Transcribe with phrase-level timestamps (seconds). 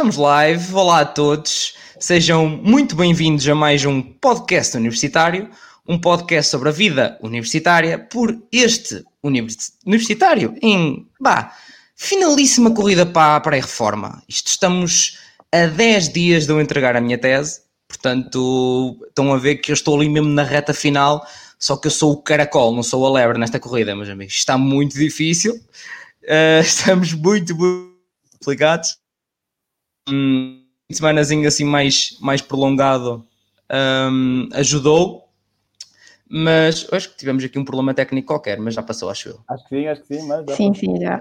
[0.00, 5.50] Estamos live, olá a todos, sejam muito bem-vindos a mais um podcast universitário,
[5.86, 11.54] um podcast sobre a vida universitária por este univers universitário em, bah,
[11.94, 14.22] finalíssima corrida para, para a reforma.
[14.26, 15.18] Isto estamos
[15.52, 19.74] a 10 dias de eu entregar a minha tese, portanto estão a ver que eu
[19.74, 21.26] estou ali mesmo na reta final,
[21.58, 24.32] só que eu sou o caracol, não sou a lebre nesta corrida, meus amigos.
[24.32, 27.90] Está muito difícil, uh, estamos muito, muito
[28.38, 28.99] complicados
[30.12, 33.26] um, semanazinho assim mais, mais prolongado
[33.72, 35.28] um, ajudou,
[36.28, 39.40] mas acho que tivemos aqui um problema técnico qualquer, mas já passou, acho eu.
[39.48, 40.56] Acho que sim, acho que sim, mas.
[40.56, 41.20] Sim, sim, já.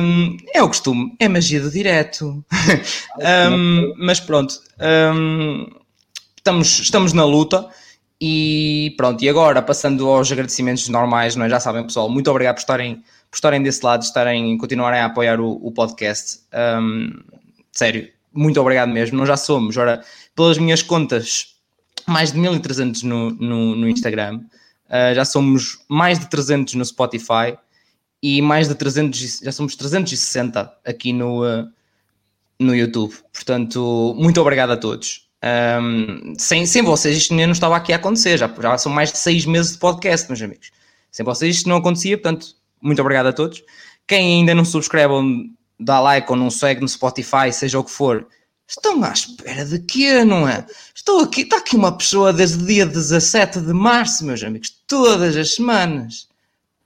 [0.00, 2.42] Um, é o costume, é magia do direto.
[3.52, 4.60] um, mas pronto,
[5.14, 5.66] um,
[6.36, 7.68] estamos, estamos na luta.
[8.20, 11.50] E pronto, e agora passando aos agradecimentos normais, não é?
[11.50, 15.40] já sabem pessoal, muito obrigado por estarem, por estarem desse lado, estarem, continuarem a apoiar
[15.40, 16.38] o, o podcast.
[16.80, 17.10] Um,
[17.74, 19.18] sério, muito obrigado mesmo.
[19.18, 21.54] Nós já somos, ora, pelas minhas contas,
[22.06, 24.40] mais de 1300 no, no, no Instagram,
[24.86, 27.56] uh, já somos mais de 300 no Spotify
[28.22, 31.68] e mais de 300, já somos 360 aqui no, uh,
[32.58, 33.14] no YouTube.
[33.32, 35.28] Portanto, muito obrigado a todos.
[35.44, 39.12] Um, sem, sem vocês isto nem não estava aqui a acontecer, já, já são mais
[39.12, 40.70] de seis meses de podcast, meus amigos.
[41.12, 43.62] Sem vocês isto não acontecia, portanto, muito obrigado a todos.
[44.06, 45.12] Quem ainda não subscreve
[45.78, 48.26] dá like ou não segue no Spotify, seja o que for,
[48.66, 50.66] estão à espera de quê, não é?
[50.94, 55.36] Estou aqui, está aqui uma pessoa desde o dia 17 de março, meus amigos, todas
[55.36, 56.28] as semanas.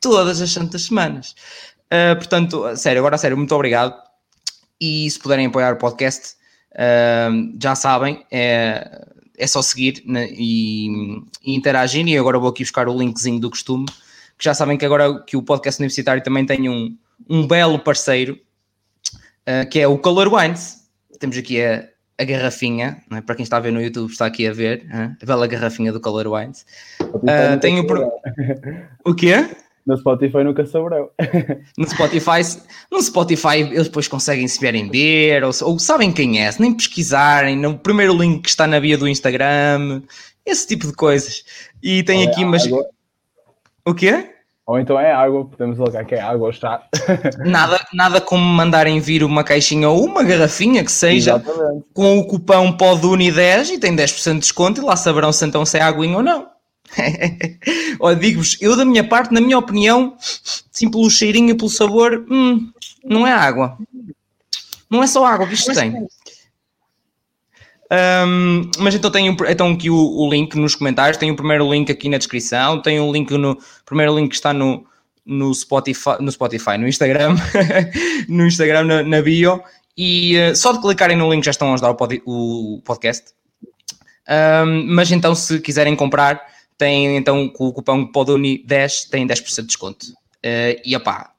[0.01, 1.35] Todas as santas semanas.
[1.87, 3.95] Uh, portanto, sério, agora sério, muito obrigado.
[4.81, 6.37] E se puderem apoiar o podcast,
[6.73, 12.07] uh, já sabem, é, é só seguir né, e, e interagir.
[12.07, 13.87] E agora vou aqui buscar o linkzinho do costume,
[14.39, 16.97] que já sabem que agora que o podcast universitário também tem um,
[17.29, 18.39] um belo parceiro
[19.49, 20.89] uh, que é o Color Wines.
[21.19, 21.89] Temos aqui a,
[22.19, 23.21] a garrafinha, é?
[23.23, 25.93] para quem está a ver no YouTube, está aqui a ver uh, a bela garrafinha
[25.93, 26.67] do Color Wines.
[27.01, 28.11] Uh, tenho pro...
[29.05, 29.49] o quê?
[29.87, 31.11] No Spotify nunca sobrou.
[31.79, 32.61] no Spotify,
[32.93, 36.75] no Spotify eles depois conseguem se vierem ver, ou, ou, sabem quem é, se nem
[36.75, 40.03] pesquisarem, no primeiro link que está na via do Instagram,
[40.45, 41.43] esse tipo de coisas.
[41.83, 42.69] E tem aqui, mas.
[43.87, 44.29] O quê?
[44.69, 46.83] Ou então é água, podemos colocar que é água ou chá.
[47.43, 51.87] Nada, nada como mandarem vir uma caixinha ou uma garrafinha que seja Exatamente.
[51.95, 55.79] com o cupão PODUNI10 e tem 10% de desconto e lá saberão se então se
[55.79, 56.49] é aguinha ou não.
[57.99, 60.15] Olha, digo-vos, eu da minha parte, na minha opinião,
[60.71, 62.71] sim pelo cheirinho e pelo sabor, hum,
[63.03, 63.79] não é água.
[64.91, 66.07] Não é só água que isto tem.
[67.91, 71.91] Um, mas então tenho então aqui o, o, link nos comentários, tem o primeiro link
[71.91, 73.57] aqui na descrição, tem um link no
[73.87, 74.87] primeiro link que está no,
[75.25, 77.37] no Spotify, no Spotify, no Instagram,
[78.29, 79.63] no Instagram na, na bio,
[79.97, 83.33] e uh, só de clicarem no link já estão a ajudar o, pod, o podcast.
[84.29, 86.43] Um, mas então, se quiserem comprar,
[86.77, 90.07] tem então com o cupom PODUNI10 tem 10% de desconto.
[90.45, 91.33] Uh, e opá,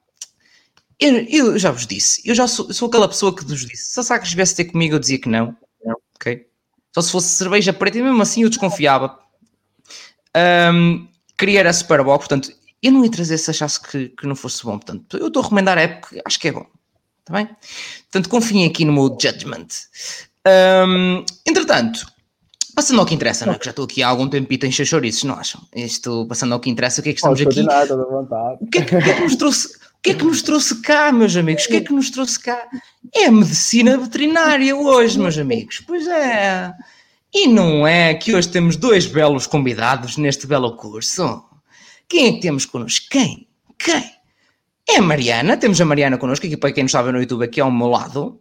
[0.98, 4.00] eu, eu, já vos disse, eu já sou, sou aquela pessoa que vos disse, se
[4.00, 5.56] a Sacres viesse ter comigo, eu dizia que não
[6.20, 6.46] ok?
[6.94, 9.18] Só se fosse cerveja preta, e mesmo assim eu desconfiava.
[10.72, 11.08] Um,
[11.38, 14.78] queria era Superbowl, portanto, eu não ia trazer se achasse que, que não fosse bom.
[14.78, 16.66] Portanto, eu estou a recomendar a época, acho que é bom.
[17.20, 17.48] Está bem?
[18.10, 19.66] Portanto, confiem aqui no meu judgment.
[20.46, 22.06] Um, entretanto,
[22.74, 23.58] passando ao que interessa, não é?
[23.58, 25.60] Que já estou aqui há algum tempito em chouriços, não acham?
[25.74, 27.62] Isto, passando ao que interessa, o que é que estamos aqui?
[27.62, 29.78] Nada, o, que é que, o que é que nos trouxe?
[30.00, 31.66] O que é que nos trouxe cá, meus amigos?
[31.66, 32.66] O que é que nos trouxe cá?
[33.14, 35.82] É a medicina veterinária hoje, meus amigos.
[35.86, 36.72] Pois é.
[37.34, 41.44] E não é que hoje temos dois belos convidados neste belo curso?
[42.08, 43.08] Quem é que temos connosco?
[43.10, 43.46] Quem?
[43.78, 44.10] Quem?
[44.88, 45.58] É a Mariana.
[45.58, 48.40] Temos a Mariana connosco, aqui para quem não estava no YouTube, aqui ao meu lado.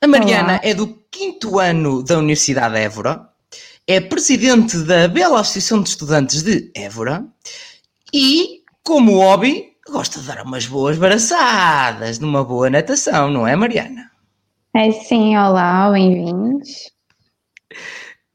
[0.00, 0.60] A Mariana Olá.
[0.64, 3.28] é do quinto ano da Universidade de Évora,
[3.86, 7.24] é presidente da Bela Associação de Estudantes de Évora
[8.12, 13.54] e, como hobby, gosta de dar umas boas braçadas, de uma boa natação, não é,
[13.54, 14.10] Mariana?
[14.74, 16.90] É sim, olá, bem-vindos.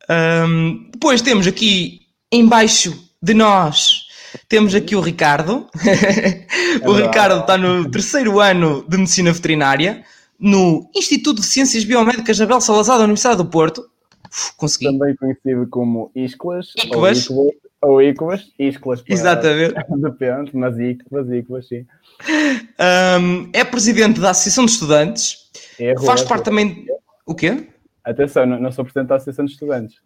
[0.10, 2.02] Um, depois temos aqui
[2.32, 4.08] embaixo de nós,
[4.48, 5.68] temos aqui o Ricardo.
[6.84, 10.04] o Ricardo está no terceiro ano de Medicina Veterinária
[10.40, 13.88] no Instituto de Ciências Biomédicas Abel Salazar da Universidade do Porto.
[14.32, 14.86] Uf, consegui.
[14.86, 16.74] Também conhecido como ISCLAS.
[16.78, 17.28] ICLAS.
[17.82, 19.04] Ou Ícolas, Íscolas.
[19.08, 19.74] Exatamente.
[19.98, 21.86] Depende, mas Ícolas, Ícolas, sim.
[23.20, 25.50] Um, é presidente da Associação de Estudantes.
[25.80, 26.86] Erro, faz parte também.
[27.26, 27.68] O quê?
[28.04, 29.98] Atenção, não, não, sou presidente da Associação de Estudantes.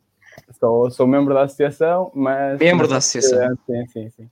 [0.60, 2.60] Sou, sou membro da associação, mas.
[2.60, 3.58] Membro da associação.
[3.66, 4.30] Sim, sim, sim.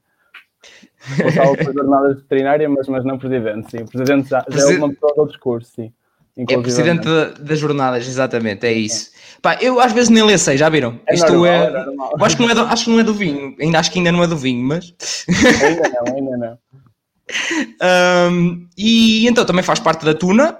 [0.96, 3.82] Responsável por jornadas veterinárias, mas, mas não presidente, sim.
[3.82, 5.92] O presidente já, já é uma pessoa do discurso, sim.
[6.36, 9.10] É presidente da, das jornadas, exatamente, é isso.
[9.40, 11.00] Pá, eu às vezes nem sei, já viram?
[11.06, 11.66] É Isto normal, é.
[11.66, 12.14] é normal.
[12.22, 14.10] acho que, não é do, acho que não é do vinho, ainda acho que ainda
[14.10, 14.92] não é do vinho, mas.
[15.62, 16.58] Ainda não, ainda não.
[17.80, 20.58] Ahm, e então também faz parte da Tuna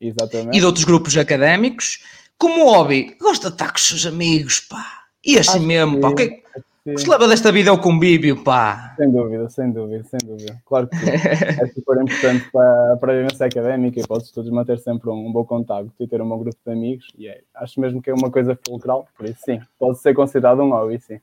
[0.00, 0.56] Exatamente.
[0.56, 1.98] e de outros grupos académicos.
[2.38, 4.84] Como hobby, gosta de estar com os seus amigos, pá.
[5.24, 6.08] E assim Acho mesmo, que- pá.
[6.08, 6.40] O que é
[6.86, 8.94] que o que se leva desta vida é o convívio, pá.
[8.96, 10.62] Sem dúvida, sem dúvida, sem dúvida.
[10.64, 10.96] Claro que.
[10.96, 15.32] É super importante para, para a vivência académica e para os estudos manter sempre um,
[15.32, 17.08] bom contacto e ter um bom grupo de amigos.
[17.18, 20.62] E é, acho mesmo que é uma coisa fulcral, por isso sim, pode ser considerado
[20.62, 21.18] um hobby, sim.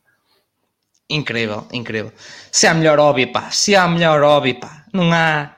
[1.10, 2.12] Incrível, incrível.
[2.52, 3.50] Se há melhor hobby, pá.
[3.50, 4.86] Se há melhor hobby, pá.
[4.92, 5.56] Não há.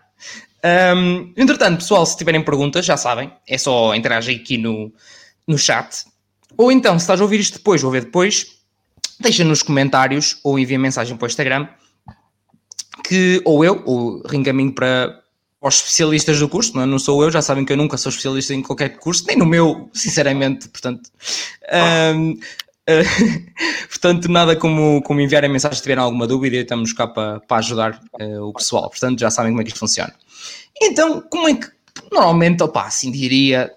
[0.63, 4.91] Ahm, entretanto, pessoal, se tiverem perguntas, já sabem, é só interagir aqui no,
[5.47, 6.05] no chat.
[6.57, 8.54] Ou então, se estás a ouvir isto depois ou a ver depois,
[9.19, 11.67] deixa nos comentários ou envia mensagem para o Instagram
[13.03, 15.21] que ou eu, ou reencaminho para
[15.61, 16.85] os especialistas do curso, não, é?
[16.85, 19.45] não sou eu, já sabem que eu nunca sou especialista em qualquer curso, nem no
[19.45, 21.09] meu, sinceramente, portanto.
[21.71, 22.13] ah,
[23.89, 27.99] portanto, nada como, como enviarem mensagem se tiverem alguma dúvida estamos cá para, para ajudar
[28.19, 28.89] eh, o pessoal.
[28.89, 30.13] Portanto, já sabem como é que isto funciona.
[30.79, 31.67] Então, como é que
[32.11, 33.71] normalmente, opá, assim diria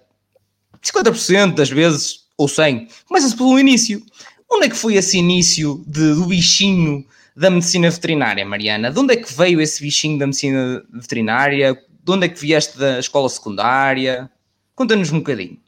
[0.82, 4.02] 50% das vezes, ou 100, começa-se pelo início.
[4.50, 7.04] Onde é que foi esse início de- do bichinho
[7.36, 8.90] da medicina veterinária, Mariana?
[8.90, 11.74] De onde é que veio esse bichinho da medicina veterinária?
[12.02, 14.30] De onde é que vieste da escola secundária?
[14.74, 15.58] Conta-nos um bocadinho.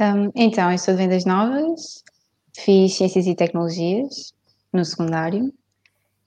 [0.00, 2.04] Um, então, eu sou de Vendas Novas,
[2.56, 4.32] fiz Ciências e Tecnologias
[4.72, 5.52] no secundário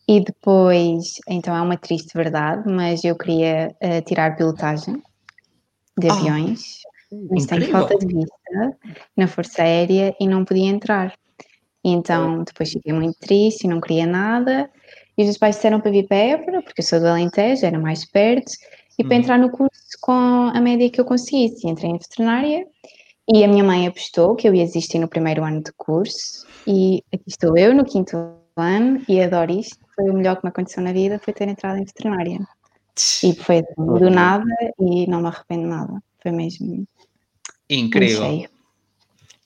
[0.07, 5.01] e depois, então é uma triste verdade, mas eu queria eh, tirar pilotagem
[5.97, 6.79] de Ah, aviões,
[7.29, 7.71] mas tenho incrível.
[7.87, 8.77] falta de vista
[9.15, 11.13] na Força Aérea e não podia entrar.
[11.83, 14.69] E então, depois fiquei muito triste e não queria nada.
[15.17, 17.79] E os meus pais disseram para vir para Évora, porque eu sou do Alentejo, era
[17.79, 18.51] mais perto,
[18.97, 19.21] e para Uhum.
[19.21, 21.67] entrar no curso com a média que eu conseguisse.
[21.67, 22.65] Entrei em veterinária
[23.33, 26.45] e a minha mãe apostou que eu ia desistir no primeiro ano de curso.
[26.67, 28.15] E aqui estou eu no quinto
[28.55, 29.77] ano e adoro isto.
[29.95, 32.39] Foi o melhor que me aconteceu na vida, foi ter entrado em veterinária.
[33.23, 34.45] E foi do nada
[34.79, 36.03] e não me arrependo nada.
[36.21, 36.85] Foi mesmo
[37.69, 38.47] Incrível.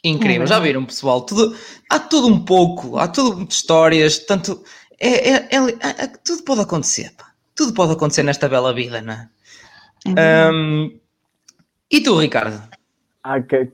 [0.09, 1.21] Incrível, É já viram, pessoal?
[1.21, 1.55] Tudo,
[1.89, 4.63] há tudo um pouco, há tudo de histórias, tanto.
[4.99, 7.25] É, é- é- é- é- tudo pode acontecer, pá.
[7.55, 9.29] Tudo pode acontecer nesta bela vida, não é?
[10.15, 10.43] É.
[10.43, 10.91] Ahm,
[11.91, 12.61] e tu, Ricardo?
[13.23, 13.71] Ah, que...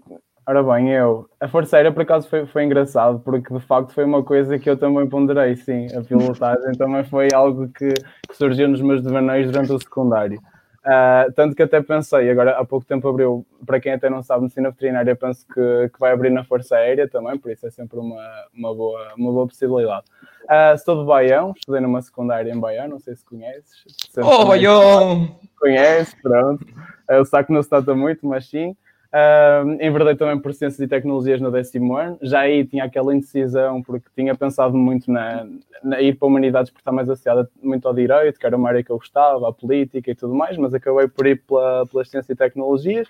[0.48, 1.30] Ora bem, eu.
[1.40, 4.70] A Força Aérea, por acaso, foi, foi engraçado, porque de facto foi uma coisa que
[4.70, 5.88] eu também ponderei, sim.
[5.96, 10.42] A pilotagem também foi algo que, que surgiu nos meus devaneios durante o secundário.
[10.84, 14.42] Ah, tanto que até pensei, agora há pouco tempo abriu, para quem até não sabe,
[14.42, 18.00] medicina veterinária, penso que, que vai abrir na Força Aérea também, por isso é sempre
[18.00, 20.06] uma, uma, boa, uma boa possibilidade.
[20.48, 23.84] Ah, sou de Baião, estudei numa secundária em Baião, não sei se conheces.
[24.18, 25.40] Oh, Baião!
[25.60, 26.66] conhece, pronto.
[27.08, 28.76] O saco não se nota muito, mas sim.
[29.14, 32.18] Uh, enverdei também por Ciências e Tecnologias no décimo ano.
[32.22, 35.46] Já aí tinha aquela indecisão, porque tinha pensado muito na,
[35.84, 38.82] na ir para Humanidades, porque está mais associada muito ao Direito, que era uma área
[38.82, 42.30] que eu gostava, a política e tudo mais, mas acabei por ir pela, pelas Ciências
[42.30, 43.06] e Tecnologias.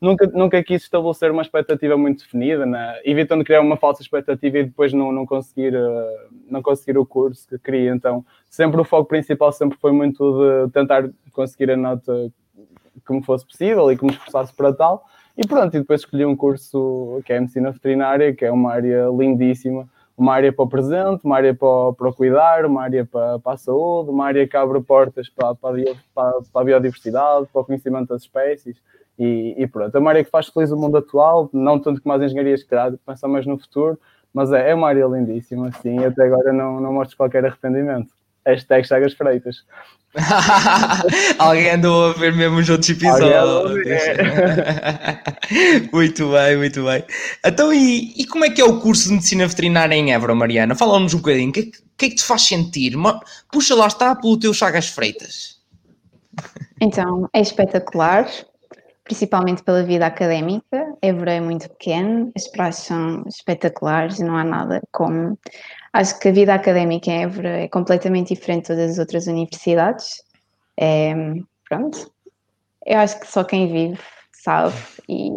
[0.00, 4.64] Nunca, nunca quis estabelecer uma expectativa muito definida, na, evitando criar uma falsa expectativa e
[4.64, 7.90] depois não, não, conseguir, uh, não conseguir o curso que queria.
[7.90, 12.32] Então, sempre o foco principal sempre foi muito de tentar conseguir a nota
[13.06, 15.04] que me fosse possível e que me esforçasse para tal.
[15.36, 19.06] E pronto, e depois escolhi um curso que é Medicina Veterinária, que é uma área
[19.08, 23.52] lindíssima, uma área para o presente, uma área para para cuidar, uma área para, para
[23.52, 25.74] a saúde, uma área que abre portas para, para,
[26.14, 28.76] para, a biodiversidade, para o conhecimento das espécies.
[29.18, 32.14] E, e pronto, é uma área que faz feliz o mundo atual, não tanto como
[32.14, 33.98] as engenharias que calhar, pensa mais no futuro,
[34.32, 38.12] mas é, é uma área lindíssima, assim, até agora não, não mostro qualquer arrependimento.
[38.46, 39.56] Hashtag Chagas Freitas.
[41.38, 43.32] Alguém andou a ver mesmo os outros episódios.
[45.92, 47.04] muito bem, muito bem.
[47.44, 50.74] Então, e, e como é que é o curso de Medicina Veterinária em Évora, Mariana?
[50.74, 51.50] Fala-nos um bocadinho.
[51.50, 52.94] O que, é que- é que te faz sentir?
[53.50, 55.58] Puxa, lá está, pelo teu Chagas Freitas.
[56.80, 58.28] Então, é espetacular,
[59.04, 60.94] principalmente pela vida académica.
[61.00, 65.38] Évora é muito pequeno, as praças são espetaculares e não há nada como.
[65.92, 70.22] Acho que a vida académica em Évora é completamente diferente de todas as outras universidades.
[70.78, 71.14] É,
[71.68, 72.10] pronto,
[72.86, 74.00] eu acho que só quem vive
[74.32, 74.74] sabe
[75.08, 75.30] e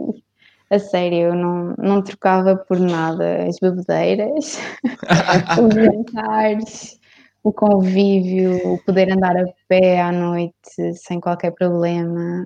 [0.70, 4.58] a sério, eu não, não trocava por nada as bebedeiras,
[5.62, 7.00] os jantares,
[7.44, 12.46] o convívio, o poder andar a pé à noite sem qualquer problema.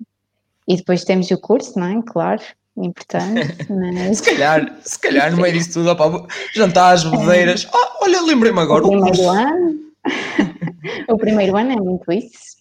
[0.68, 2.02] E depois temos o curso, não é?
[2.06, 2.42] Claro,
[2.86, 7.68] importante, mas Se calhar, se calhar, no meio disso tudo, opá, jantares, bebedeiras.
[7.74, 8.86] Oh, olha, lembrei-me agora.
[8.86, 9.80] o primeiro ano,
[11.10, 12.60] o primeiro ano é muito isso.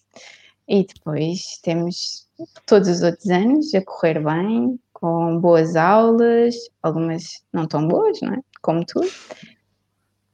[0.67, 2.27] E depois temos
[2.65, 8.33] todos os outros anos, a correr bem, com boas aulas, algumas não tão boas, não
[8.33, 8.39] é?
[8.61, 9.09] Como tudo.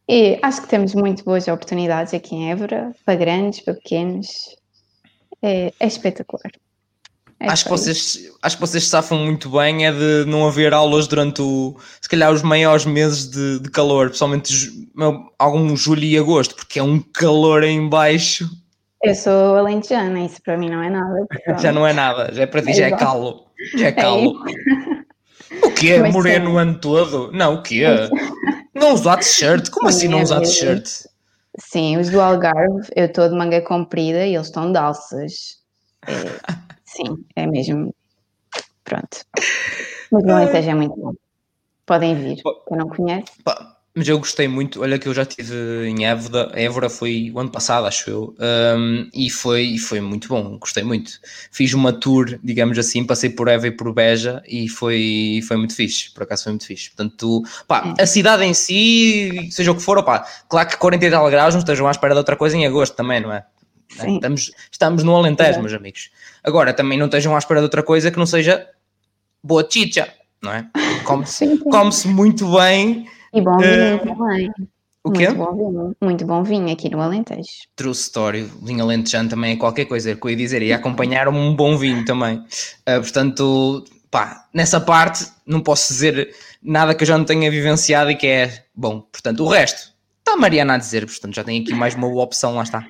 [0.08, 4.56] E acho que temos muito boas oportunidades aqui em Évora, para grandes, para pequenos.
[5.42, 6.52] É, é espetacular.
[7.46, 11.08] É acho, que vocês, acho que vocês safam muito bem é de não haver aulas
[11.08, 14.52] durante o, se calhar os maiores meses de, de calor, principalmente
[15.38, 18.50] algum julho e agosto, porque é um calor em baixo.
[19.04, 21.28] Eu sou alentejana, isso para mim não é nada.
[21.62, 23.46] já não é nada, já é para ti, é já é calo.
[23.76, 24.44] Já é calo.
[25.62, 26.00] É o quê?
[26.00, 27.32] Mas Moreno o ano todo?
[27.32, 27.84] Não, o quê?
[28.74, 29.70] Não usar t-shirt?
[29.70, 30.90] Como assim não usar t-shirt?
[31.60, 35.60] Sim, os do Algarve, eu estou de manga comprida e eles estão de alças.
[36.08, 36.56] É,
[36.96, 37.94] sim, é mesmo.
[38.84, 39.26] Pronto.
[40.12, 41.14] Mas o Alentejo é muito bom.
[41.86, 42.42] Podem vir.
[42.68, 43.32] Quem não conhece.
[43.98, 47.50] Mas eu gostei muito, olha que eu já estive em Évora, Évora foi o ano
[47.50, 48.36] passado, acho eu,
[48.78, 51.14] um, e foi, foi muito bom, gostei muito.
[51.50, 55.74] Fiz uma tour, digamos assim, passei por Évora e por Beja e foi, foi muito
[55.74, 56.90] fixe, por acaso foi muito fixe.
[56.90, 61.12] Portanto, pá, a cidade em si, seja o que for, opá, claro que 40 e
[61.12, 63.46] tal graus não estejam à espera de outra coisa em agosto também, não é?
[63.90, 64.16] Sim.
[64.16, 65.62] Estamos, estamos no Alentejo, é.
[65.62, 66.10] meus amigos.
[66.46, 68.68] Agora, também não estejam à espera de outra coisa que não seja
[69.44, 70.08] boa chicha,
[70.42, 70.68] não é?
[71.04, 74.52] Come-se come muito bem e bom vinho uh, também.
[75.04, 75.30] O quê?
[75.30, 77.50] Muito bom vinho, muito bom vinho aqui no Alentejo.
[77.76, 81.28] True story, vinho alentejano também é qualquer coisa, é que eu ia dizer, e acompanhar
[81.28, 82.38] um bom vinho também.
[82.38, 88.10] Uh, portanto, pá, nessa parte não posso dizer nada que eu já não tenha vivenciado
[88.10, 89.02] e que é bom.
[89.02, 92.56] Portanto, o resto está a Mariana a dizer, portanto já tem aqui mais uma opção,
[92.56, 92.84] lá está.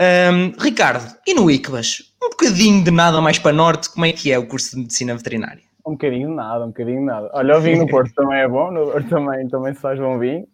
[0.00, 2.07] Um, Ricardo, e no ICBAS?
[2.22, 5.14] Um bocadinho de nada mais para norte, como é que é o curso de Medicina
[5.14, 5.62] Veterinária?
[5.86, 7.30] Um bocadinho de nada, um bocadinho de nada.
[7.32, 10.18] Olha, o vinho no Porto também é bom, no Porto também, também se faz bom
[10.18, 10.46] vinho.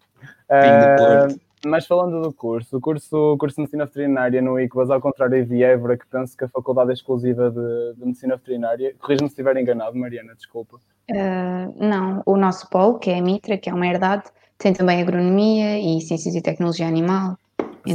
[0.51, 4.91] vinho uh, mas falando do curso, o curso, o curso de Medicina Veterinária no ICBAS,
[4.91, 8.95] ao contrário de Évora, que penso que a faculdade é exclusiva de, de Medicina Veterinária,
[9.01, 10.77] corrija-me se estiver enganado, Mariana, desculpa.
[11.11, 14.25] Uh, não, o nosso polo, que é a Mitra, que é uma herdade,
[14.59, 17.37] tem também Agronomia e Ciências e Tecnologia Animal.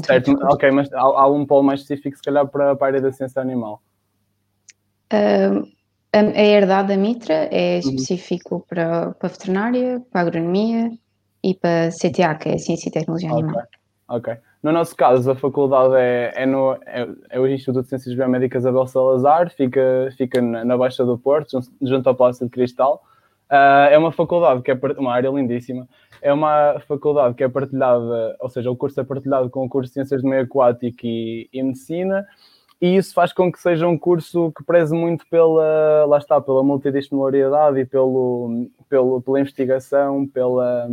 [0.05, 3.01] Certo, ok, mas há, há, um polo mais específico, se calhar, para, para a área
[3.01, 3.81] da ciência animal.
[5.11, 5.67] Uh,
[6.13, 7.79] a, a herdade da Mitra é uhum.
[7.79, 8.61] específico uhum.
[8.61, 10.91] para, para a veterinária, para a agronomia
[11.43, 13.43] e para a CTA, que é a Ciência e Tecnologia okay.
[13.43, 13.63] Animal.
[14.07, 14.37] Ok.
[14.61, 18.65] No nosso caso, a faculdade é, é, no, é, é o Instituto de Ciências Biomédicas
[18.65, 23.01] Abel Salazar, fica, fica na, na Baixa do Porto, junto ao Palácio de Cristal.
[23.51, 25.87] Uh, é uma faculdade que é uma área lindíssima.
[26.21, 29.89] É uma faculdade que é partilhada, ou seja, o curso é partilhado com o curso
[29.89, 32.25] de Ciências do Meio Aquático e, e Medicina
[32.81, 36.63] e isso faz com que seja um curso que preze muito pela, lá está, pela
[36.63, 40.87] multidisciplinariedade e pelo, pelo, pela investigação, pela,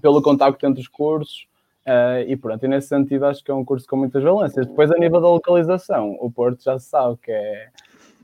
[0.00, 1.48] pelo contacto entre os cursos.
[1.84, 4.66] Uh, e pronto, e nesse sentido acho que é um curso com muitas valências.
[4.66, 7.68] Depois, a nível da localização, o Porto já se sabe que é,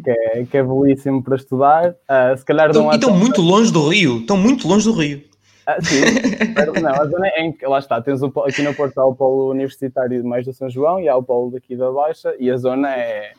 [0.03, 1.91] que é, que é belíssimo para estudar.
[1.91, 5.23] Uh, se calhar não e estão muito longe do Rio, estão muito longe do Rio.
[5.67, 6.01] Ah, sim,
[6.83, 9.15] não, a zona é em que, lá está, tens o, aqui no Porto há o
[9.15, 12.57] polo universitário mais do São João e há o polo daqui da Baixa e a
[12.57, 13.33] zona é,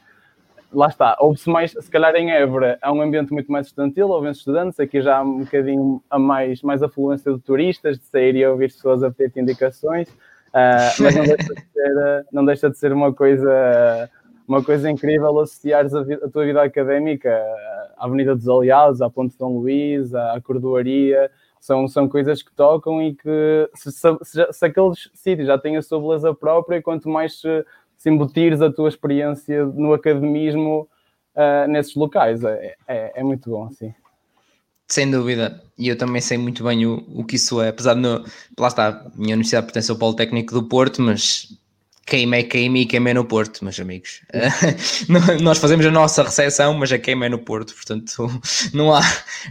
[0.73, 4.29] lá está, houve-se mais, se calhar em Évora há um ambiente muito mais estudantil, houve
[4.29, 8.45] estudantes, aqui já há um bocadinho a mais, mais afluência de turistas, de sair e
[8.45, 12.93] ouvir pessoas a pedir indicações, uh, mas não deixa, de ser, não deixa de ser
[12.93, 14.09] uma coisa
[14.47, 17.29] uma coisa incrível associares a, a, tua vida académica
[17.97, 23.01] à Avenida dos Aliados, à Ponte Dom Luís, à Cordoaria, são, são coisas que tocam
[23.01, 27.39] e que se, se, se aqueles sítios já têm a sua beleza própria, quanto mais
[27.39, 27.65] se,
[27.97, 30.89] se embutires a tua experiência no academismo
[31.35, 33.93] uh, nesses locais, é, é, é, muito bom, sim.
[34.89, 38.01] Sem dúvida, e eu também sei muito bem o, o que isso é, apesar de,
[38.01, 38.25] no,
[38.59, 41.47] lá está, a minha universidade pertence ao Politécnico do Porto, mas
[42.05, 44.21] queima é queima e queima é no Porto, meus amigos.
[45.41, 48.41] nós fazemos a nossa recepção, mas a queima é no Porto, portanto
[48.73, 49.01] não há,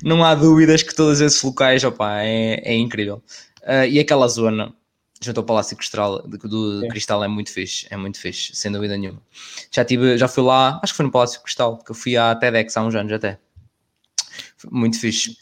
[0.03, 3.23] não há dúvidas que todos esses locais, opa, é, é incrível.
[3.63, 4.75] Uh, e aquela zona
[5.23, 9.23] junto ao Palácio Cristal, do Cristal é muito fixe, é muito fixe, sem dúvida nenhuma.
[9.71, 12.35] Já, tive, já fui lá, acho que foi no Palácio Cristal, que eu fui à
[12.35, 13.39] TEDx há uns anos até.
[14.71, 15.37] Muito fixe.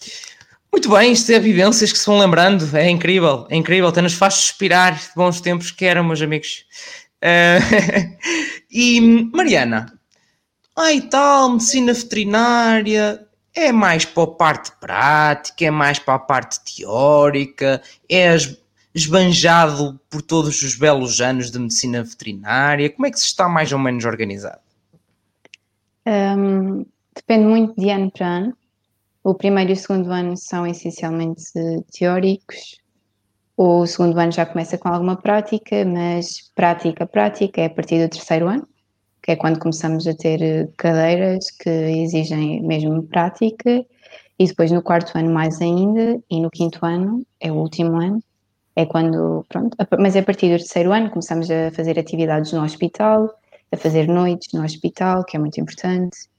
[0.72, 4.14] Muito bem, isto é vivências que se vão lembrando, é incrível, é incrível, até nos
[4.14, 6.64] faz suspirar de bons tempos que eram, meus amigos.
[7.22, 8.16] Uh,
[8.70, 9.00] e
[9.32, 9.92] Mariana,
[10.76, 16.60] ai tal, medicina veterinária, é mais para a parte prática, é mais para a parte
[16.64, 18.36] teórica, é
[18.94, 23.72] esbanjado por todos os belos anos de medicina veterinária, como é que se está mais
[23.72, 24.60] ou menos organizado?
[26.06, 28.59] Um, depende muito de ano para ano.
[29.22, 31.42] O primeiro e o segundo ano são essencialmente
[31.92, 32.80] teóricos.
[33.54, 38.10] O segundo ano já começa com alguma prática, mas prática, prática é a partir do
[38.10, 38.66] terceiro ano,
[39.22, 43.84] que é quando começamos a ter cadeiras que exigem mesmo prática,
[44.38, 48.22] e depois no quarto ano mais ainda, e no quinto ano, é o último ano,
[48.74, 52.64] é quando, pronto, mas é a partir do terceiro ano começamos a fazer atividades no
[52.64, 53.30] hospital,
[53.70, 56.30] a fazer noites no hospital, que é muito importante.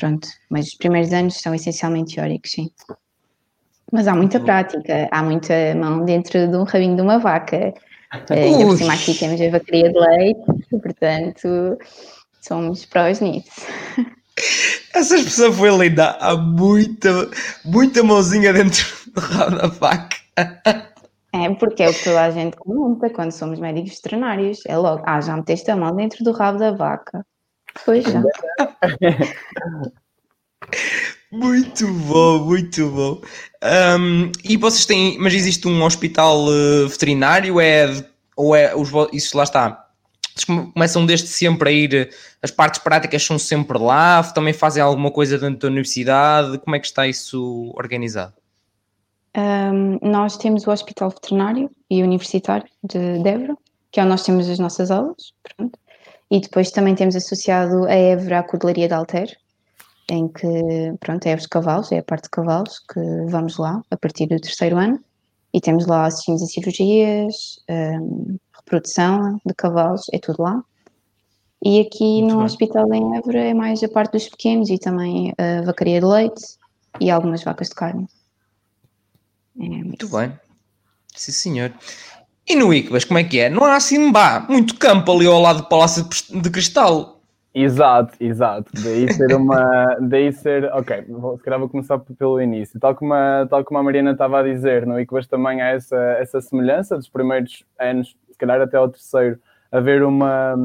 [0.00, 2.70] Pronto, mas os primeiros anos são essencialmente teóricos, sim.
[3.92, 7.74] Mas há muita prática, há muita mão dentro de um rabinho de uma vaca.
[8.30, 10.40] Uh, ainda por cima aqui temos a vacaria de leite,
[10.82, 11.76] portanto
[12.40, 13.50] somos prós nisso.
[14.94, 16.16] Essa expressão foi linda.
[16.18, 17.10] Há muita,
[17.62, 20.16] muita mãozinha dentro do rabo da vaca.
[21.34, 24.60] É, porque é o que toda a gente comenta quando somos médicos veterinários.
[24.66, 27.22] É logo, ah, já meteste a mão dentro do rabo da vaca.
[27.84, 28.22] Pois já.
[31.30, 33.20] muito bom, muito bom.
[33.98, 37.60] Um, e vocês têm, mas existe um hospital uh, veterinário?
[37.60, 38.02] É,
[38.36, 39.90] ou é, os, isso lá está?
[40.46, 42.10] começam desde sempre a ir,
[42.42, 46.78] as partes práticas são sempre lá, também fazem alguma coisa dentro da universidade, como é
[46.78, 48.34] que está isso organizado?
[49.36, 53.56] Um, nós temos o Hospital Veterinário e Universitário de Évora,
[53.90, 55.78] que é onde nós temos as nossas aulas, pronto.
[56.30, 59.36] E depois também temos associado a Évora a Codelaria de Alter,
[60.08, 60.46] em que,
[61.00, 64.40] pronto, é os cavalos, é a parte de cavalos, que vamos lá a partir do
[64.40, 65.00] terceiro ano,
[65.52, 70.62] e temos lá assistimos a cirurgias, um, reprodução de cavalos, é tudo lá.
[71.62, 72.44] E aqui Muito no bem.
[72.46, 76.42] hospital em Évora é mais a parte dos pequenos e também a vacaria de leite
[77.00, 78.08] e algumas vacas de carne.
[79.58, 80.32] É muito bem.
[81.14, 81.74] Sim, senhor.
[82.50, 83.48] E no Icbas, como é que é?
[83.48, 87.20] Não há assim, bah, muito campo ali ao lado do Palácio de Cristal.
[87.54, 88.72] Exato, exato.
[88.82, 89.96] Daí ser uma.
[90.02, 90.64] daí ser.
[90.72, 92.80] Ok, vou, se calhar vou começar pelo início.
[92.80, 95.96] Tal como a, tal como a Mariana estava a dizer, no Icbas também há essa,
[96.18, 99.38] essa semelhança dos primeiros anos, se calhar até ao terceiro,
[99.70, 100.56] haver uma.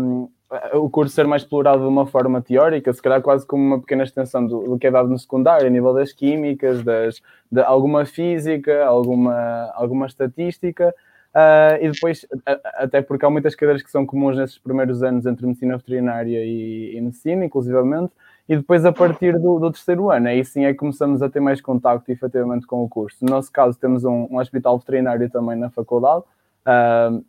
[0.74, 4.06] o curso ser mais explorado de uma forma teórica, se calhar quase como uma pequena
[4.06, 7.22] extensão do, do que é dado no secundário, a nível das químicas, das,
[7.52, 10.92] de alguma física, alguma, alguma estatística.
[11.36, 12.26] Uh, e depois,
[12.76, 16.96] até porque há muitas cadeiras que são comuns nesses primeiros anos entre medicina veterinária e,
[16.96, 18.14] e medicina, inclusivamente,
[18.48, 21.42] e depois a partir do, do, terceiro ano, aí sim é que começamos a ter
[21.42, 23.18] mais contacto efetivamente com o curso.
[23.22, 26.24] No nosso caso, temos um, um hospital veterinário também na faculdade,
[26.66, 27.22] uh,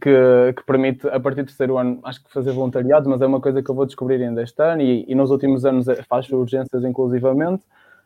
[0.00, 3.40] que, que, permite, a partir do terceiro ano, acho que fazer voluntariado, mas é uma
[3.40, 6.28] coisa que eu vou descobrir ainda este ano, e, e nos últimos anos é, faz
[6.28, 7.62] urgências inclusivamente.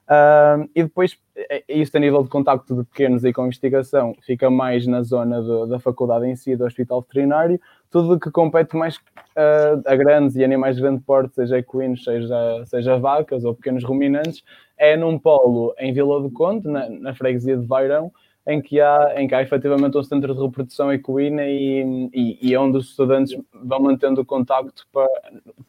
[0.08, 4.14] Uh, e depois, é, é isto a nível de contacto de pequenos e com investigação,
[4.22, 7.60] fica mais na zona da faculdade em si, do hospital veterinário.
[7.90, 12.64] Tudo que compete mais uh, a grandes e animais de grande porte, seja equinos, seja,
[12.66, 14.44] seja vacas ou pequenos ruminantes,
[14.78, 18.12] é num polo em Vila do Conde, na, na freguesia de Vairão,
[18.46, 22.54] em que há, em que há efetivamente um centro de reprodução equina e, e, e
[22.54, 25.08] é onde os estudantes vão mantendo o contacto para,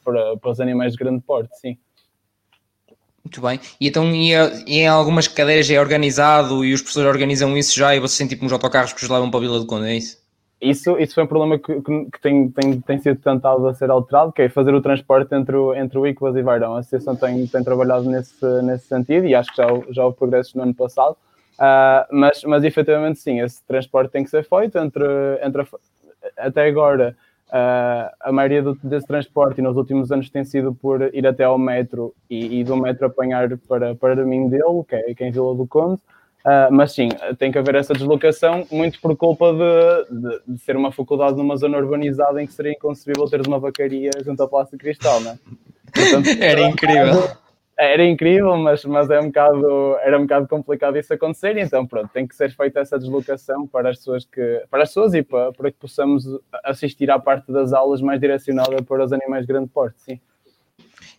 [0.03, 1.77] para, para os animais de grande porte, sim.
[3.27, 3.59] Muito bem.
[3.79, 4.31] E então e,
[4.65, 8.35] e em algumas cadeiras é organizado e os professores organizam isso já e vocês sentem
[8.35, 10.17] tipo uns autocarros que os levam para a Vila do Conde, é isso?
[10.61, 14.31] Isso, isso foi um problema que, que, tem, tem, tem sido tentado a ser alterado,
[14.31, 16.77] que é fazer o transporte entre o, entre o Iquas e Vairão.
[16.77, 20.53] A Associação tem, tem trabalhado nesse, nesse sentido e acho que já, já houve progressos
[20.55, 21.17] no ano passado.
[21.59, 25.03] Uh, mas, mas efetivamente sim, esse transporte tem que ser feito entre,
[25.43, 25.67] entre a,
[26.37, 27.15] até agora
[27.49, 31.57] Uh, a maioria do, desse transporte nos últimos anos tem sido por ir até ao
[31.57, 35.31] metro e, e do metro apanhar para, para mim dele, que é, que é em
[35.31, 36.01] Vila do Conde.
[36.45, 40.77] Uh, mas sim, tem que haver essa deslocação, muito por culpa de, de, de, ser
[40.77, 44.77] uma faculdade numa zona urbanizada em que seria inconcebível ter uma vacaria junto à Praça
[44.77, 45.37] Cristal, não é?
[45.93, 47.37] Portanto, Era incrível
[47.77, 52.09] era incrível, mas, mas é um bocado, era um bocado complicado isso acontecer, então pronto,
[52.11, 55.53] tem que ser feita essa deslocação para as pessoas que, para as pessoas e para,
[55.53, 56.25] para que possamos
[56.63, 60.19] assistir à parte das aulas mais direcionada para os animais de grande porte, sim.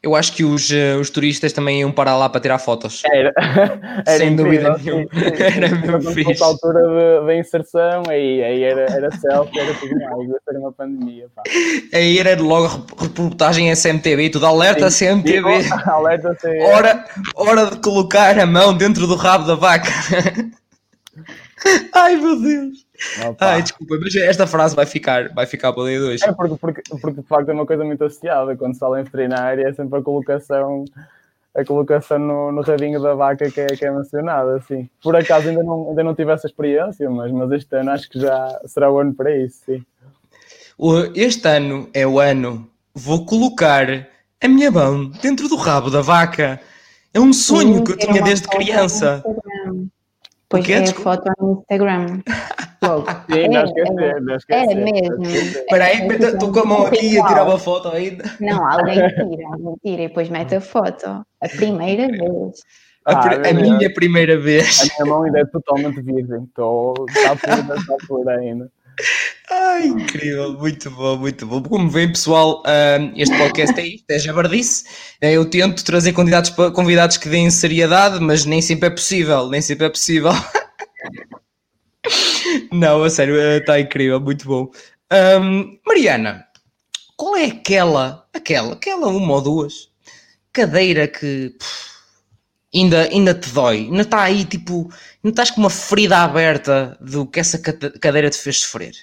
[0.00, 3.02] Eu acho que os, eh, os turistas também iam parar lá para tirar fotos.
[3.04, 3.32] Era,
[4.06, 5.08] era sem dúvida nenhuma.
[5.38, 6.42] Era mesmo fixe.
[6.42, 11.26] altura da inserção, aí, aí era, era selfie, era tudo mais, ser uma pandemia.
[11.34, 11.42] Pá.
[11.92, 15.68] Aí era logo reportagem SMTV, tudo alerta Sim, SMTV.
[15.90, 16.62] alerta CMTV.
[16.62, 19.90] Hora, hora de colocar a mão dentro do rabo da vaca.
[21.92, 22.87] Ai meu Deus.
[23.26, 23.46] Opa.
[23.46, 26.22] Ai, desculpa, mas esta frase vai ficar, vai ficar para o dia 2.
[26.22, 28.56] É porque, porque, porque de facto é uma coisa muito associada.
[28.56, 30.84] Quando se fala em veterinária é sempre a colocação,
[31.54, 34.56] a colocação no, no rabinho da vaca que é, que é mencionada.
[34.56, 34.88] Assim.
[35.02, 38.20] Por acaso ainda não, ainda não tive essa experiência, mas, mas este ano acho que
[38.20, 39.64] já será o ano para isso.
[39.64, 39.84] Sim.
[41.14, 42.68] Este ano é o ano.
[42.94, 44.08] Vou colocar
[44.40, 46.60] a minha mão dentro do rabo da vaca.
[47.14, 49.22] É um sonho sim, que eu tinha desde criança.
[50.48, 52.22] Pois é, a foto no Instagram.
[52.82, 53.06] Logo.
[53.30, 54.70] Sim, não esquecer, não esquecer.
[54.70, 55.22] É mesmo.
[55.24, 58.24] Espera aí, estou com a mão aqui a tirar uma foto ainda.
[58.40, 61.06] Não, alguém tira, alguém tira e depois mete a foto.
[61.06, 62.60] A primeira vez.
[63.04, 64.80] A, Ah, é a minha primeira vez.
[64.80, 66.44] A minha mão ainda é totalmente virgem.
[66.44, 66.94] Estou.
[67.08, 68.70] Está pura, está pura ainda.
[69.50, 71.62] Ai, incrível, muito bom, muito bom.
[71.62, 72.62] Como vem, pessoal,
[73.16, 74.84] este podcast é isto, é jabardice.
[75.20, 79.62] Eh, Eu tento trazer convidados, convidados que deem seriedade, mas nem sempre é possível, nem
[79.62, 80.32] sempre é possível.
[82.72, 84.70] Não, a sério, está incrível, muito bom.
[85.10, 86.46] Ahm, Mariana,
[87.16, 89.90] qual é aquela, aquela, aquela uma ou duas
[90.52, 91.90] cadeira que pff,
[92.74, 93.78] ainda, ainda te dói?
[93.90, 94.90] Ainda está aí, tipo,
[95.24, 98.94] ainda estás com uma ferida aberta do que essa cade- cadeira te fez sofrer?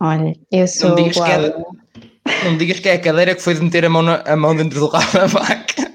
[0.00, 3.54] Olha, eu sou Não digas que é, não digas que é a cadeira que foi
[3.54, 5.85] de meter a mão, na- a mão dentro do rabo da vaca.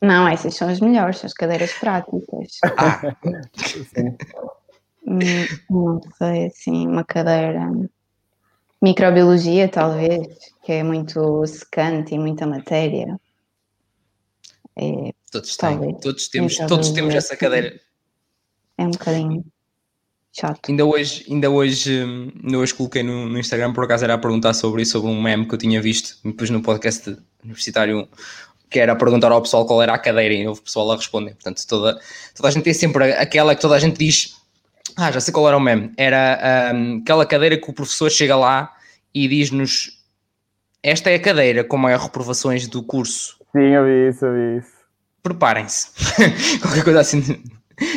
[0.00, 2.58] Não, essas são as melhores, são as cadeiras práticas.
[2.78, 3.16] Ah.
[5.06, 5.18] Hum,
[5.70, 7.66] Não sei, assim, uma cadeira.
[8.80, 10.26] Microbiologia, talvez,
[10.62, 13.18] que é muito secante e muita matéria.
[14.76, 17.80] É, todos têm, todos temos, todos temos essa cadeira.
[18.76, 19.44] é um bocadinho
[20.32, 20.68] chato.
[20.68, 24.18] Ainda hoje, ainda hoje, hum, ainda hoje coloquei no, no Instagram, por acaso era a
[24.18, 28.08] perguntar sobre isso, sobre um meme que eu tinha visto, depois no podcast universitário,
[28.70, 31.32] que era perguntar ao pessoal qual era a cadeira e houve pessoal a responder.
[31.34, 31.98] Portanto, toda,
[32.34, 34.36] toda a gente tem sempre aquela que toda a gente diz,
[34.96, 38.36] ah, já sei qual era o meme, era hum, aquela cadeira que o professor chega
[38.36, 38.72] lá
[39.14, 40.02] e diz-nos,
[40.82, 44.58] esta é a cadeira com maior reprovações do curso, Sim, eu vi isso, eu vi
[44.58, 44.72] isso.
[45.22, 45.88] preparem-se.
[46.60, 47.42] Qualquer coisa assim,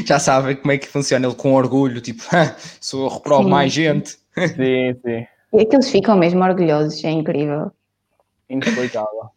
[0.05, 3.49] já sabem como é que funciona ele com orgulho, tipo, "Ah, sou eu reprovo Sim.
[3.49, 4.09] mais gente.
[4.37, 5.27] Sim, sim.
[5.53, 7.71] E aqueles ficam mesmo orgulhosos, é incrível.
[8.49, 9.29] Inexplicável.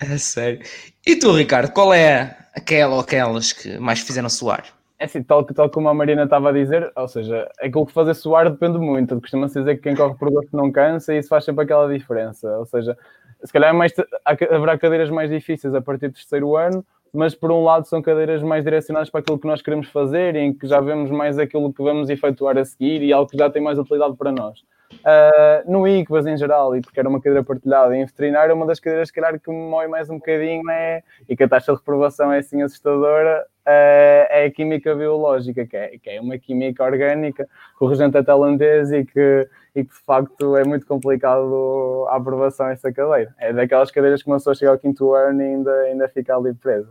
[0.12, 0.60] É sério.
[1.06, 4.64] E tu, Ricardo, qual é aquela ou aquelas que mais fizeram suar?
[4.98, 8.14] É assim, tal, tal como a Marina estava a dizer, ou seja, aquilo que fazer
[8.14, 9.18] suar depende muito.
[9.20, 12.58] Costuma-se dizer que quem corre por gosto não cansa e isso faz sempre aquela diferença.
[12.58, 12.96] Ou seja,
[13.42, 13.92] se calhar é mais,
[14.24, 18.42] haverá cadeiras mais difíceis a partir do terceiro ano, mas por um lado são cadeiras
[18.42, 21.82] mais direcionadas para aquilo que nós queremos fazer em que já vemos mais aquilo que
[21.82, 24.62] vamos efetuar a seguir e algo que já tem mais utilidade para nós.
[25.04, 28.80] Ah, no ICVAS em geral, e porque era uma cadeira partilhada, em veterinário, uma das
[28.80, 32.32] cadeiras, calhar, que me mói mais um bocadinho é, e que a taxa de reprovação
[32.32, 37.48] é assim assustadora, ah, é a química biológica, que é, que é uma química orgânica,
[37.80, 42.92] regente é tailandês e que, e que de facto é muito complicado a aprovação essa
[42.92, 43.34] cadeira.
[43.38, 46.52] É daquelas cadeiras que uma pessoa chega ao quinto ano e ainda, ainda fica ali
[46.54, 46.90] presa.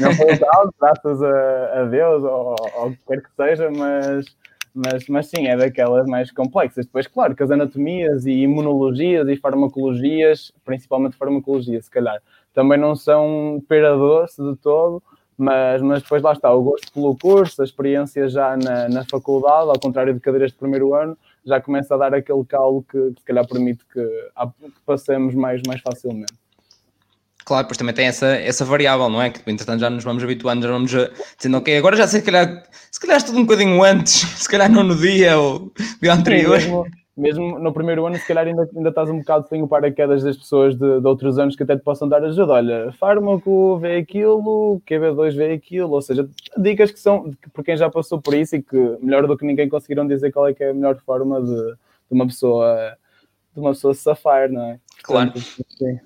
[0.00, 3.70] Não foi o caso, graças a, a Deus, ou, ou o que quer que seja,
[3.70, 4.24] mas,
[4.76, 6.84] mas, mas sim, é daquelas mais complexas.
[6.84, 12.20] Depois, claro, que as anatomias e imunologias e farmacologias, principalmente farmacologia, se calhar,
[12.52, 15.02] também não são pera doce de todo,
[15.38, 19.70] mas, mas depois lá está, o gosto pelo curso, a experiência já na, na faculdade,
[19.70, 23.20] ao contrário de cadeiras de primeiro ano, já começa a dar aquele calo que, que
[23.20, 26.34] se calhar permite que, que passemos mais, mais facilmente.
[27.46, 29.30] Claro, pois também tem essa, essa variável, não é?
[29.30, 32.26] Que entretanto já nos vamos habituando, já vamos a- dizendo, ok, agora já sei, se
[32.26, 36.60] calhar, se calhar estou um bocadinho antes, se calhar não no dia ou dia anterior.
[36.60, 39.68] Sim, mesmo, mesmo no primeiro ano, se calhar ainda, ainda estás um bocado sem o
[39.68, 42.52] paraquedas das pessoas de, de outros anos que até te possam dar ajuda.
[42.54, 46.28] Olha, fármaco vê aquilo, QB2 vê aquilo, ou seja,
[46.58, 49.68] dicas que são por quem já passou por isso e que melhor do que ninguém
[49.68, 51.76] conseguiram dizer qual é que é a melhor forma de, de
[52.10, 52.96] uma pessoa
[53.54, 54.78] de uma pessoa se safar, não é?
[55.06, 55.32] Claro.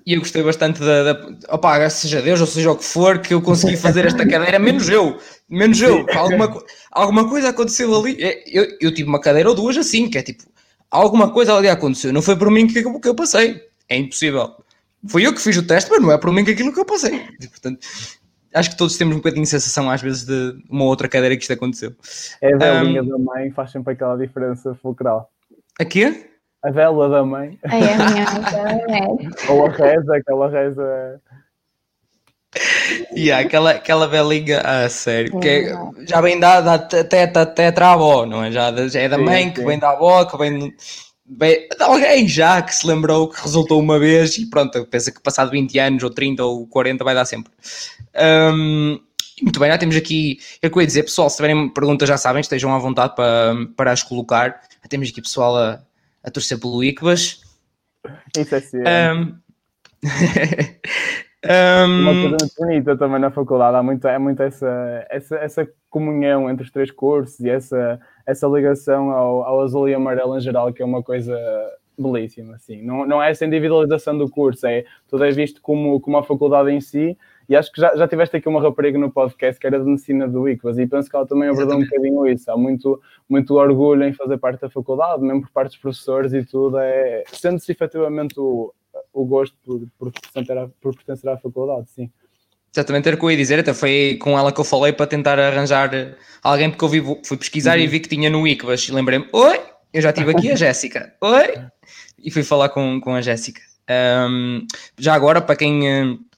[0.05, 3.33] E eu gostei bastante da, da opá, seja Deus ou seja o que for, que
[3.33, 5.17] eu consegui fazer esta cadeira, menos eu,
[5.49, 6.05] menos eu.
[6.15, 8.15] Alguma, alguma coisa aconteceu ali.
[8.21, 10.43] É, Eu, eu tive uma cadeira ou duas assim, que é tipo,
[10.89, 12.13] alguma coisa ali aconteceu.
[12.13, 13.61] Não foi por mim que, eu- que eu passei.
[13.89, 14.51] É impossível.
[15.07, 16.85] Fui eu que fiz o teste, mas não é por mim que aquilo que eu
[16.85, 17.25] passei.
[17.41, 17.79] E, portanto,
[18.53, 21.41] acho que todos temos um bocadinho de sensação, às vezes, de uma outra cadeira que
[21.41, 21.91] isto aconteceu.
[22.39, 25.31] É a velinha da mãe faz sempre aquela diferença fulcral.
[25.79, 26.27] Aqui?
[26.63, 28.25] A vela da mãe, Aí a minha
[29.49, 31.21] ou a reza, aquela reza.
[33.15, 35.75] E há aquela, aquela belinha, a sério, que é-
[36.07, 38.51] já vem da, da teta, tetra-avó, não é?
[38.51, 39.65] Já, é da Sim, mãe, que sim.
[39.65, 40.73] vem da avó, que vem,
[41.25, 45.21] vem de alguém já que se lembrou que resultou uma vez e pronto, pensa que
[45.21, 47.51] passado 20 anos, ou 30, ou 40 vai dar sempre.
[48.53, 48.99] Hum,
[49.41, 52.07] muito bem, já temos aqui, é o que eu ia dizer, pessoal, se tiverem perguntas
[52.07, 54.61] já sabem, estejam à vontade para, para as colocar.
[54.83, 55.81] Já temos aqui pessoal a,
[56.23, 57.41] a torcer pelo Icbas.
[58.37, 58.77] Isso é sim.
[58.77, 59.35] Hum,
[61.43, 66.49] Uma coisa muito bonita também na faculdade, há muito, é muito essa, essa, essa comunhão
[66.49, 70.71] entre os três cursos e essa, essa ligação ao, ao azul e amarelo em geral,
[70.71, 71.35] que é uma coisa
[71.97, 72.55] belíssima.
[72.55, 72.83] Assim.
[72.83, 76.69] Não, não é essa individualização do curso, é tudo é visto como, como a faculdade
[76.69, 77.17] em si
[77.51, 80.25] E acho que já, já tiveste aqui uma rapariga no podcast que era de medicina
[80.25, 82.49] do ICVAS e penso que ela também abordou um bocadinho isso.
[82.49, 86.45] Há muito, muito orgulho em fazer parte da faculdade, mesmo por parte dos professores e
[86.45, 86.77] tudo.
[86.77, 88.73] É, Sente-se efetivamente o,
[89.11, 92.09] o gosto por, por, pertencer à, por pertencer à faculdade, sim.
[92.73, 95.05] Exatamente, era o que eu ia dizer, até foi com ela que eu falei para
[95.05, 95.91] tentar arranjar
[96.41, 97.83] alguém, porque eu vi, fui pesquisar uhum.
[97.83, 99.59] e vi que tinha no ICVAS e lembrei-me, oi,
[99.93, 101.65] eu já tive aqui a Jéssica, oi,
[102.17, 103.59] e fui falar com, com a Jéssica.
[103.89, 104.65] Um,
[104.97, 106.30] já agora, para quem uh,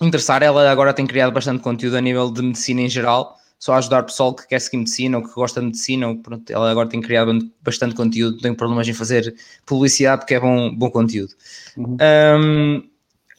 [0.00, 3.78] interessar, ela agora tem criado bastante conteúdo a nível de medicina em geral, só a
[3.78, 6.70] ajudar o pessoal que quer seguir medicina ou que gosta de medicina, ou, pronto, ela
[6.70, 10.90] agora tem criado bastante conteúdo, não tem problemas em fazer publicidade porque é bom, bom
[10.90, 11.32] conteúdo.
[11.76, 11.96] Uhum.
[12.00, 12.82] Um,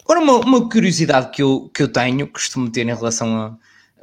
[0.08, 3.58] Agora, uma, uma, curiosidade que eu, que eu tenho, costumo ter em relação a,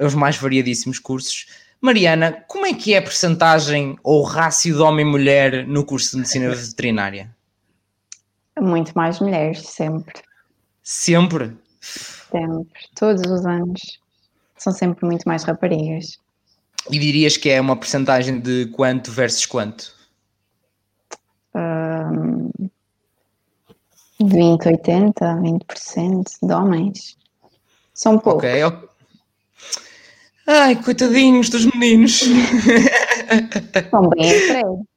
[0.05, 1.47] aos mais variadíssimos cursos.
[1.81, 6.11] Mariana, como é que é a percentagem ou rácio de homem e mulher no curso
[6.11, 7.35] de medicina veterinária?
[8.61, 10.21] Muito mais mulheres, sempre.
[10.83, 11.57] Sempre?
[12.35, 14.01] Sempre, todos os anos.
[14.57, 16.19] São sempre muito mais raparigas.
[16.91, 19.95] E dirias que é uma percentagem de quanto versus quanto?
[21.55, 22.51] Um,
[24.21, 27.17] 20, 80, 20% de homens.
[27.95, 28.45] São poucos.
[28.45, 28.89] Ok, ok.
[30.49, 32.23] Ai, coitadinhos dos meninos.
[33.75, 34.85] Estão bem entregues.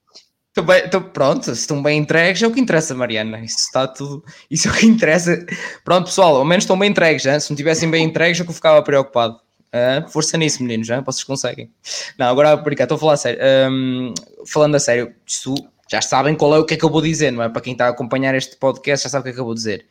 [0.63, 3.39] Bem, então, pronto, se estão bem entregues é o que interessa, Mariana.
[3.39, 4.23] Isso está tudo.
[4.49, 5.45] Isso é o que interessa.
[5.83, 7.25] Pronto, pessoal, ao menos estão bem entregues.
[7.25, 7.39] Hein?
[7.39, 9.39] Se não tivessem bem entregues, é que eu ficava preocupado.
[9.67, 11.01] Uh, força nisso, meninos, hein?
[11.05, 11.69] vocês conseguem.
[12.17, 13.39] Não, agora, por estou a falar a sério.
[13.69, 14.13] Um,
[14.45, 15.53] falando a sério, isso
[15.89, 17.49] já sabem qual é o que é que eu vou dizer, não é?
[17.49, 19.53] Para quem está a acompanhar este podcast, já sabe o que é que eu vou
[19.53, 19.85] dizer.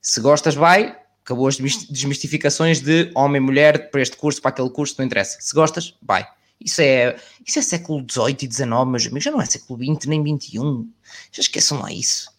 [0.00, 0.96] Se gostas, vai.
[1.24, 5.38] Acabou as desmistificações de homem e mulher para este curso, para aquele curso, não interessa.
[5.40, 6.26] Se gostas, vai.
[6.64, 9.24] Isso é, isso é século XVIII e XIX, meus amigos.
[9.24, 10.58] Já não é século XX nem XXI.
[11.32, 12.30] Já esqueçam lá isso.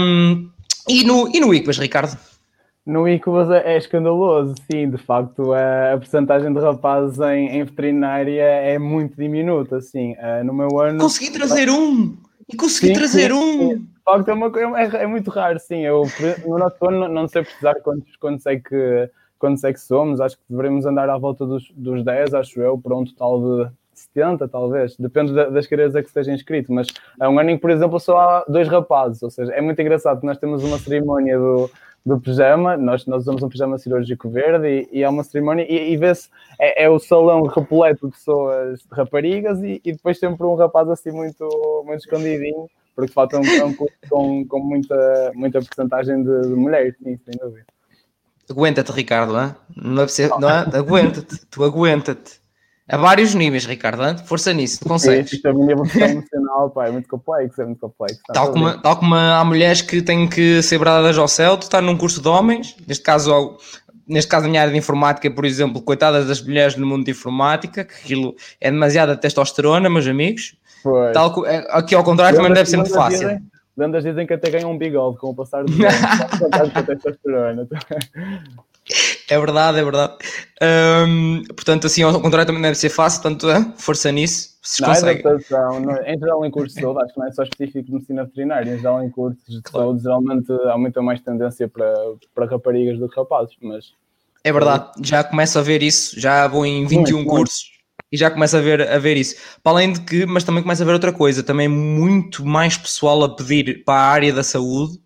[0.00, 0.50] Um,
[0.88, 2.18] e, no, e no ICBAS, Ricardo?
[2.88, 8.42] No ICUBAS é, escandaloso, sim, de facto a, a porcentagem de rapazes em, em, veterinária
[8.42, 10.98] é muito diminuta, assim, no meu ano...
[10.98, 12.16] Consegui trazer um!
[12.48, 13.76] E consegui sim, trazer um!
[13.76, 16.04] De facto é, uma, é, é, muito raro, sim, eu
[16.46, 20.36] no nosso ano não sei precisar quantos, quantos, é que, quantos é que somos, acho
[20.36, 24.48] que devemos andar à volta dos, dos 10, acho eu, para um total de 70
[24.48, 27.70] talvez, depende das cadeiras a que esteja inscrito, mas há um ano em que, por
[27.70, 31.38] exemplo, só há dois rapazes, ou seja, é muito engraçado que nós temos uma cerimónia
[31.38, 31.70] do
[32.08, 35.96] do pijama, nós, nós usamos um pijama cirúrgico verde e, há uma cerimónia e, e
[35.96, 40.54] vê-se, é, é, o salão repleto de pessoas, de raparigas e, e, depois sempre um
[40.54, 41.46] rapaz assim muito,
[41.84, 47.18] muito escondidinho, porque falta um campo com, com muita, muita porcentagem de, de mulheres, sim,
[47.18, 47.66] sem dúvida.
[48.50, 49.54] Aguenta-te, Ricardo, não é?
[49.76, 50.78] Não é, não é?
[50.78, 52.38] Aguenta-te, tu aguenta-te.
[52.90, 54.16] A vários níveis, Ricardo, hein?
[54.24, 55.30] força nisso, tu consegues.
[55.30, 58.18] Isto é a minha evolução emocional, pá, é muito complexo, é muito complexo.
[58.32, 61.84] Tal como, tal como há mulheres que têm que ser bradadas ao céu, tu estás
[61.84, 63.58] num curso de homens, neste caso,
[64.06, 67.10] neste caso na minha área de informática, por exemplo, coitadas das mulheres no mundo de
[67.10, 70.56] informática, que aquilo é demasiada testosterona, meus amigos.
[70.82, 71.12] Pois.
[71.12, 73.28] Tal, é, aqui ao contrário também deve ser muito fácil.
[73.28, 73.42] Dizem,
[73.78, 77.66] lendas dizem que até ganham um bigode com o passar do tempo, testosterona.
[79.30, 80.14] É verdade, é verdade.
[80.62, 84.56] Um, portanto, assim, ao contrário, também deve ser fácil, tanto é, força nisso.
[84.62, 85.26] Se não, conseguem.
[85.26, 87.92] adaptação, não, em geral, em cursos de saúde, acho que não é só específico de
[87.92, 89.86] medicina veterinária, em geral, em cursos de claro.
[89.86, 91.94] saúde, geralmente há muita mais tendência para,
[92.34, 93.92] para raparigas do que rapazes, mas.
[94.44, 97.77] É verdade, já começo a ver isso, já vou em 21 muito, cursos muito.
[98.10, 99.36] E já começo a ver, a ver isso.
[99.62, 103.22] Para além de que, mas também começo a ver outra coisa, também muito mais pessoal
[103.22, 104.98] a pedir para a área da saúde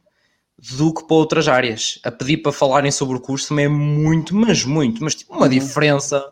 [0.77, 1.99] do que para outras áreas.
[2.05, 5.43] A pedir para falarem sobre o curso também é muito, mas muito, mas tipo uma
[5.43, 5.49] uhum.
[5.49, 6.25] diferença.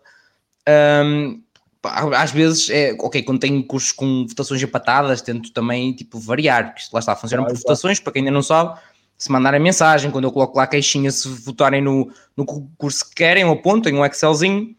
[1.04, 1.42] Um,
[1.83, 6.88] às vezes é ok, quando tenho cursos com votações empatadas, tento também tipo variar, porque
[6.92, 8.78] lá está, funciona por votações, para quem ainda não sabe,
[9.16, 13.16] se mandarem mensagem, quando eu coloco lá a caixinha, se votarem no, no curso que
[13.16, 14.74] querem, eu aponto, tenho um Excelzinho,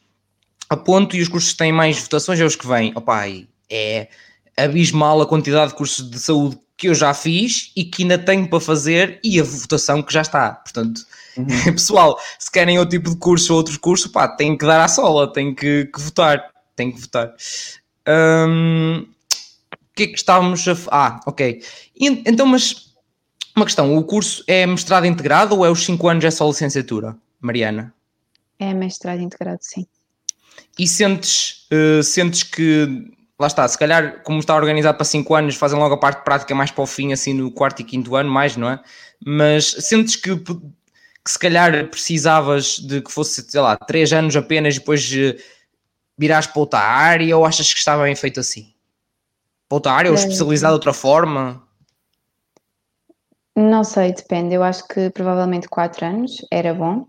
[0.71, 2.93] aponto e os cursos que têm mais votações é os que vêm.
[2.95, 3.27] Opa,
[3.69, 4.07] é
[4.55, 8.49] abismal a quantidade de cursos de saúde que eu já fiz e que ainda tenho
[8.49, 10.51] para fazer e a votação que já está.
[10.53, 11.01] Portanto,
[11.36, 11.45] uhum.
[11.75, 14.88] pessoal, se querem outro tipo de curso ou outros cursos, pá, têm que dar à
[14.88, 16.49] sola, têm que, que votar.
[16.73, 17.34] Têm que votar.
[18.07, 19.05] Um,
[19.73, 20.75] o que é que estávamos a.
[20.89, 21.62] Ah, ok.
[21.99, 22.93] E, então, mas
[23.55, 27.17] uma questão: o curso é mestrado integrado ou é os 5 anos é só licenciatura,
[27.41, 27.93] Mariana?
[28.57, 29.86] É mestrado integrado, sim.
[30.82, 35.56] E sentes, uh, sentes que lá está, se calhar, como está organizado para 5 anos,
[35.56, 38.32] fazem logo a parte prática mais para o fim, assim no quarto e quinto ano,
[38.32, 38.82] mais, não é?
[39.24, 40.60] Mas sentes que, que
[41.28, 45.39] se calhar precisavas de que fosse, sei lá, 3 anos apenas e depois uh,
[46.17, 48.74] virás para outra área ou achas que estava bem feito assim?
[49.70, 51.62] Para outra área ou especializado de outra forma?
[53.56, 54.56] Não sei, depende.
[54.56, 57.06] Eu acho que provavelmente 4 anos era bom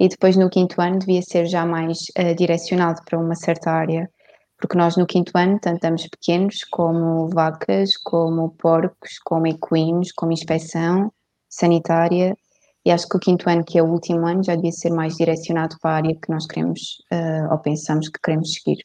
[0.00, 4.10] e depois no quinto ano devia ser já mais uh, direcionado para uma certa área,
[4.58, 11.12] porque nós no quinto ano tentamos pequenos como vacas, como porcos, como equinos, como inspeção
[11.50, 12.34] sanitária,
[12.82, 15.16] e acho que o quinto ano, que é o último ano, já devia ser mais
[15.16, 18.82] direcionado para a área que nós queremos uh, ou pensamos que queremos seguir.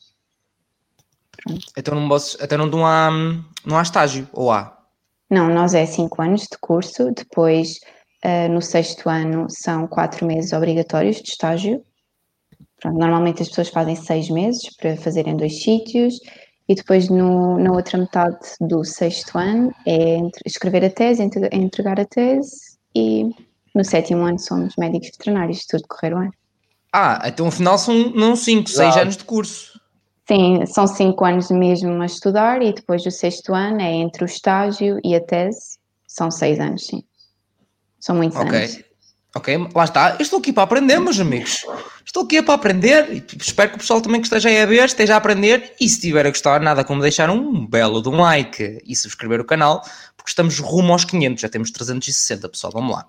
[1.77, 3.09] Então não, posso, então não, há,
[3.65, 4.77] não há estágio, ou há?
[5.29, 7.79] Não, nós é cinco anos de curso, depois
[8.25, 11.83] uh, no sexto ano são quatro meses obrigatórios de estágio.
[12.81, 16.19] Pronto, normalmente as pessoas fazem seis meses para fazerem dois sítios
[16.67, 22.05] e depois no, na outra metade do sexto ano é escrever a tese, entregar a
[22.05, 23.29] tese e
[23.73, 26.31] no sétimo ano somos médicos veterinários, tudo correr bem.
[26.91, 29.79] Ah, então afinal são não 5, 6 anos de curso.
[30.27, 34.25] Sim, são 5 anos mesmo a estudar e depois o sexto ano é entre o
[34.25, 37.03] estágio e a tese, são 6 anos, sim.
[38.05, 38.65] São muitos okay.
[38.65, 38.83] anos.
[39.35, 40.11] Ok, lá está.
[40.11, 41.65] Eu estou aqui para aprender, meus amigos.
[42.05, 44.85] Estou aqui para aprender e espero que o pessoal também que esteja aí a ver
[44.85, 45.73] esteja a aprender.
[45.81, 49.41] E se estiver a gostar, nada como deixar um belo de um like e subscrever
[49.41, 49.81] o canal,
[50.15, 52.71] porque estamos rumo aos 500, já temos 360, pessoal.
[52.73, 53.07] Vamos lá.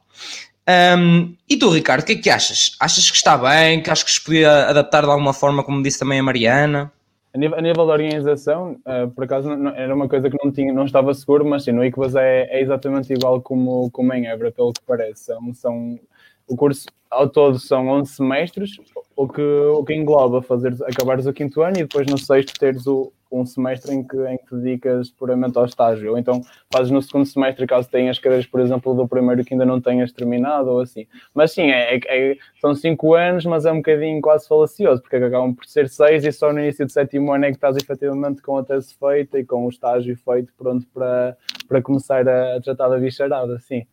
[0.98, 2.74] Um, e tu, Ricardo, o que é que achas?
[2.80, 3.82] Achas que está bem?
[3.82, 6.90] Que achas que se podia adaptar de alguma forma, como disse também a Mariana?
[7.36, 10.50] A nível, a nível da organização, uh, por acaso não, era uma coisa que não,
[10.50, 14.26] tinha, não estava seguro, mas sim, no ICBAS é, é exatamente igual como, como em
[14.26, 15.24] Évora, pelo que parece.
[15.24, 16.00] São, são,
[16.48, 18.76] o curso ao todo são 11 semestres,
[19.14, 22.86] o que, o que engloba fazer, acabares o quinto ano e depois no sexto teres
[22.86, 26.40] o, um semestre em que, em que te dedicas puramente ao estágio, ou então
[26.72, 30.12] fazes no segundo semestre caso tenhas cadeiras, por exemplo, do primeiro que ainda não tenhas
[30.12, 31.06] terminado, ou assim.
[31.34, 35.16] Mas sim, é, é, é, são cinco anos, mas é um bocadinho quase falacioso, porque
[35.16, 38.42] acabam por ser seis e só no início do sétimo ano é que estás efetivamente
[38.42, 41.36] com a tese feita e com o estágio feito, pronto para,
[41.68, 43.86] para começar a, a tratar da bicharada, sim.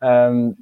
[0.00, 0.54] Um,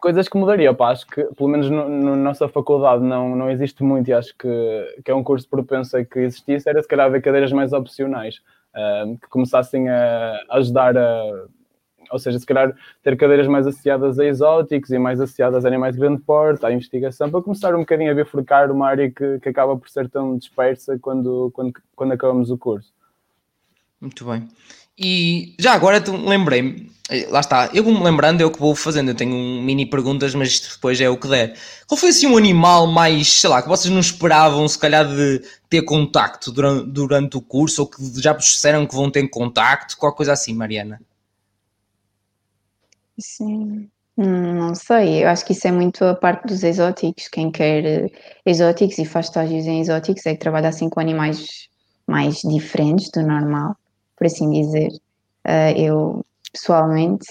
[0.00, 3.50] coisas que mudaria, pá, acho que pelo menos na no, no nossa faculdade não, não
[3.50, 6.88] existe muito e acho que, que é um curso propenso a que existisse, era se
[6.88, 8.40] calhar haver cadeiras mais opcionais,
[8.74, 11.46] uh, que começassem a ajudar a,
[12.10, 15.94] ou seja, se calhar ter cadeiras mais associadas a exóticos e mais associadas a animais
[15.94, 19.48] de grande porte, à investigação, para começar um bocadinho a bifurcar uma área que, que
[19.48, 22.92] acaba por ser tão dispersa quando, quando, quando acabamos o curso.
[24.00, 24.48] Muito bem.
[24.98, 29.10] E já agora lembrei-me, eh, lá está, eu vou-me lembrando, é o que vou fazendo,
[29.10, 31.54] eu tenho um mini perguntas, mas depois é o que der.
[31.86, 35.42] Qual foi assim um animal mais, sei lá, que vocês não esperavam se calhar de
[35.68, 39.98] ter contacto durante, durante o curso, ou que já vos disseram que vão ter contacto,
[39.98, 41.00] qualquer coisa assim, Mariana?
[43.18, 47.50] Sim, hum, não sei, eu acho que isso é muito a parte dos exóticos, quem
[47.50, 48.10] quer eh,
[48.46, 51.68] exóticos e faz estágios em exóticos é que trabalha assim com animais
[52.06, 53.76] mais diferentes do normal
[54.16, 54.90] por assim dizer.
[55.46, 57.26] Uh, eu, pessoalmente,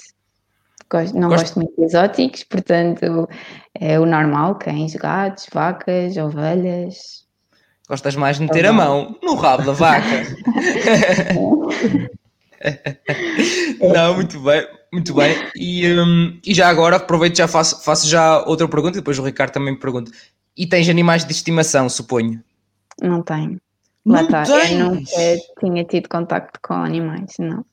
[0.89, 1.41] gosto, não gosto.
[1.41, 3.27] gosto muito de exóticos, portanto,
[3.73, 7.25] é o normal: cães, gatos, vacas, ovelhas.
[7.87, 10.01] Gostas mais de meter a mão no rabo da vaca.
[13.93, 15.35] não, muito bem, muito bem.
[15.55, 19.23] E, um, e já agora aproveito já faço, faço já outra pergunta e depois o
[19.23, 20.11] Ricardo também me pergunta.
[20.57, 22.43] E tens animais de estimação, suponho?
[23.01, 23.59] Não tenho.
[24.05, 25.11] Lá está, eu nunca
[25.59, 27.65] tinha tido contacto com animais, não.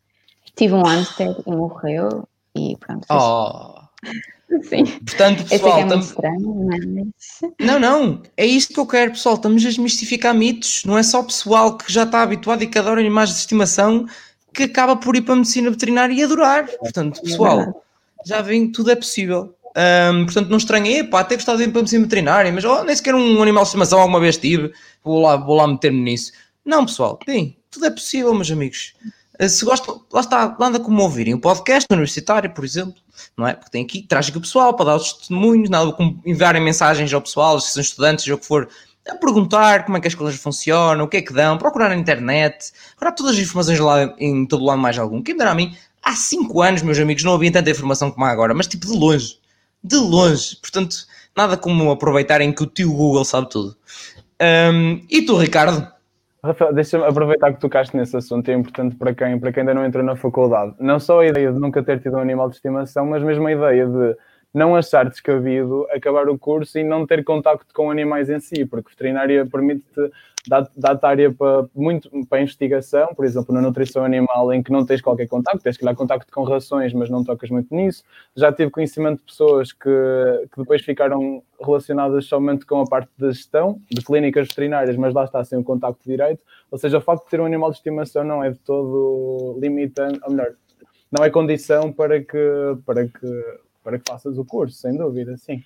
[0.57, 3.07] Tive um hamster e morreu e pronto.
[3.11, 3.83] Oh.
[4.69, 4.85] Sim.
[4.85, 5.79] Portanto, pessoal.
[5.79, 6.01] É tam...
[6.01, 7.51] estranho, mas...
[7.59, 8.23] Não, não.
[8.37, 9.37] É isto que eu quero, pessoal.
[9.37, 10.85] Estamos a desmistificar mitos.
[10.85, 14.07] Não é só o pessoal que já está habituado e que adora animais de estimação
[14.53, 16.69] que acaba por ir para a medicina veterinária e adorar.
[16.79, 17.83] Portanto, é pessoal,
[18.27, 19.55] já vem, tudo é possível.
[19.75, 22.95] Um, portanto, não estranhei, pá, até gostava de ir para medicina veterinária, mas oh, nem
[22.95, 24.71] sequer um animal de estimação alguma vez tive,
[25.03, 26.33] vou lá, vou lá meter-me nisso.
[26.65, 28.95] Não, pessoal, sim, tudo é possível, meus amigos.
[29.41, 33.01] Uh, se gostam, lá está, nada como ouvirem um podcast universitário, por exemplo,
[33.37, 33.55] não é?
[33.55, 37.13] Porque tem aqui, traz aqui o pessoal para dar os testemunhos, nada como enviarem mensagens
[37.13, 38.69] ao pessoal, se são estudantes, ou o que for,
[39.09, 41.97] a perguntar como é que as coisas funcionam, o que é que dão, procurar na
[41.97, 45.23] internet, procurar todas as informações lá em todo lado mais algum.
[45.23, 48.27] Quem me dera a mim, há 5 anos, meus amigos, não havia tanta informação como
[48.27, 49.42] há agora, mas tipo de longe
[49.83, 50.57] de longe.
[50.61, 50.97] Portanto,
[51.37, 53.77] nada como aproveitarem que o tio Google sabe tudo.
[54.41, 55.91] Um, e tu, Ricardo?
[56.45, 59.87] Rafael, deixa-me aproveitar que tocaste nesse assunto, é importante para quem, para quem ainda não
[59.87, 60.75] entrou na faculdade.
[60.81, 63.53] Não só a ideia de nunca ter tido um animal de estimação, mas mesmo a
[63.53, 64.17] ideia de
[64.53, 68.91] não achar descabido acabar o curso e não ter contacto com animais em si, porque
[68.91, 70.11] veterinária permite-te
[70.49, 75.01] dá-te área para, muito para investigação, por exemplo, na nutrição animal, em que não tens
[75.01, 78.03] qualquer contacto, tens que dar contacto com rações, mas não tocas muito nisso.
[78.35, 79.89] Já tive conhecimento de pessoas que,
[80.53, 85.25] que depois ficaram relacionadas somente com a parte da gestão, de clínicas veterinárias, mas lá
[85.25, 86.43] está sem o contacto direito.
[86.71, 90.19] Ou seja, o facto de ter um animal de estimação não é de todo limitante,
[90.25, 90.55] ou melhor,
[91.11, 95.63] não é condição para que, para que, para que faças o curso, sem dúvida, sim.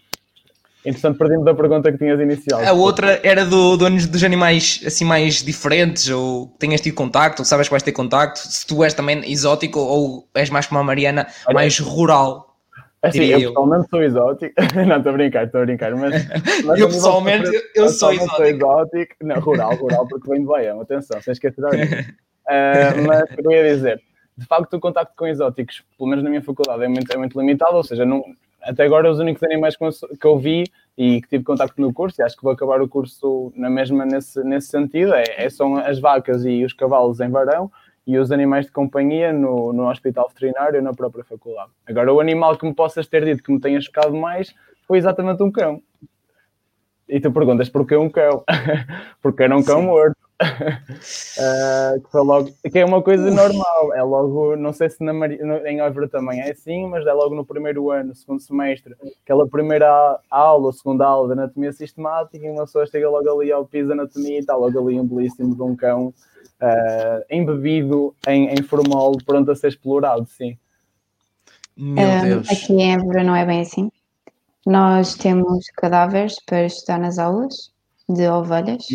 [0.86, 2.64] Entretanto, perdendo da pergunta que tinhas inicial.
[2.64, 7.44] A outra era do, do, dos animais assim mais diferentes, ou tenhas tido contacto, ou
[7.44, 10.84] sabes que vais ter contacto, se tu és também exótico ou és mais como a
[10.84, 12.56] Mariana, Olha, mais rural.
[13.02, 14.54] Assim, eu, eu pessoalmente sou exótico.
[14.86, 15.96] não, estou a brincar, estou a brincar.
[15.96, 16.24] Mas,
[16.64, 18.36] mas eu pessoalmente eu, eu sou exótico.
[18.36, 19.14] sou exótico.
[19.22, 21.66] Não, rural, rural, porque venho de Baião, atenção, sem esquecer uh,
[23.08, 24.00] Mas o que eu ia dizer,
[24.38, 27.40] de facto o contacto com exóticos, pelo menos na minha faculdade, é muito, é muito
[27.40, 28.22] limitado, ou seja, não,
[28.66, 30.64] até agora os únicos animais que eu vi
[30.96, 34.04] e que tive contacto no curso, e acho que vou acabar o curso na mesma
[34.04, 37.70] nesse, nesse sentido, é, é, são as vacas e os cavalos em varão
[38.06, 41.70] e os animais de companhia no, no hospital veterinário na própria faculdade.
[41.86, 44.54] Agora, o animal que me possas ter dito que me tenha chocado mais
[44.86, 45.82] foi exatamente um cão.
[47.08, 48.44] E tu perguntas porquê um cão?
[49.22, 49.86] porque era um cão Sim.
[49.86, 55.02] morto uh, que, foi logo, que é uma coisa normal, é logo, não sei se
[55.02, 55.12] na,
[55.68, 60.18] em Évora também é assim, mas é logo no primeiro ano, segundo semestre, aquela primeira
[60.30, 63.92] aula, segunda aula de anatomia sistemática, e uma pessoa chega logo ali ao piso de
[63.92, 66.12] anatomia e está logo ali um belíssimo de um cão
[66.60, 70.58] uh, embebido em, em formol, pronto a ser explorado, sim.
[71.76, 72.50] Meu um, Deus.
[72.50, 73.90] Aqui em Évora não é bem assim.
[74.66, 77.70] Nós temos cadáveres para estudar nas aulas
[78.08, 78.86] de ovelhas.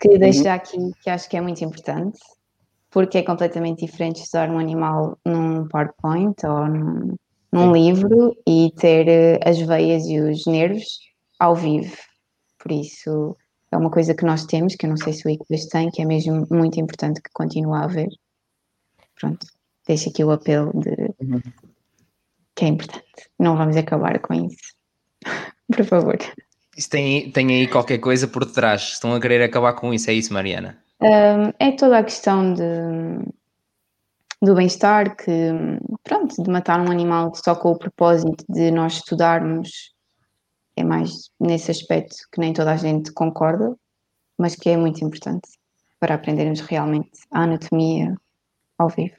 [0.00, 2.18] Que deixo já aqui que acho que é muito importante,
[2.90, 7.16] porque é completamente diferente estudar um animal num PowerPoint ou num,
[7.52, 11.00] num livro e ter eh, as veias e os nervos
[11.38, 11.94] ao vivo.
[12.58, 13.36] Por isso
[13.70, 16.02] é uma coisa que nós temos, que eu não sei se o ICBAS tem, que
[16.02, 18.08] é mesmo muito importante que continue a haver.
[19.20, 19.46] Pronto,
[19.86, 21.42] deixo aqui o apelo de uhum.
[22.54, 23.30] que é importante.
[23.38, 24.74] Não vamos acabar com isso.
[25.70, 26.18] Por favor.
[26.80, 28.92] Isso tem, tem aí qualquer coisa por detrás.
[28.92, 30.78] Estão a querer acabar com isso, é isso, Mariana?
[30.98, 32.62] Um, é toda a questão de,
[34.40, 35.30] do bem-estar, que,
[36.02, 39.92] pronto, de matar um animal só com o propósito de nós estudarmos,
[40.74, 43.76] é mais nesse aspecto que nem toda a gente concorda,
[44.38, 45.50] mas que é muito importante
[45.98, 48.14] para aprendermos realmente a anatomia
[48.78, 49.16] ao vivo.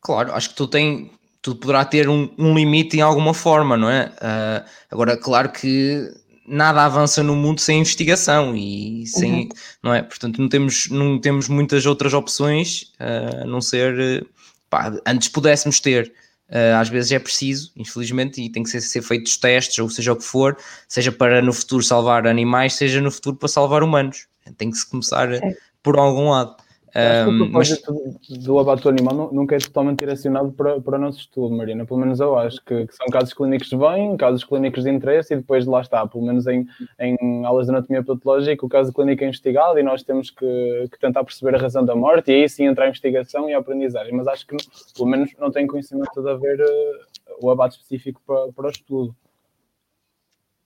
[0.00, 3.88] Claro, acho que tu tem, tudo poderá ter um, um, limite em alguma forma, não
[3.88, 4.06] é?
[4.06, 9.48] Uh, agora, claro que nada avança no mundo sem investigação e sem, uhum.
[9.82, 10.02] não é?
[10.02, 14.26] Portanto, não temos, não temos muitas outras opções uh, a não ser,
[14.68, 16.12] pá, antes pudéssemos ter.
[16.48, 20.14] Uh, às vezes é preciso, infelizmente, e tem que ser, ser feitos testes, ou seja
[20.14, 20.56] o que for,
[20.88, 24.26] seja para no futuro salvar animais, seja no futuro para salvar humanos.
[24.56, 25.56] Tem que se começar é.
[25.82, 26.56] por algum lado.
[26.96, 28.38] Um, o propósito mas...
[28.38, 31.84] do abate animal nunca é totalmente direcionado para, para o nosso estudo, Marina.
[31.84, 35.34] Pelo menos eu acho que, que, são casos clínicos de bem, casos clínicos de interesse
[35.34, 36.66] e depois lá está, pelo menos em,
[36.98, 40.98] em aulas de anatomia patológica, o caso clínico é investigado e nós temos que, que,
[40.98, 44.14] tentar perceber a razão da morte e aí sim entrar a investigação e a aprendizagem.
[44.14, 44.56] Mas acho que
[44.96, 49.14] pelo menos não tem conhecimento de haver uh, o abate específico para, para o estudo.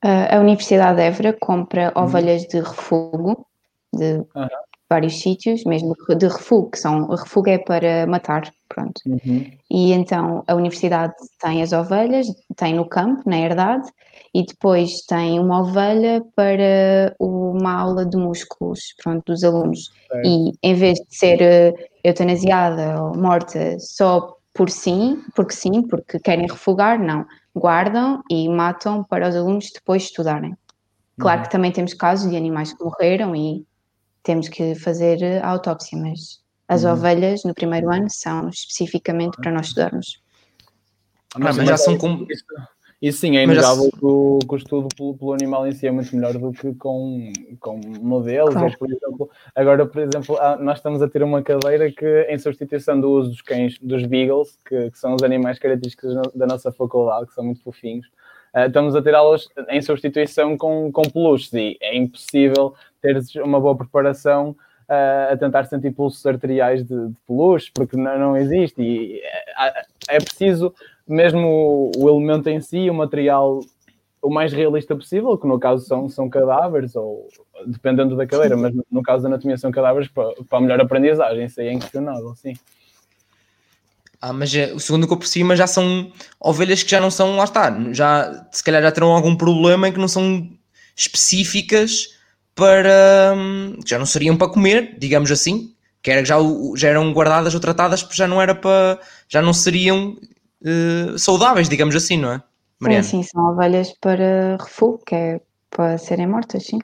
[0.03, 2.05] a Universidade de Évora compra uhum.
[2.05, 3.45] ovelhas de refúgio
[3.93, 4.49] de uhum
[4.93, 9.01] vários sítios, mesmo de refúgio, que são, refúgio é para matar, pronto.
[9.07, 9.51] Uhum.
[9.70, 12.26] E então a universidade tem as ovelhas,
[12.57, 13.88] tem no campo, na herdade,
[14.34, 19.90] e depois tem uma ovelha para uma aula de músculos, pronto, dos alunos.
[20.12, 20.22] É.
[20.26, 26.18] E em vez de ser uh, eutanasiada ou morta só por sim, porque sim, porque
[26.18, 27.24] querem refugar, não.
[27.57, 30.55] Guardam e matam para os alunos depois estudarem.
[31.18, 31.45] Claro uhum.
[31.45, 33.64] que também temos casos de animais que morreram e
[34.23, 36.93] temos que fazer a autópsia, mas as uhum.
[36.93, 40.23] ovelhas no primeiro ano são especificamente para nós estudarmos.
[41.35, 42.27] Ah, mas, mas já são como.
[43.03, 43.99] Isso, sim, é inegável já...
[43.99, 46.73] que, o, que o estudo pelo, pelo, animal em si é muito melhor do que
[46.75, 48.55] com, com modelos.
[48.55, 48.68] Claro.
[48.68, 53.01] Ou, por exemplo, agora, por exemplo, nós estamos a ter uma cadeira que, em substituição
[53.01, 57.27] do uso dos cães, dos beagles, que, que são os animais característicos da nossa faculdade,
[57.27, 58.07] que são muito fofinhos,
[58.55, 63.61] uh, estamos a ter aulas em substituição com, com peluches e é impossível teres uma
[63.61, 64.50] boa preparação
[64.88, 68.80] uh, a tentar sentir pulsos arteriais de, de peluche, porque não, não existe.
[68.80, 69.20] E
[69.59, 69.82] é,
[70.16, 70.72] é preciso
[71.07, 73.61] mesmo o, o elemento em si, o material
[74.22, 77.26] o mais realista possível, que no caso são, são cadáveres, ou
[77.66, 81.46] dependendo da cadeira, mas no caso da anatomia são cadáveres para, para a melhor aprendizagem,
[81.46, 82.55] isso aí é inquestionável, sim.
[84.20, 87.42] Ah, mas o segundo que eu percebi, já são ovelhas que já não são, lá
[87.42, 90.48] está, já, se calhar já terão algum problema em que não são
[90.94, 92.16] específicas
[92.55, 93.34] para.
[93.36, 96.36] Hum, já não seriam para comer, digamos assim, que era, já,
[96.76, 98.98] já eram guardadas ou tratadas, porque já não era para.
[99.28, 100.16] já não seriam
[100.62, 102.42] uh, saudáveis, digamos assim, não é?
[102.80, 103.05] Mariana?
[103.05, 105.40] Sim, sim, são ovelhas para refúgio, que é
[105.70, 106.78] para serem mortas, sim.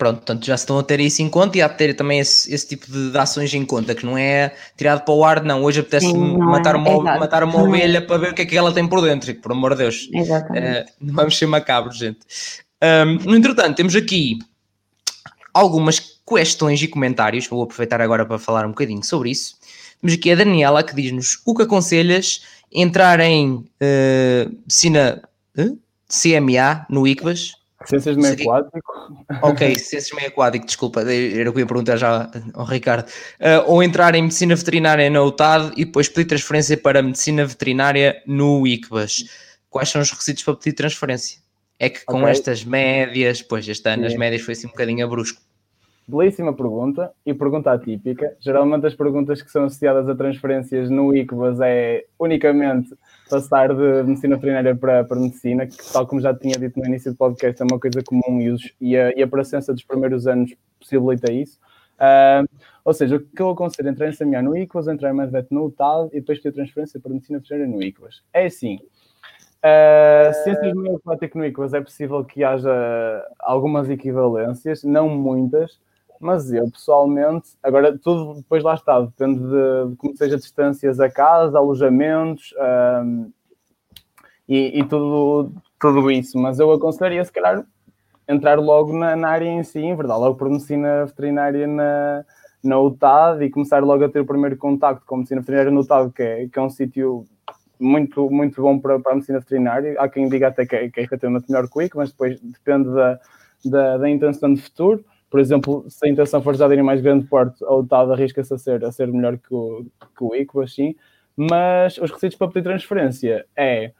[0.00, 2.20] Pronto, portanto já se estão a ter isso em conta e há de ter também
[2.20, 5.44] esse, esse tipo de, de, ações em conta, que não é tirado para o ar,
[5.44, 5.62] não.
[5.62, 8.72] Hoje apetece matar, é, uma, matar uma ovelha para ver o que é que ela
[8.72, 10.08] tem por dentro, por amor de Deus.
[10.14, 12.20] Uh, não vamos ser macabros, gente.
[12.82, 14.38] Um, no entretanto, temos aqui
[15.52, 17.46] algumas questões e comentários.
[17.46, 19.56] Vou aproveitar agora para falar um bocadinho sobre isso.
[20.00, 25.22] Temos aqui a Daniela que diz-nos o que aconselhas entrar em uh, Cina,
[25.58, 25.78] uh,
[26.08, 29.16] CMA no ICBAS Ciências de meio aquático.
[29.42, 33.08] Ok, ciências de meio aquático, desculpa, era o que eu ia perguntar já ao Ricardo.
[33.40, 38.22] Uh, ou entrar em medicina veterinária na UTAD e depois pedir transferência para medicina veterinária
[38.26, 39.24] no ICBAS.
[39.70, 41.38] Quais são os requisitos para pedir transferência?
[41.82, 42.30] É que com okay.
[42.30, 44.08] estas médias, pois este ano Sim.
[44.08, 45.40] as médias foi assim um bocadinho a brusco.
[46.06, 48.36] Belíssima pergunta e pergunta atípica.
[48.38, 52.94] Geralmente as perguntas que são associadas a transferências no ICBAS é unicamente
[53.30, 57.12] passar de medicina veterinária para, para medicina, que tal como já tinha dito no início
[57.12, 60.26] do podcast, é uma coisa comum e, os, e, a, e a presença dos primeiros
[60.26, 61.58] anos possibilita isso.
[61.96, 62.46] Uh,
[62.84, 65.46] ou seja, o que eu aconselho é entrar em semear no ICBAS, entrar em MedVet
[65.50, 68.22] no UTAD e depois ter transferência para medicina veterinária no ICBAS.
[68.34, 68.80] É assim,
[69.62, 72.72] Uh, ciências do meio aquático no ICBAS é possível que haja
[73.38, 75.78] algumas equivalências, não muitas,
[76.18, 81.10] mas eu pessoalmente, agora tudo depois lá está, depende de, de como seja distâncias a
[81.10, 82.54] casa, alojamentos
[83.04, 83.30] um,
[84.48, 87.62] e, e, tudo, tudo isso, mas eu aconselharia se calhar
[88.26, 92.24] entrar logo na, na área em si, em verdade, logo por medicina veterinária na,
[92.64, 95.80] na UTAD e começar logo a ter o primeiro contacto com a medicina veterinária no
[95.80, 97.26] UTAD, que é, que é um sítio
[97.80, 99.94] muito, muito bom para, para a medicina veterinária.
[99.98, 102.88] Há quem diga até que é, que é melhor que o IC, mas depois depende
[102.92, 103.20] da,
[103.64, 107.24] da, da intenção de futuro por exemplo, se a intenção for já de mais grande
[107.26, 110.96] porte, ou TAD arrisca-se a ser, a ser melhor que o, que o ICO, assim,
[111.36, 113.92] mas os requisitos para pedir transferência é,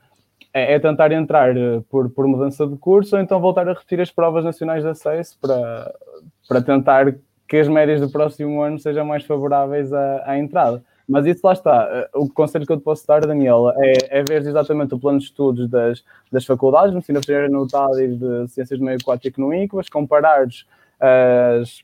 [0.53, 4.01] é, é, tentar entrar eh, por, por mudança de curso ou então voltar a repetir
[4.01, 5.95] as provas nacionais de acesso para,
[6.49, 7.15] para tentar
[7.49, 10.83] que as médias do próximo ano sejam mais favoráveis à, à entrada.
[11.11, 11.89] Mas isso lá está.
[11.91, 15.19] Eh, o conselho que eu te posso dar, Daniela, é, é ver exatamente o plano
[15.19, 19.41] de estudos das, das faculdades, medicina veterinária no UTAD e de ciências do meio aquático
[19.41, 20.65] no INCOAS, comparares
[21.01, 21.83] as,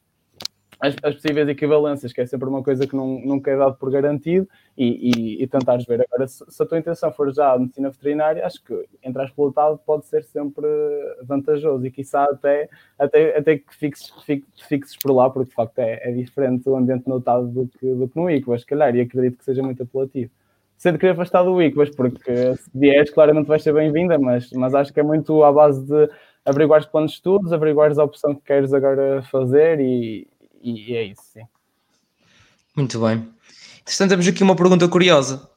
[0.80, 3.90] as, as, possíveis equivalências, que é sempre uma coisa que não, nunca é dado por
[3.90, 6.02] garantido, e, e, e tentares ver.
[6.02, 9.52] Agora, se, se, a tua intenção for já a medicina veterinária, acho que entrar pelo
[9.56, 10.66] lado pode ser sempre
[11.22, 12.68] vantajoso e, quiçá, até,
[12.98, 14.12] até, até que fixes,
[14.68, 18.08] fixes por lá, porque de facto é, é diferente o ambiente notado do que, do
[18.08, 20.30] que no ICBAS, se calhar, e acredito que seja muito apelativo.
[20.76, 24.92] Sendo que afastar do ICBAS, porque se vieres, claramente vais ser bem-vinda, mas, mas acho
[24.92, 26.10] que é muito à base de
[26.44, 30.28] averiguar os planos de estudos, averiguar a opção que queres agora fazer e,
[30.62, 31.42] e é isso, sim.
[32.76, 33.28] Muito bem.
[33.80, 35.48] Entretanto, temos aqui uma pergunta curiosa.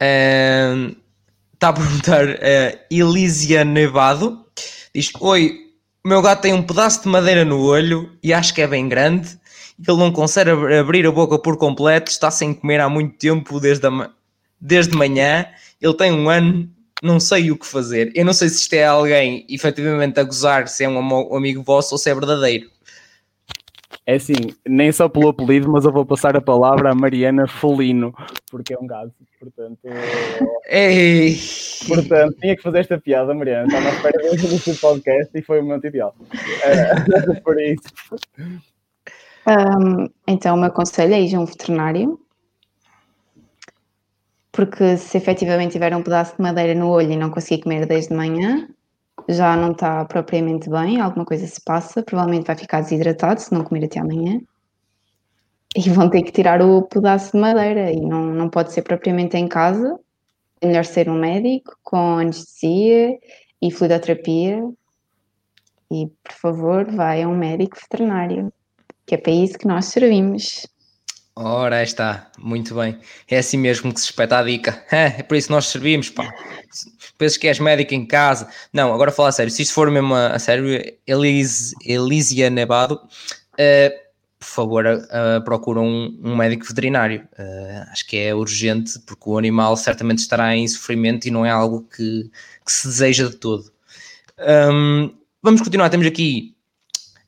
[0.00, 0.96] Uh,
[1.52, 4.46] está a perguntar uh, Elísia Nevado.
[4.94, 5.72] Diz: Oi,
[6.04, 9.38] meu gato tem um pedaço de madeira no olho e acho que é bem grande.
[9.78, 13.86] Ele não consegue abrir a boca por completo, está sem comer há muito tempo, desde,
[13.86, 14.10] a,
[14.60, 15.46] desde manhã.
[15.80, 16.68] Ele tem um ano
[17.02, 18.10] não sei o que fazer.
[18.14, 21.94] Eu não sei se isto é alguém efetivamente a gozar, se é um amigo vosso
[21.94, 22.70] ou se é verdadeiro.
[24.08, 28.14] É assim, nem só pelo apelido, mas eu vou passar a palavra a Mariana Folino,
[28.50, 29.80] porque é um gato, portanto.
[30.66, 31.36] Ei.
[31.86, 33.66] Portanto, tinha que fazer esta piada, Mariana.
[33.66, 36.14] Estava à espera do podcast e foi o momento ideal.
[36.64, 37.82] É, por isso.
[39.46, 42.18] Um, então, o meu conselho é ir a um veterinário
[44.50, 48.14] porque se efetivamente tiver um pedaço de madeira no olho e não conseguir comer desde
[48.14, 48.66] manhã,
[49.28, 53.62] já não está propriamente bem, alguma coisa se passa, provavelmente vai ficar desidratado se não
[53.62, 54.40] comer até amanhã.
[55.76, 59.36] E vão ter que tirar o pedaço de madeira e não, não pode ser propriamente
[59.36, 59.98] em casa.
[60.60, 63.18] É melhor ser um médico com anestesia
[63.60, 64.64] e fluidoterapia.
[65.90, 68.52] E, por favor, vai a um médico veterinário,
[69.06, 70.66] que é para isso que nós servimos.
[71.40, 72.98] Ora, está, muito bem.
[73.28, 74.84] É assim mesmo que se espeta a dica.
[74.90, 76.34] É, é por isso que nós servimos, pá.
[77.18, 78.48] Pensas que és médico em casa.
[78.72, 79.52] Não, agora falar a sério.
[79.52, 80.66] Se isto for mesmo a, a sério,
[81.06, 84.08] Elise, Elísia Nevado, uh,
[84.38, 87.28] por favor, uh, procura um, um, médico veterinário.
[87.36, 91.50] Uh, acho que é urgente, porque o animal certamente estará em sofrimento e não é
[91.50, 92.30] algo que,
[92.64, 93.70] que se deseja de todo.
[94.72, 95.12] Um,
[95.42, 95.90] vamos continuar.
[95.90, 96.54] Temos aqui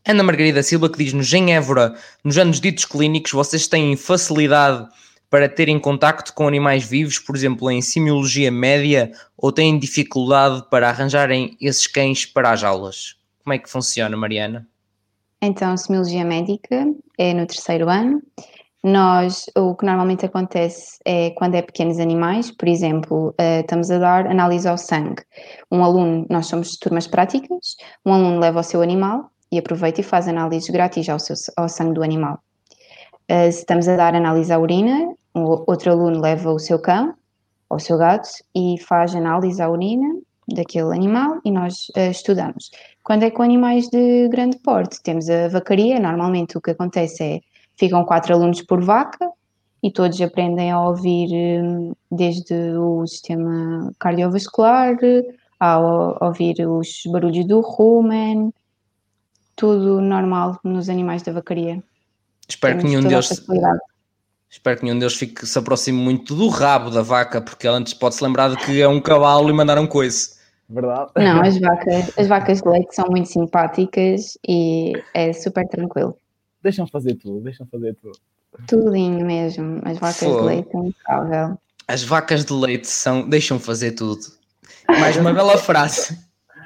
[0.07, 4.89] Ana Margarida Silva que diz-nos em Évora, nos anos ditos clínicos, vocês têm facilidade
[5.31, 10.89] para terem contacto com animais vivos, por exemplo, em simiologia média, ou têm dificuldade para
[10.89, 13.17] arranjarem esses cães para as aulas?
[13.45, 14.67] Como é que funciona, Mariana?
[15.41, 18.21] Então, simiologia médica é no terceiro ano.
[18.83, 23.99] Nós, o que normalmente acontece é quando é pequenos animais, por exemplo, uh, estamos a
[23.99, 25.23] dar análise ao sangue.
[25.71, 30.05] Um aluno, nós somos turmas práticas, um aluno leva o seu animal e aproveita e
[30.05, 32.39] faz análises grátis ao, seu, ao sangue do animal.
[33.31, 37.15] Uh, se estamos a dar análise à urina, um outro aluno leva o seu cão
[37.69, 42.71] ou o seu gato e faz análise à urina daquele animal e nós uh, estudamos.
[43.03, 47.41] Quando é com animais de grande porte, temos a vacaria, normalmente o que acontece é
[47.77, 49.31] ficam quatro alunos por vaca
[49.83, 54.97] e todos aprendem a ouvir hum, desde o sistema cardiovascular,
[55.59, 55.79] a
[56.27, 58.53] ouvir os barulhos do rumen,
[59.57, 61.83] tudo normal nos animais da vacaria.
[62.49, 63.47] Espero Temos que nenhum deles
[64.51, 67.95] Espero que nenhum deles fique, se aproxime muito do rabo da vaca, porque ela antes
[67.95, 70.41] pode se lembrar de que é um cavalo e mandar um coice.
[70.69, 71.13] Verdade.
[71.17, 76.17] Não, as vacas, as vacas de leite são muito simpáticas e é super tranquilo.
[76.63, 78.19] Deixam fazer tudo, deixam fazer tudo.
[78.67, 79.81] Tudinho mesmo.
[79.85, 81.59] As vacas de leite são impecável.
[81.87, 84.21] As vacas de leite são, deixam fazer tudo.
[84.89, 86.19] Mais uma bela frase.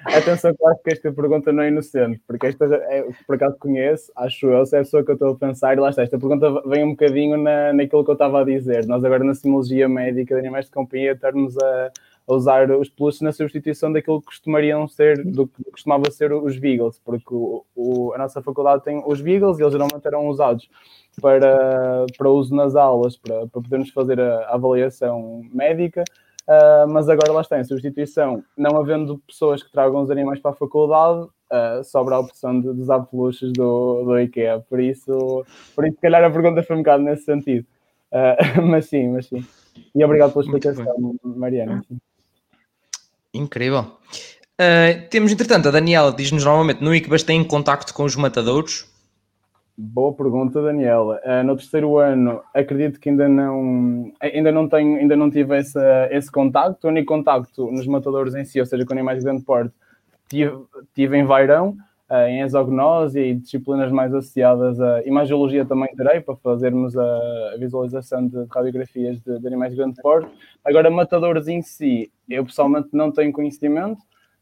[0.05, 4.47] Atenção, claro que esta pergunta não é inocente, porque esta é, por acaso conheço, acho
[4.47, 6.63] eu, se é a pessoa que eu estou a pensar, e lá está, esta pergunta
[6.67, 8.87] vem um bocadinho na, naquilo que eu estava a dizer.
[8.87, 11.91] Nós agora na simologia médica de animais de companhia estamos a,
[12.29, 16.59] a usar os peluches na substituição daquilo que costumariam ser, do que costumava ser os
[16.59, 20.69] Beagles, porque o, o, a nossa faculdade tem os Beagles e eles geralmente eram usados
[21.21, 26.05] para, para uso nas aulas, para, para podermos fazer a, a avaliação médica,
[26.47, 30.51] Uh, mas agora lá está, em substituição, não havendo pessoas que tragam os animais para
[30.51, 34.61] a faculdade, uh, sobra a opção de, de usar peluches do, do IKEA.
[34.69, 37.67] Por isso, por isso, se calhar a pergunta foi um bocado nesse sentido.
[38.13, 39.45] Uh, mas sim, mas sim.
[39.95, 41.83] E obrigado pela explicação, Mariana.
[41.89, 41.99] Sim.
[43.33, 43.87] Incrível.
[45.11, 48.94] temos, entretanto, a Daniela diz-nos normalmente no ICBAS tem contacto com os matadouros.
[49.77, 51.21] Boa pergunta, Daniela.
[51.25, 55.79] Uh, no terceiro ano, acredito que ainda não, ainda não tenho, ainda não tive esse,
[56.13, 56.87] esse contacto.
[56.87, 59.75] O único contacto nos matadores em si, ou seja, com animais de grande porte,
[60.29, 60.57] tive,
[60.95, 61.77] tive em Vairão,
[62.09, 68.29] uh, em exognose e disciplinas mais associadas a imagiologia também terei, para fazermos a visualização
[68.29, 70.31] de radiografias de, de animais de grande porte.
[70.65, 73.99] Agora, matadores em si, eu pessoalmente não tenho conhecimento,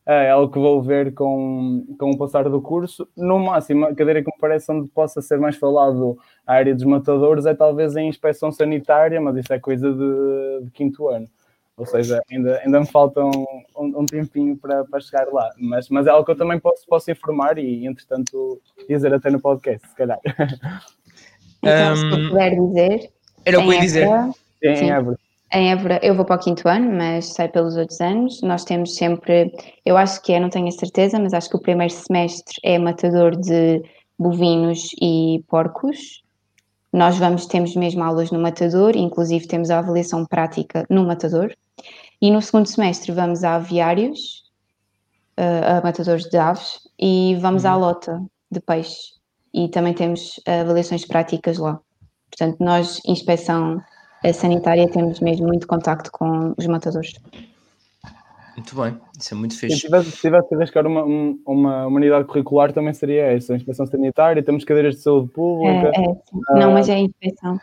[0.07, 3.09] é algo que vou ver com, com o passar do curso.
[3.17, 6.85] No máximo, a cadeira que me parece onde possa ser mais falado a área dos
[6.85, 11.29] matadores é talvez em inspeção sanitária, mas isso é coisa de, de quinto ano.
[11.77, 13.47] Ou seja, ainda, ainda me falta um,
[13.77, 15.51] um, tempinho para, para chegar lá.
[15.57, 19.41] Mas, mas é algo que eu também posso, posso informar e, entretanto, dizer até no
[19.41, 20.21] podcast, se calhar.
[21.65, 23.11] Então, um, se eu puder dizer.
[23.45, 24.09] Era o que eu ia dizer.
[24.61, 24.91] Sim, sim.
[24.91, 25.17] Évora.
[25.55, 28.41] Em Évora, eu vou para o quinto ano, mas sai pelos outros anos.
[28.41, 29.53] Nós temos sempre,
[29.85, 32.79] eu acho que é, não tenho a certeza, mas acho que o primeiro semestre é
[32.79, 33.83] matador de
[34.19, 36.23] bovinos e porcos.
[36.91, 41.55] Nós vamos, temos mesmo aulas no matador, inclusive temos a avaliação prática no matador.
[42.21, 44.45] E no segundo semestre vamos a aviários,
[45.39, 47.81] uh, a matadores de aves, e vamos à uhum.
[47.81, 49.13] lota de peixe.
[49.53, 51.79] E também temos avaliações práticas lá.
[52.31, 53.83] Portanto, nós, inspeção
[54.31, 57.15] sanitária temos mesmo muito contacto com os matadores.
[58.57, 59.77] Muito bem, isso é muito fixe.
[59.77, 63.57] Se tivesse, se tivesse que arriscar uma, uma, uma unidade curricular, também seria essa, a
[63.57, 65.91] inspeção sanitária, temos cadeiras de saúde pública.
[65.95, 66.17] É, é,
[66.51, 67.59] ah, não, mas é a inspeção.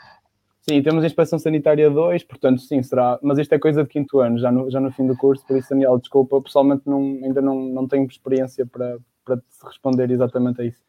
[0.67, 3.19] Sim, temos a inspeção sanitária 2, portanto, sim, será.
[3.21, 5.57] Mas isto é coisa de quinto ano, já no, já no fim do curso, por
[5.57, 10.65] isso, Daniel, desculpa, pessoalmente não, ainda não, não tenho experiência para, para responder exatamente a
[10.65, 10.79] isso.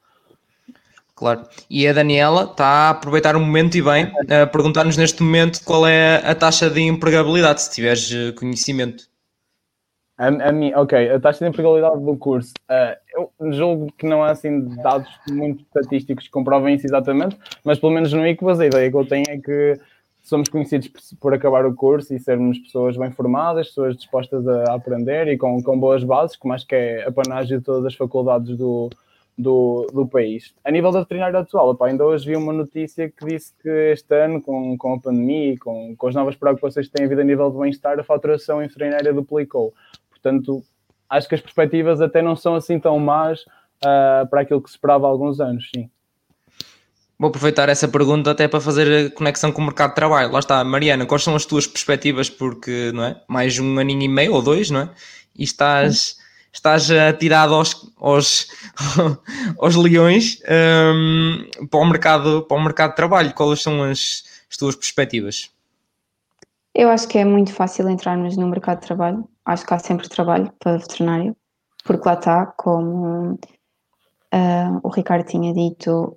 [1.21, 1.43] Claro.
[1.69, 5.87] E a Daniela está a aproveitar o momento e bem a perguntar-nos neste momento qual
[5.87, 9.05] é a taxa de empregabilidade, se tiveres eh, conhecimento.
[10.17, 12.55] A, a mim, ok, a taxa de empregabilidade do curso.
[12.71, 17.79] Uh, eu julgo que não há assim dados muito estatísticos que comprovem isso exatamente, mas
[17.79, 19.79] pelo menos no ICBAS a ideia que eu tenho é que
[20.23, 20.91] somos conhecidos
[21.21, 25.63] por, acabar o curso e sermos pessoas bem formadas, pessoas dispostas a aprender e com,
[25.63, 28.89] com boas bases, como acho que é a panagem de todas as faculdades do,
[29.37, 30.55] do, do país.
[30.65, 34.15] A nível da veterinária atual, opa, ainda hoje vi uma notícia que disse que este
[34.15, 37.25] ano, com, com a pandemia e com, com as novas preocupações que têm havido a
[37.25, 39.73] nível de bem-estar, a faturação em veterinária duplicou.
[40.11, 40.63] Portanto,
[41.09, 44.77] acho que as perspectivas até não são assim tão más uh, para aquilo que se
[44.77, 45.89] esperava há alguns anos, sim.
[47.19, 50.33] Vou aproveitar essa pergunta até para fazer a conexão com o mercado de trabalho.
[50.33, 52.31] Lá está, Mariana, quais são as tuas perspectivas?
[52.31, 53.23] Porque, não é?
[53.29, 54.91] Mais um aninho e meio ou dois, não é?
[55.37, 56.20] E estás
[56.53, 58.49] estás atirado aos, aos,
[59.59, 63.35] aos leões um, para, o mercado, para o mercado de trabalho.
[63.35, 65.51] Quais são as, as tuas perspectivas?
[66.75, 69.29] Eu acho que é muito fácil entrarmos no mercado de trabalho.
[69.45, 71.37] Acho que há sempre trabalho para veterinário,
[71.85, 76.17] porque lá está, como uh, o Ricardo tinha dito,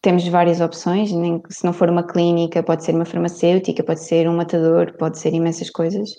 [0.00, 1.12] temos várias opções.
[1.12, 5.18] Nem, se não for uma clínica, pode ser uma farmacêutica, pode ser um matador, pode
[5.18, 6.10] ser imensas coisas.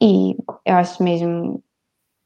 [0.00, 0.34] E
[0.66, 1.62] eu acho mesmo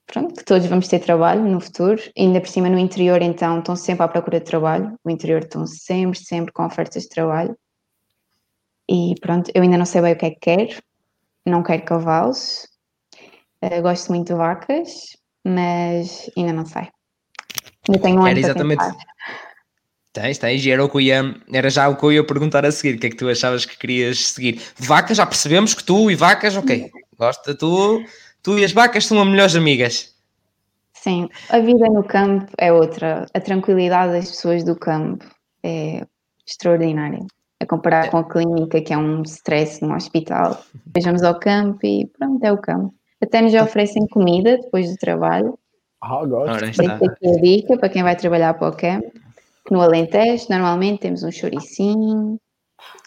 [0.07, 3.77] pronto, que todos vamos ter trabalho no futuro, ainda por cima no interior, então estão
[3.77, 4.97] sempre à procura de trabalho.
[5.05, 7.57] No interior estão sempre, sempre com ofertas de trabalho.
[8.89, 10.83] E pronto, eu ainda não sei bem o que é que quero,
[11.45, 12.69] não quero cavalos,
[13.63, 16.89] uh, gosto muito de vacas, mas ainda não sei.
[17.89, 18.85] Ainda tenho um Era exatamente.
[20.13, 22.73] Tens, tens, e era, o que ia, era já o que eu ia perguntar a
[22.73, 24.63] seguir, o que é que tu achavas que querias seguir?
[24.79, 28.03] Vacas, já percebemos que tu e vacas, ok, gosta tu,
[28.47, 30.15] tu e as vacas são as melhores amigas.
[30.93, 35.27] Sim, a vida no campo é outra, a tranquilidade das pessoas do campo
[35.65, 36.07] é
[36.47, 37.27] extraordinária
[37.61, 40.63] a comparar com a clínica, que é um stress no hospital.
[40.95, 42.95] Vejamos ao campo e pronto, é o campo.
[43.21, 45.59] Até nos oferecem comida depois do trabalho.
[46.01, 46.55] Ah, gosto.
[46.55, 46.95] Ora, está.
[46.95, 49.11] Aqui a dica para quem vai trabalhar para o campo.
[49.71, 52.39] No Alentejo, normalmente temos um choricinho.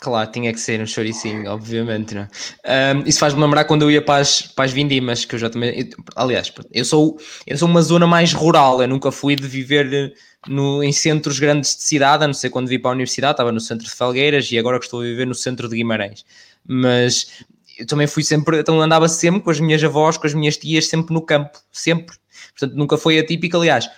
[0.02, 2.96] Claro, tinha que ser um choricinho, obviamente, não é?
[2.96, 5.50] Um, isso faz-me lembrar quando eu ia para as, para as vindimas, que eu já
[5.50, 5.78] também.
[5.78, 10.14] Eu, aliás, eu sou, eu sou uma zona mais rural, eu nunca fui de viver
[10.48, 13.52] no, em centros grandes de cidade, a não ser quando vim para a universidade, estava
[13.52, 16.26] no centro de Felgueiras e agora que estou a viver no centro de Guimarães.
[16.66, 17.44] Mas
[17.78, 20.88] eu também fui sempre, então andava sempre com as minhas avós, com as minhas tias,
[20.88, 22.16] sempre no campo, sempre.
[22.58, 23.58] Portanto, nunca foi atípico.
[23.58, 23.90] Aliás,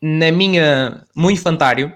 [0.00, 1.92] na minha, no infantário,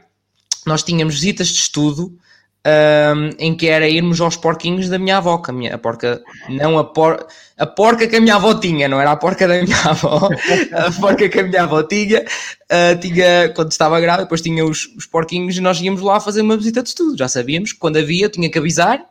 [0.67, 2.19] nós tínhamos visitas de estudo
[2.65, 6.23] um, em que era irmos aos porquinhos da minha avó, que a, minha, a porca,
[6.49, 7.27] não a, por,
[7.59, 10.29] a porca que a minha avó tinha, não era a porca da minha avó,
[10.73, 14.87] a porca que a minha avó tinha, uh, tinha quando estava grávida, depois tinha os,
[14.97, 17.97] os porquinhos e nós íamos lá fazer uma visita de estudo, já sabíamos que quando
[17.97, 19.05] havia tinha que avisar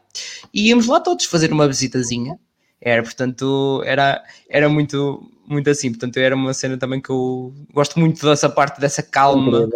[0.53, 2.39] e íamos lá todos fazer uma visitazinha,
[2.81, 7.99] era, portanto, era, era muito, muito assim, portanto, era uma cena também que eu gosto
[7.99, 9.69] muito dessa parte, dessa calma.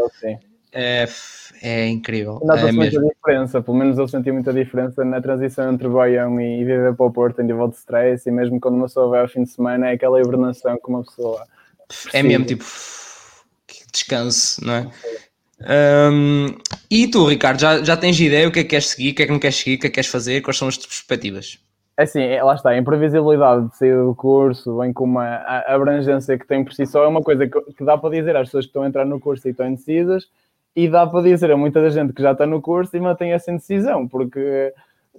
[0.74, 1.08] É,
[1.62, 2.40] é incrível.
[2.44, 6.64] Nota-se é muita diferença, pelo menos eu senti muita diferença na transição entre Boião e
[6.64, 9.28] viver para o Porto em nível de stress e mesmo quando uma pessoa vai ao
[9.28, 11.46] fim de semana é aquela hibernação que uma pessoa
[12.14, 12.64] é mesmo tipo
[13.68, 14.92] que descanso, não é?
[16.12, 16.48] Um,
[16.92, 19.24] e tu, Ricardo, já, já tens ideia o que é que queres seguir, o que
[19.24, 20.88] é que não queres seguir, o que é que queres fazer, quais são as tuas
[20.88, 21.60] perspectivas?
[21.98, 25.76] É assim, é, lá está, a imprevisibilidade de sair do curso, bem como a, a
[25.76, 28.50] abrangência que tem por si só, é uma coisa que, que dá para dizer às
[28.50, 30.28] pessoas que estão a entrar no curso e estão indecisas,
[30.76, 33.52] e dá para dizer a muita gente que já está no curso e mantém essa
[33.52, 34.74] indecisão, porque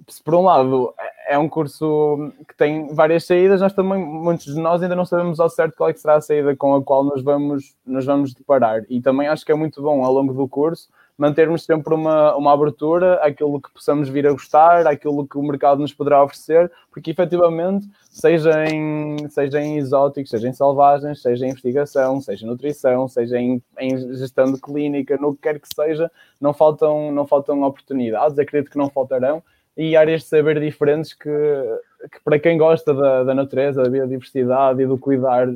[0.07, 0.93] se por um lado
[1.27, 5.39] é um curso que tem várias saídas, nós também, muitos de nós ainda não sabemos
[5.39, 8.83] ao certo qual é será a saída com a qual nos vamos, nos vamos deparar.
[8.89, 10.87] E também acho que é muito bom ao longo do curso
[11.17, 15.81] mantermos sempre uma, uma abertura àquilo que possamos vir a gostar, àquilo que o mercado
[15.81, 21.49] nos poderá oferecer, porque efetivamente, seja em, seja em exóticos, seja em selvagens, seja em
[21.49, 26.11] investigação, seja em nutrição, seja em, em gestão de clínica, no que quer que seja,
[26.39, 29.41] não faltam, não faltam oportunidades, acredito que não faltarão,
[29.75, 34.81] e áreas de saber diferentes que, que para quem gosta da, da natureza, da biodiversidade
[34.81, 35.47] e do cuidar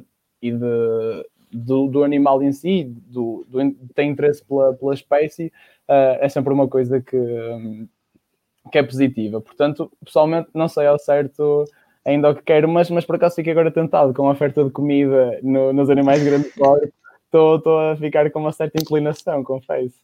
[0.42, 3.60] e de, do, do animal em si, do, do,
[3.94, 5.48] tem interesse pela, pela espécie,
[5.90, 7.88] uh, é sempre uma coisa que, um,
[8.72, 9.42] que é positiva.
[9.42, 11.66] Portanto, pessoalmente, não sei ao certo
[12.06, 14.72] ainda o que quero, mas, mas por acaso fiquei agora tentado com a oferta de
[14.72, 16.52] comida no, nos animais grandes
[17.34, 19.96] Estou a ficar com uma certa inclinação, confesso.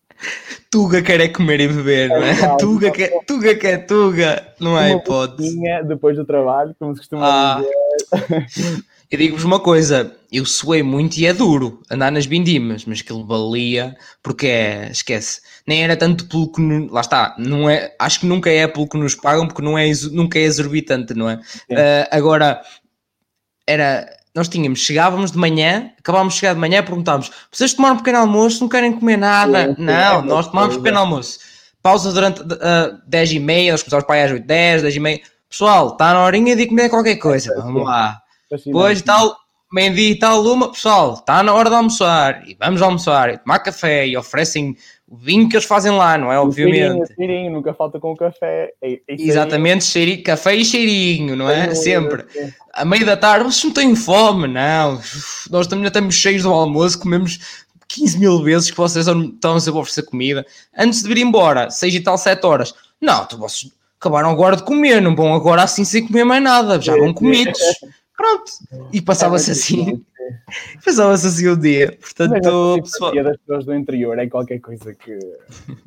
[0.71, 2.31] Tuga quer é comer e beber, não é?
[2.31, 5.59] é tuga, quer, tuga quer tuga, não é hipótese.
[5.85, 7.61] Depois do trabalho, como se costuma ah.
[7.61, 8.83] dizer.
[9.09, 13.25] Eu digo-vos uma coisa, eu suei muito e é duro andar nas bindimas, mas aquilo
[13.25, 18.25] valia, porque é, esquece, nem era tanto pelo que, lá está, não é, acho que
[18.25, 21.35] nunca é pelo que nos pagam, porque não é, nunca é exorbitante, não é?
[21.35, 22.61] Uh, agora,
[23.65, 27.99] era, nós tínhamos, chegávamos de manhã, acabávamos de chegar de manhã, perguntávamos, vocês tomaram um
[27.99, 29.73] pequeno almoço, não querem comer nada?
[29.73, 31.39] Sim, não, é nós tomámos um pequeno almoço.
[31.81, 34.95] Pausa durante uh, ah, 10 e meia, nós começámos para aí às 8, 10, 10
[34.95, 35.21] e meia.
[35.49, 38.21] Pessoal, está na horinha de comer qualquer coisa, vamos lá
[38.65, 39.35] Depois tal,
[39.71, 43.59] meio-dia e tal, uma, pessoal, está na hora de almoçar, e vamos almoçar, e tomar
[43.59, 44.75] café, e oferecem
[45.07, 46.39] o vinho que eles fazem lá, não é?
[46.39, 46.79] Obviamente.
[46.79, 48.73] Cheirinho, cheirinho nunca falta com o café.
[48.83, 51.73] E, e Exatamente, cheirinho, café e cheirinho, não é?
[51.75, 52.25] Sempre.
[52.73, 54.99] À meia da tarde, vocês não têm fome, não.
[55.49, 57.39] Nós também estamos cheios do almoço, comemos
[57.87, 60.45] 15 mil vezes que vocês estão sempre a oferecer comida.
[60.77, 62.73] Antes de vir embora, 6 e tal, 7 horas.
[63.01, 66.79] Não, tu, vocês acabaram agora de comer, não vão agora assim sem comer mais nada,
[66.79, 67.59] já vão comidos.
[68.18, 68.51] Pronto.
[68.91, 70.03] E passava-se assim.
[70.84, 71.95] Passava-se assim o dia.
[72.01, 73.13] Portanto, pessoal...
[73.24, 75.18] das pessoas do interior é qualquer coisa que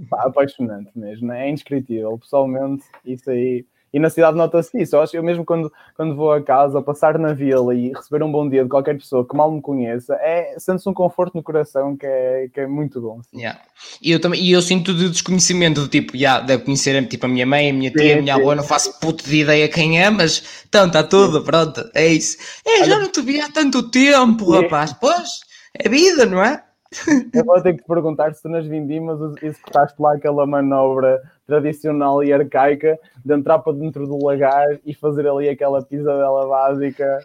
[0.09, 1.33] pá, apaixonante mesmo.
[1.33, 2.17] É indescritível.
[2.17, 3.67] Pessoalmente, isso aí.
[3.93, 4.95] E na cidade nota-se isso.
[4.95, 8.23] Eu acho que eu mesmo quando, quando vou a casa, passar na vila e receber
[8.23, 11.43] um bom dia de qualquer pessoa que mal me conheça, é, sente-se um conforto no
[11.43, 13.21] coração que é, que é muito bom.
[13.35, 13.61] Yeah.
[14.01, 17.29] E, eu também, e eu sinto de desconhecimento, do tipo, yeah, deve conhecer tipo, a
[17.29, 18.41] minha mãe, a minha tia, sim, a minha sim.
[18.41, 22.37] avó, não faço puto de ideia quem é, mas então está tudo, pronto, é isso.
[22.65, 24.93] É, já não te vi há tanto tempo, rapaz.
[24.93, 25.41] Pois,
[25.75, 26.63] é vida, não é?
[27.33, 32.23] Eu vou ter que te perguntar se tu nas vindimas executaste lá aquela manobra tradicional
[32.25, 37.25] e arcaica de entrar para dentro do lagar e fazer ali aquela pisadela básica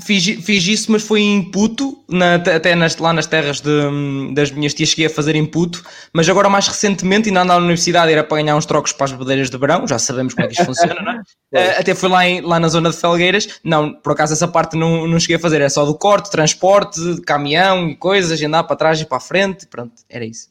[0.00, 4.50] Fiz, fiz isso, mas foi em Puto, na, até nas, lá nas terras de, das
[4.52, 8.12] minhas tias cheguei a fazer em Puto, mas agora mais recentemente, ainda ando na universidade,
[8.12, 10.54] era para ganhar uns trocos para as bedeiras de verão, já sabemos como é que
[10.54, 11.16] isto funciona, não é?
[11.18, 14.76] Uh, até fui lá, em, lá na zona de Felgueiras, não, por acaso essa parte
[14.76, 18.76] não, não cheguei a fazer, é só do corte, transporte, caminhão e coisas, andar para
[18.76, 20.48] trás e para a frente, pronto, era isso.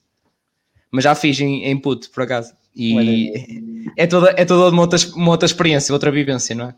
[0.92, 2.54] Mas já fiz em, em Puto, por acaso.
[2.76, 6.76] E é toda, é toda uma outra, uma outra experiência, outra vivência, não é?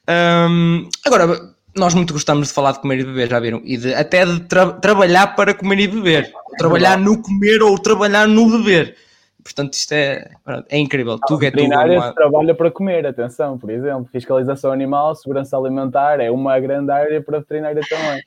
[0.09, 3.61] Um, agora, nós muito gostamos de falar de comer e beber, já viram?
[3.63, 6.31] E de, até de tra trabalhar para comer e beber.
[6.57, 8.95] trabalhar no comer ou trabalhar no beber.
[9.43, 10.31] Portanto, isto é,
[10.69, 11.13] é incrível.
[11.21, 11.65] A tudo é tudo.
[11.65, 12.13] Uma...
[12.13, 14.07] trabalha para comer, atenção, por exemplo.
[14.11, 18.23] Fiscalização animal, segurança alimentar é uma grande área para a veterinária também.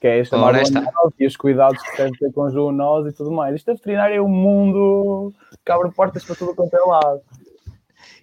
[0.00, 0.36] Que é esta
[1.18, 3.54] e os cuidados que deve ter com zoonose e tudo mais.
[3.54, 5.32] Isto a veterinária é um mundo
[5.64, 7.20] que abre portas para tudo quanto é lado.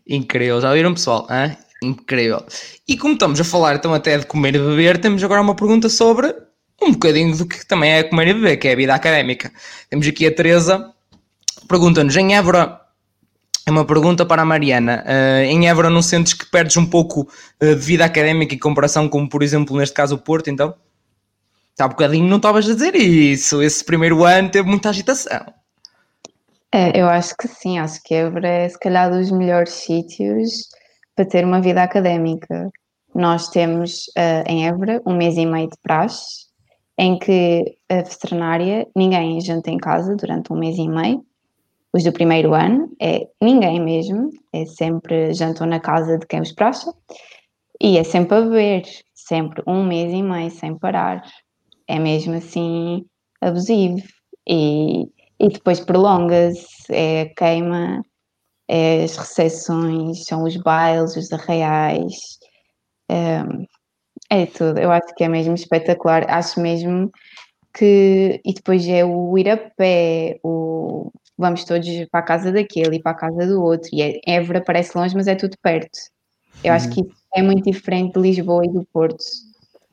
[0.08, 1.28] Incrível, já viram pessoal?
[1.30, 1.58] Hein?
[1.84, 2.46] Incrível.
[2.88, 5.90] E como estamos a falar então até de comer e beber, temos agora uma pergunta
[5.90, 6.36] sobre
[6.82, 9.52] um bocadinho do que também é comer e beber, que é a vida académica.
[9.90, 10.94] Temos aqui a Teresa,
[11.68, 12.80] pergunta-nos, em Évora,
[13.66, 17.22] é uma pergunta para a Mariana, uh, em Évora não sentes que perdes um pouco
[17.62, 20.74] uh, de vida académica em comparação com, por exemplo, neste caso o Porto, então?
[21.72, 25.54] Está um bocadinho, não estavas a dizer isso, esse primeiro ano teve muita agitação.
[26.72, 30.70] É, eu acho que sim, acho que Évora é se calhar dos melhores sítios
[31.22, 32.72] para ter uma vida académica.
[33.14, 36.48] Nós temos uh, em Évora um mês e meio de praxe,
[36.98, 41.24] em que a veterinária, ninguém janta em casa durante um mês e meio.
[41.94, 46.54] Os do primeiro ano, é ninguém mesmo, é sempre jantam na casa de quem os
[46.54, 46.92] praxa,
[47.80, 51.24] e é sempre a beber, sempre um mês e meio sem parar.
[51.88, 53.06] É mesmo assim
[53.42, 54.02] abusivo.
[54.48, 55.04] E,
[55.40, 58.02] e depois prolonga-se, é queima
[58.72, 62.40] é as recepções, são os bailes, os arraiais,
[63.10, 63.44] é,
[64.30, 64.80] é tudo.
[64.80, 66.26] Eu acho que é mesmo espetacular.
[66.30, 67.12] Acho mesmo
[67.74, 68.40] que.
[68.46, 73.02] E depois é o ir a pé, o vamos todos para a casa daquele e
[73.02, 73.90] para a casa do outro.
[73.94, 76.00] E é, Évora parece longe, mas é tudo perto.
[76.64, 76.94] Eu acho uhum.
[76.94, 77.02] que
[77.36, 79.24] é muito diferente de Lisboa e do Porto.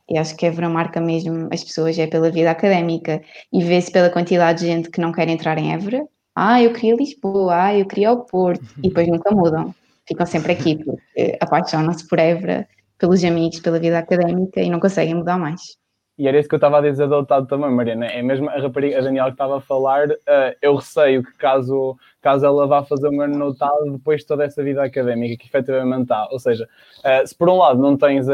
[0.08, 3.20] E acho que Évora marca mesmo as pessoas, é pela vida académica.
[3.52, 6.06] E vê-se pela quantidade de gente que não quer entrar em Évora
[6.38, 9.74] ah, eu queria Lisboa, ah, eu queria o Porto, e depois nunca mudam.
[10.06, 12.66] Ficam sempre aqui, porque apaixonam-se por Évora,
[12.98, 15.76] pelos amigos, pela vida académica e não conseguem mudar mais.
[16.18, 18.06] E era isso que eu estava a dizer do Otávio também, Mariana.
[18.06, 21.96] É mesmo a rapariga, a Daniela que estava a falar, uh, eu receio que caso,
[22.20, 26.02] caso ela vá fazer um ano notado depois de toda essa vida académica que efetivamente
[26.02, 26.28] está.
[26.30, 28.32] Ou seja, uh, se por um lado não tens uh,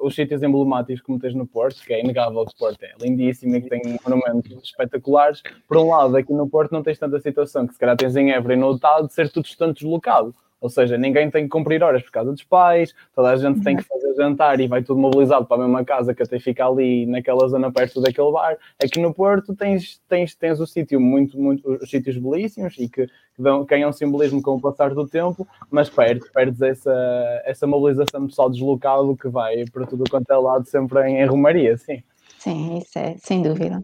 [0.00, 3.56] os sítios emblemáticos como tens no Porto, que é inegável que o Porto é lindíssimo
[3.56, 7.66] e que tem monumentos espetaculares, por um lado aqui no Porto não tens tanta situação
[7.66, 10.34] que se calhar tens em Évora e notado de ser tudo tanto deslocado.
[10.60, 13.76] Ou seja, ninguém tem que cumprir horas por causa dos pais, toda a gente tem
[13.76, 17.06] que fazer jantar e vai tudo mobilizado para a mesma casa que até fica ali
[17.06, 18.56] naquela zona perto daquele bar.
[18.82, 23.06] Aqui no Porto tens, tens, tens o sítio muito, muito, os sítios belíssimos e que,
[23.06, 28.26] que dão, ganham simbolismo com o passar do tempo, mas perdes, perdes essa, essa mobilização
[28.26, 32.02] pessoal deslocado que vai para tudo quanto é lado sempre em, em Romaria, sim.
[32.38, 33.82] Sim, isso é, sem dúvida.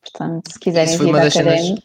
[0.00, 1.80] Portanto, se quiserem vir académica, cenas...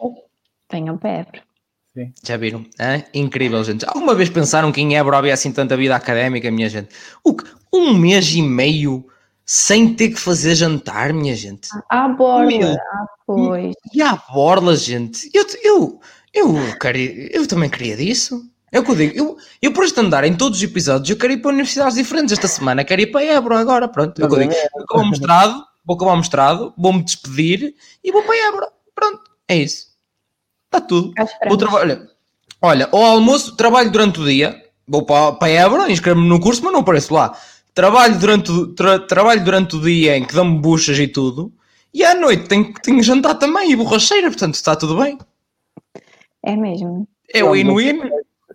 [0.71, 1.52] venham para Évora.
[1.93, 2.11] Sim.
[2.23, 2.65] Já viram?
[2.79, 3.03] Hã?
[3.13, 3.85] Incrível, gente.
[3.85, 6.89] Alguma vez pensaram que em Évora havia assim tanta vida académica, minha gente?
[7.23, 7.43] O que?
[7.71, 9.05] Um mês e meio
[9.45, 11.67] sem ter que fazer jantar, minha gente?
[11.89, 13.75] À borla, ah, pois.
[13.93, 15.29] E, à borla, gente.
[15.33, 16.01] Eu, eu,
[16.33, 18.43] eu, queria, eu também queria disso.
[18.71, 19.15] É o que eu digo.
[19.15, 22.31] Eu, eu por este andar em todos os episódios, eu quero ir para universidades diferentes.
[22.31, 23.87] Esta semana quero ir para Évora agora.
[23.87, 24.53] Pronto, é o que eu digo.
[24.73, 28.71] Vou acabar mostrado, vou acabar mostrado, vou-me despedir e vou para Évora.
[28.95, 29.92] Pronto, é isso.
[30.73, 31.13] Está tudo.
[31.47, 32.07] Vou trabalho.
[32.61, 36.73] Olha, ao almoço, trabalho durante o dia, vou para, para Évora, inscrevo-me no curso, mas
[36.73, 37.37] não apareço lá.
[37.75, 41.51] Trabalho durante, tra, trabalho durante o dia em que dão-me buchas e tudo,
[41.93, 45.17] e à noite tenho, tenho jantar também e borracheira, portanto está tudo bem.
[46.41, 47.07] É mesmo.
[47.33, 48.01] É o win-win.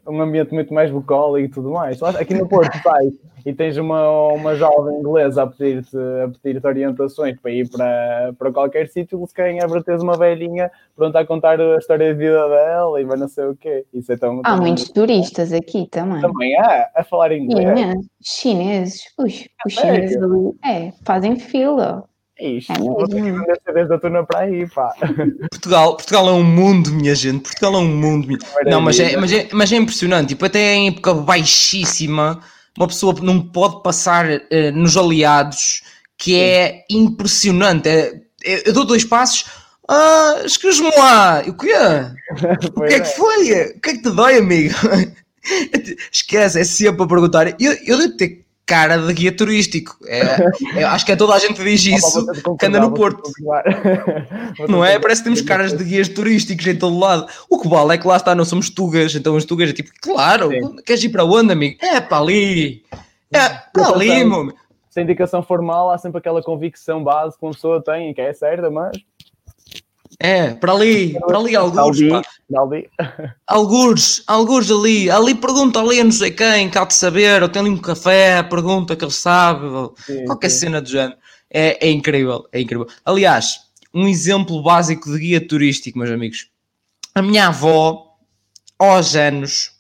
[0.09, 2.03] Um ambiente muito mais bucólico e tudo mais.
[2.03, 3.13] Aqui no Porto sai
[3.45, 5.97] e tens uma, uma jovem inglesa a pedir-te
[6.43, 11.21] pedir orientações para ir para, para qualquer sítio, se querem é teres uma velhinha pronta
[11.21, 13.87] a contar a história de vida dela e vai não sei o quê.
[13.93, 16.21] Isso é tão, há muitos turistas aqui também.
[16.21, 17.97] Também há, a falar inglês.
[18.21, 22.05] Chineses, os, os chineses ali, é, fazem fila.
[22.41, 24.95] Isto, é vou ter que vender CDs da Tuna para aí, pá.
[25.51, 27.43] Portugal, Portugal é um mundo, minha gente.
[27.43, 28.29] Portugal é um mundo.
[28.29, 28.39] Minha...
[28.65, 30.29] Não, mas é, mas, é, mas é impressionante.
[30.29, 32.41] Tipo, até em época baixíssima,
[32.77, 35.83] uma pessoa não pode passar uh, nos aliados,
[36.17, 37.89] que é impressionante.
[37.89, 39.47] É, é, eu dou dois passos.
[39.89, 41.43] Ah, excuse-me lá.
[41.45, 41.73] O quê?
[42.77, 43.43] o que é que foi?
[43.43, 44.75] O que é que te dói, amigo?
[46.13, 47.49] Esquece, é sempre a perguntar.
[47.61, 49.97] Eu, eu devo ter cara de guia turístico.
[50.07, 52.27] É, é, acho que é toda a gente diz isso
[52.59, 53.33] que anda no Porto.
[54.69, 54.99] não é?
[54.99, 57.27] Parece que temos caras de guias turísticos em todo lado.
[57.49, 59.91] O que vale é que lá está, não somos tugas, então os tugas é tipo,
[60.03, 60.77] claro, Sim.
[60.85, 61.79] queres ir para onde, amigo?
[61.81, 62.85] É para ali.
[63.33, 64.53] É para ali, meu.
[64.91, 68.33] Se a indicação formal, há sempre aquela convicção base que uma pessoa tem, que é
[68.35, 68.99] certa, mas
[70.21, 72.23] é, para ali, para ali alguns, pá.
[73.47, 77.61] Alguns, alguns ali, ali pergunta ali a não sei quem, cá de saber, ou tem
[77.61, 79.67] ali um café, pergunta que ele sabe,
[80.05, 80.59] sim, qualquer sim.
[80.61, 81.17] cena do género.
[81.49, 82.89] É, é incrível, é incrível.
[83.05, 83.61] Aliás,
[83.95, 86.49] um exemplo básico de guia turístico, meus amigos.
[87.15, 88.17] A minha avó,
[88.77, 89.71] aos anos,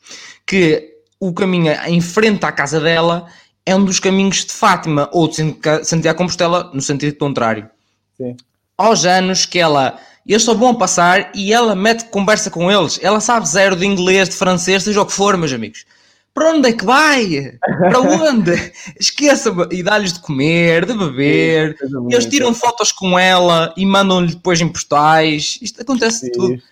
[0.47, 3.27] que o caminho em frente à casa dela
[3.67, 5.37] é um dos caminhos de Fátima, ou de
[5.83, 7.69] Santiago Compostela, no sentido contrário.
[8.17, 8.37] Sim.
[8.79, 9.99] Aos anos que ela
[10.33, 13.01] eles só vão passar e ela mete conversa com eles.
[13.03, 15.87] Ela sabe zero de inglês, de francês, seja o que for, meus amigos.
[16.35, 17.59] Para onde é que vai?
[17.61, 18.53] Para onde?
[19.01, 21.77] Esqueça e dá-lhes de comer, de beber.
[21.79, 25.59] Sim, eles tiram fotos com ela e mandam-lhe depois em postais.
[25.63, 26.33] Isto acontece Sim.
[26.33, 26.63] tudo.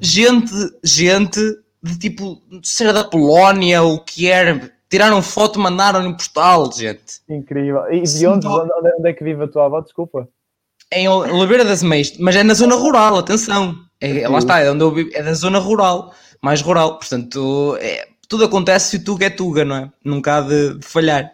[0.00, 0.52] Gente,
[0.82, 1.40] gente
[1.82, 7.20] de tipo, ser da Polónia, o que era, tiraram foto, mandaram em postal, gente.
[7.28, 7.92] Incrível.
[7.92, 9.82] E de onde, onde é que vive a tua avó?
[9.82, 10.26] Desculpa
[10.94, 13.76] em Oliveira das Meias, mas é na zona rural, atenção.
[14.00, 16.98] É, lá está, é onde eu vivo, é da zona rural, mais rural.
[16.98, 19.90] Portanto, é, tudo acontece se o Tuga é Tuga, não é?
[20.04, 21.30] Nunca há de, de falhar.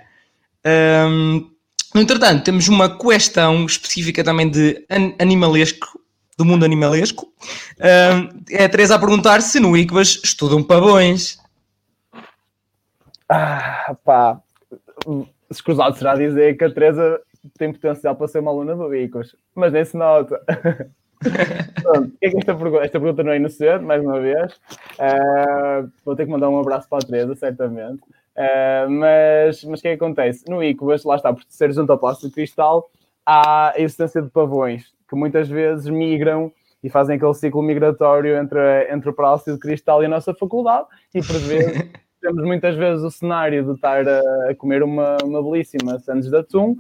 [0.65, 1.51] Um,
[1.95, 4.85] no entretanto, temos uma questão específica também de
[5.19, 6.01] animalesco,
[6.39, 7.33] do mundo animalesco.
[7.79, 11.39] Um, é a Teresa a perguntar se no ICBAS estudam pavões.
[13.29, 14.41] Ah, pá.
[15.51, 17.21] Escusado será dizer que a Teresa
[17.59, 20.41] tem potencial para ser uma aluna do Bicos, mas nem se nota.
[21.83, 24.55] Pronto, é esta, pergunta, esta pergunta não é inocente, mais uma vez.
[24.99, 28.03] Uh, vou ter que mandar um abraço para a Teresa, certamente.
[28.37, 30.49] Uh, mas, mas o que é que acontece?
[30.49, 32.91] No ICOBAS, lá está, por ser junto ao plástico de cristal,
[33.27, 38.91] há a existência de pavões que muitas vezes migram e fazem aquele ciclo migratório entre,
[38.91, 41.91] entre o plástico de cristal e a nossa faculdade, e por vezes
[42.23, 46.37] temos muitas vezes o cenário de estar a, a comer uma, uma belíssima sandes de
[46.37, 46.77] atum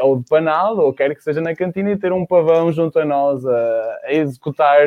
[0.00, 3.04] ou de panado, ou quer que seja na cantina, e ter um pavão junto a
[3.04, 4.84] nós a, a executar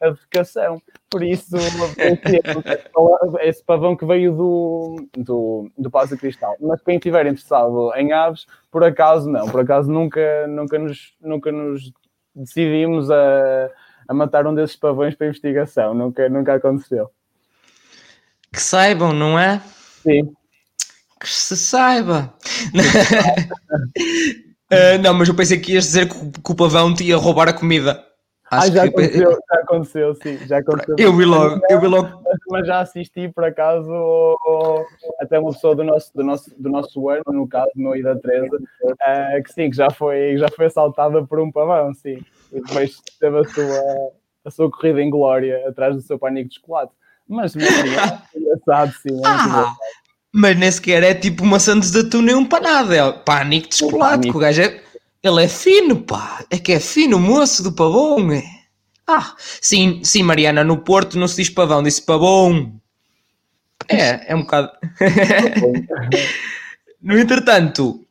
[0.00, 0.80] a educação.
[1.10, 1.56] Por isso,
[3.40, 6.56] esse pavão que veio do, do, do Passo Cristal.
[6.60, 11.52] Mas quem estiver interessado em aves, por acaso não, por acaso nunca, nunca, nos, nunca
[11.52, 11.92] nos
[12.34, 13.70] decidimos a,
[14.08, 17.10] a matar um desses pavões para investigação, nunca, nunca aconteceu.
[18.52, 19.60] Que saibam, não é?
[20.02, 20.34] Sim
[21.20, 22.32] que se saiba.
[24.72, 27.48] uh, não, mas eu pensei que ias dizer que, que o pavão te ia roubar
[27.48, 28.02] a comida.
[28.50, 28.88] Acho ah, já que...
[28.88, 30.96] aconteceu, já aconteceu, sim, já aconteceu.
[30.98, 32.20] Eu vi logo, eu vi logo.
[32.48, 33.88] Mas já assisti, por acaso,
[35.20, 38.48] até uma pessoa do nosso, do nosso, do nosso ano, no caso, no Ida 13,
[38.48, 42.24] uh, que sim, que já foi, já foi assaltada por um pavão, sim.
[42.52, 44.12] E depois teve a sua,
[44.44, 46.92] a sua corrida em glória atrás do seu pânico de chocolate.
[47.28, 49.16] Mas, mas é engraçado, sim.
[49.16, 49.72] É ah,
[50.32, 53.76] mas nem sequer é tipo uma Santos de atum nem um panado, é pânico de
[53.76, 54.80] chocolate, que o gajo é...
[55.22, 56.42] Ele é fino, pá.
[56.48, 58.42] É que é fino, moço do pavão, é.
[59.06, 62.72] Ah, sim, sim, Mariana, no Porto não se diz pavão, disse pavão.
[63.86, 64.70] É, é um bocado...
[67.02, 68.02] no entretanto,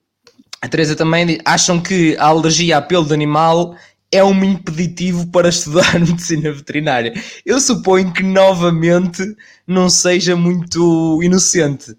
[0.62, 3.76] a Teresa também diz, acham que a alergia a pelo de animal
[4.12, 7.14] é um impeditivo para estudar medicina veterinária.
[7.46, 9.24] Eu suponho que novamente
[9.66, 11.96] não seja muito inocente.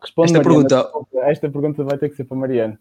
[0.00, 1.30] Responde, esta Mariana, pergunta.
[1.30, 2.78] Esta pergunta vai ter que ser para Mariana.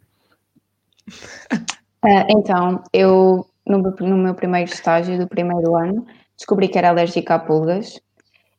[1.07, 6.05] Uh, então, eu no, no, meu primeiro estágio do primeiro ano
[6.38, 7.99] descobri que era alérgica a pulgas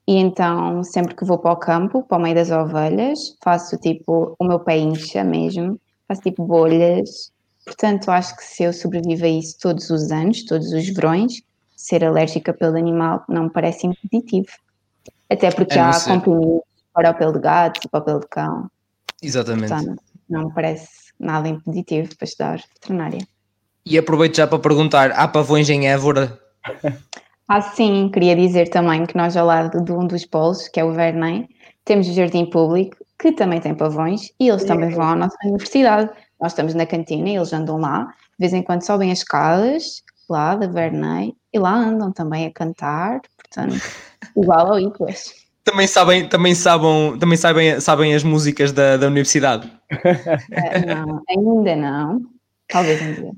[0.07, 4.35] e então sempre que vou para o campo, para o meio das ovelhas, faço tipo,
[4.39, 7.33] o meu pé incha mesmo, faço tipo bolhas.
[7.65, 11.43] Portanto, acho que se eu sobrevivo a isso todos os anos, todos os verões,
[11.77, 14.49] ser alérgica pelo animal não me parece impeditivo.
[15.31, 16.63] Até porque já há comprimidos
[16.93, 18.71] para o pelo de gato para o pelo de cão.
[19.23, 19.69] Exatamente.
[19.69, 20.89] Portanto, não me parece
[21.19, 23.27] nada impeditivo para estudar veterinária.
[23.85, 26.39] E aproveito já para perguntar: há pavões em Évora?
[27.49, 30.85] Ah, sim, queria dizer também que nós, ao lado de um dos polos, que é
[30.85, 31.49] o Vernem,
[31.85, 36.11] temos o Jardim Público, que também tem pavões, e eles também vão à nossa universidade.
[36.41, 40.03] Nós estamos na cantina e eles andam lá, de vez em quando sobem as escadas
[40.29, 43.75] lá da Vernei e lá andam também a cantar, portanto,
[44.37, 45.40] igual ao Iclas.
[45.65, 49.71] Também sabem, também sabem, também sabem, sabem as músicas da, da universidade?
[49.93, 52.21] Uh, não, ainda não.
[52.67, 53.33] Talvez um dia.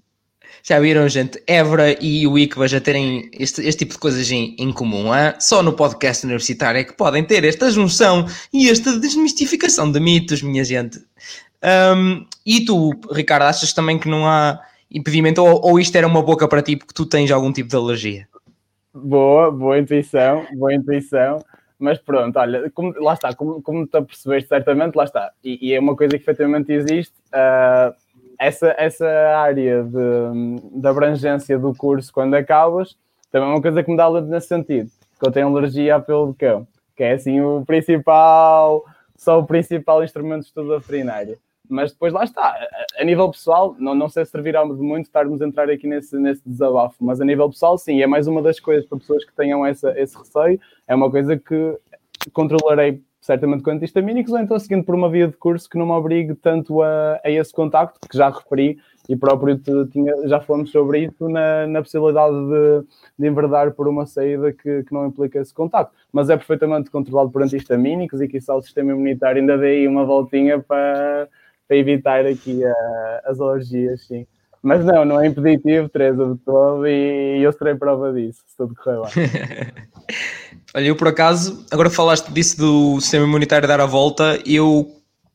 [0.64, 1.42] Já viram, gente?
[1.44, 5.12] Évora e o ICBA já terem este, este tipo de coisas em, em comum.
[5.12, 5.34] Hein?
[5.40, 10.40] Só no podcast universitário é que podem ter esta junção e esta desmistificação de mitos,
[10.40, 11.00] minha gente.
[11.96, 16.22] Um, e tu, Ricardo, achas também que não há impedimento ou, ou isto era uma
[16.22, 18.28] boca para ti porque tu tens algum tipo de alergia?
[18.94, 21.42] Boa, boa intuição, boa intuição.
[21.82, 25.32] Mas pronto, olha, como, lá está, como, como tu percebeste certamente, lá está.
[25.42, 27.12] E, e é uma coisa que efetivamente existe.
[27.34, 27.92] Uh,
[28.38, 32.96] essa, essa área de, de abrangência do curso quando acabas,
[33.32, 36.30] também é uma coisa que me dá nesse sentido, que eu tenho alergia a pelo
[36.30, 38.84] de cão, que é assim o principal,
[39.16, 41.36] só o principal instrumento de estudo da veterinária.
[41.72, 45.06] Mas depois lá está, a, a nível pessoal, não, não sei se servirá de muito
[45.06, 48.42] estarmos a entrar aqui nesse, nesse desabafo, mas a nível pessoal, sim, é mais uma
[48.42, 51.78] das coisas para pessoas que tenham essa, esse receio, é uma coisa que
[52.32, 55.92] controlarei certamente com antihistamínicos, ou então seguindo por uma via de curso que não me
[55.92, 59.58] obrigue tanto a, a esse contacto, que já referi e próprio
[59.88, 62.86] tinha, já falamos sobre isso na, na possibilidade de,
[63.18, 65.92] de enverdar por uma saída que, que não implica esse contacto.
[66.12, 69.88] Mas é perfeitamente controlado por antihistamínicos e que isso ao sistema imunitário ainda dê aí
[69.88, 71.28] uma voltinha para,
[71.72, 74.26] para evitar aqui a, as alergias, sim.
[74.62, 78.74] Mas não, não é impeditivo, Teresa, de todo, e eu serei prova disso, se tudo
[78.74, 79.72] correr bem.
[80.74, 84.86] Olha, eu por acaso, agora falaste disso do sistema imunitário dar a volta, eu,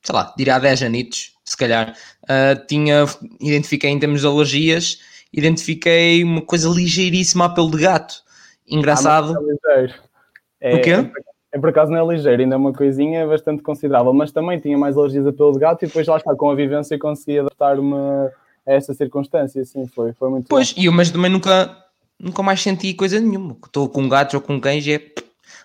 [0.03, 3.05] sei lá, diria há 10 anitos, se calhar, uh, tinha,
[3.41, 4.99] identifiquei em termos de alergias,
[5.33, 8.23] identifiquei uma coisa ligeiríssima a pelo de gato.
[8.67, 9.33] Engraçado.
[9.65, 9.87] Ah,
[10.61, 11.11] é, o quê?
[11.57, 14.59] É, é, por acaso não é ligeiro, ainda é uma coisinha bastante considerável, mas também
[14.59, 17.39] tinha mais alergias a pelo de gato e depois lá está, com a vivência consegui
[17.39, 18.31] adaptar-me a
[18.65, 20.81] essa circunstância, assim, foi, foi muito Pois, bom.
[20.81, 21.75] e eu mas também nunca,
[22.19, 23.55] nunca mais senti coisa nenhuma.
[23.65, 24.93] Estou com gatos ou com cães e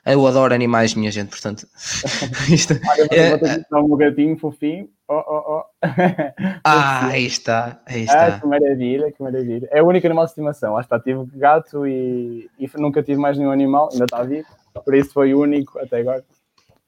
[0.05, 1.67] é eu adoro animais, minha gente, portanto.
[2.51, 4.89] Isto, Olha, é, vou ter que um gatinho fofinho.
[5.09, 5.65] Oh, oh, oh.
[6.65, 8.27] ah, aí está, aí está.
[8.27, 9.69] Ah, que maravilha, que maravilha.
[9.71, 10.75] É o único animal de estimação.
[10.75, 14.47] Lá está, tive gato e, e nunca tive mais nenhum animal, ainda está vivo.
[14.85, 16.25] Por isso foi o único até agora.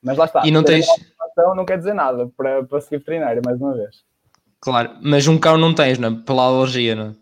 [0.03, 0.47] Mas lá está.
[0.47, 0.87] E não tens.
[1.57, 4.05] Não quer dizer nada para, para seguir veterinário, mais uma vez.
[4.61, 6.09] Claro, mas um cão não tens, não?
[6.09, 6.23] É?
[6.25, 7.17] Pela alergia, não?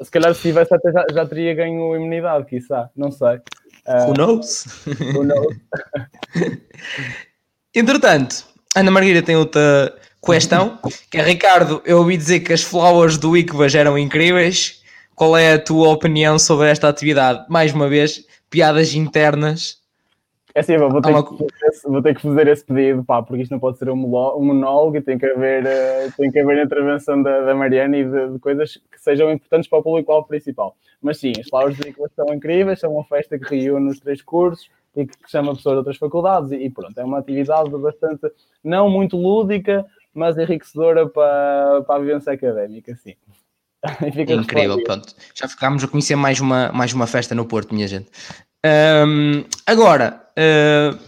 [0.00, 0.04] É?
[0.04, 3.36] Se calhar se tivesse até já, já teria ganho imunidade, quiçá, não sei.
[3.86, 4.64] Uh, who knows?
[5.14, 5.56] Who knows?
[7.74, 8.44] Entretanto,
[8.74, 9.94] Ana Margarida tem outra
[10.24, 10.78] questão,
[11.10, 14.80] que é Ricardo, eu ouvi dizer que as flowers do Icvas eram incríveis.
[15.14, 17.44] Qual é a tua opinião sobre esta atividade?
[17.48, 19.79] Mais uma vez, piadas internas.
[20.60, 21.24] É assim, vou ter, uma...
[21.24, 21.44] que,
[21.84, 25.00] vou ter que fazer esse pedido, pá, porque isto não pode ser um monólogo e
[25.00, 28.76] tem que haver, uh, tem que haver intervenção da, da Mariana e de, de, coisas
[28.76, 30.76] que sejam importantes para o público principal.
[31.00, 34.20] Mas sim, as Flowers de Nicolas são incríveis, são uma festa que reúne os três
[34.20, 38.30] cursos e que chama pessoas de outras faculdades e, e pronto, é uma atividade bastante,
[38.62, 43.14] não muito lúdica, mas enriquecedora para, para a vivência académica, sim.
[44.38, 45.14] Incrível, pronto.
[45.34, 48.10] Já ficámos a conhecer mais uma, mais uma festa no Porto, minha gente.
[48.64, 50.98] Um, agora, uh,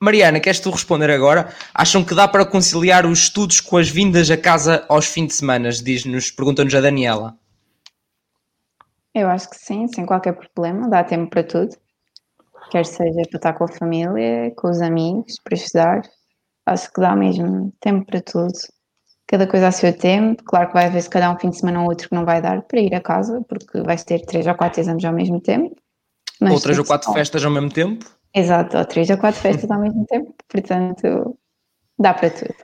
[0.00, 1.52] Mariana, queres tu responder agora?
[1.74, 5.34] Acham que dá para conciliar os estudos com as vindas a casa aos fins de
[5.34, 5.70] semana?
[5.70, 7.36] Diz-nos, pergunta-nos a Daniela.
[9.14, 11.74] Eu acho que sim, sem qualquer problema, dá tempo para tudo.
[12.70, 16.02] Quer seja para estar com a família, com os amigos, para estudar.
[16.66, 18.52] Acho que dá mesmo tempo para tudo.
[19.26, 20.44] Cada coisa a seu tempo.
[20.44, 22.42] Claro que vai haver se calhar um fim de semana ou outro que não vai
[22.42, 25.74] dar para ir a casa, porque vais ter três ou quatro exames ao mesmo tempo.
[26.40, 28.06] Mas ou três ou quatro festas ao mesmo tempo.
[28.34, 30.34] Exato, ou três ou quatro festas ao mesmo tempo.
[30.48, 31.36] Portanto,
[31.98, 32.54] dá para tudo.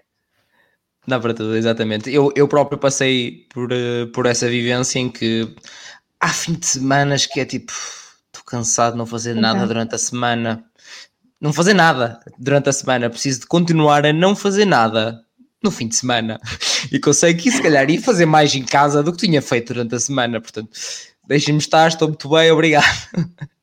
[1.06, 2.12] Dá para tudo, exatamente.
[2.12, 5.54] Eu, eu próprio passei por, eh, por essa vivência em que
[6.18, 7.72] há fim de semanas que é tipo,
[8.26, 10.64] estou cansado de não fazer nada durante a semana.
[11.40, 15.22] Não fazer nada durante a semana, preciso de continuar a não fazer nada
[15.62, 16.40] no fim de semana.
[16.92, 19.94] E sei que se calhar ia fazer mais em casa do que tinha feito durante
[19.94, 20.38] a semana.
[20.38, 20.70] Portanto,
[21.26, 22.84] deixem-me estar, estou muito bem, obrigado.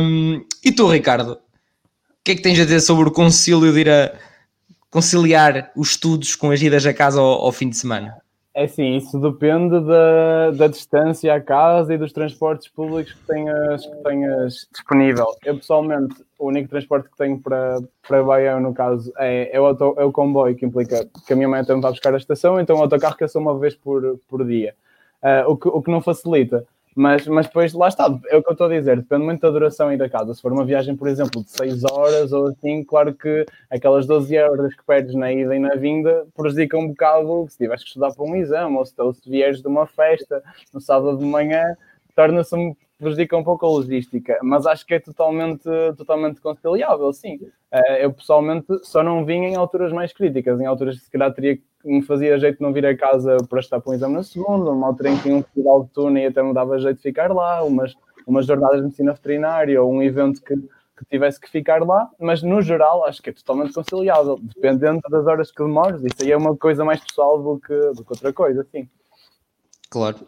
[0.00, 1.32] um, e tu, Ricardo?
[1.32, 1.38] O
[2.24, 4.14] que é que tens a dizer sobre o concílio de ir a
[4.90, 8.16] conciliar os estudos com as idas a casa ao, ao fim de semana?
[8.58, 13.86] É sim, isso depende da, da distância à casa e dos transportes públicos que tenhas,
[13.86, 15.26] que tenhas disponível.
[15.44, 19.66] Eu, pessoalmente, o único transporte que tenho para, para Baião, no caso, é, é, o,
[19.66, 22.58] auto, é o comboio, que implica que a minha mãe tem para buscar a estação,
[22.58, 24.74] então o autocarro que é só uma vez por, por dia.
[25.22, 26.66] Uh, o, que, o que não facilita.
[27.00, 29.50] Mas, mas depois, lá está, é o que eu estou a dizer, depende muito da
[29.50, 30.34] duração e da casa.
[30.34, 34.36] Se for uma viagem, por exemplo, de 6 horas ou assim, claro que aquelas 12
[34.36, 38.12] horas que perdes na ida e na vinda prejudicam um bocado se tiveres que estudar
[38.12, 40.42] para um exame ou se, ou se vieres de uma festa
[40.74, 41.76] no sábado de manhã,
[42.18, 42.56] torna-se
[42.98, 45.62] prejudica um pouco a logística, mas acho que é totalmente,
[45.96, 47.38] totalmente conciliável, sim.
[47.70, 51.32] Eh, eu pessoalmente só não vim em alturas mais críticas, em alturas que se calhar
[51.32, 54.24] teria me fazia jeito de não vir a casa para estar para um exame na
[54.24, 57.02] segunda, uma altura em que um festival de turno e até me dava jeito de
[57.04, 57.94] ficar lá, umas,
[58.26, 62.42] umas jornadas de medicina veterinária ou um evento que, que tivesse que ficar lá, mas
[62.42, 66.36] no geral acho que é totalmente conciliável, dependendo das horas que demores, isso aí é
[66.36, 68.88] uma coisa mais pessoal do que, do que outra coisa, sim.
[69.88, 70.18] Claro.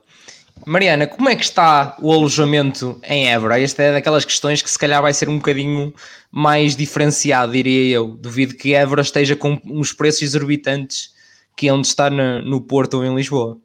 [0.66, 3.60] Mariana, como é que está o alojamento em Évora?
[3.60, 5.92] Esta é daquelas questões que se calhar vai ser um bocadinho
[6.30, 8.08] mais diferenciado, diria eu.
[8.08, 11.14] Duvido que Évora esteja com uns preços exorbitantes
[11.60, 13.58] que é onde está no, no Porto ou em Lisboa.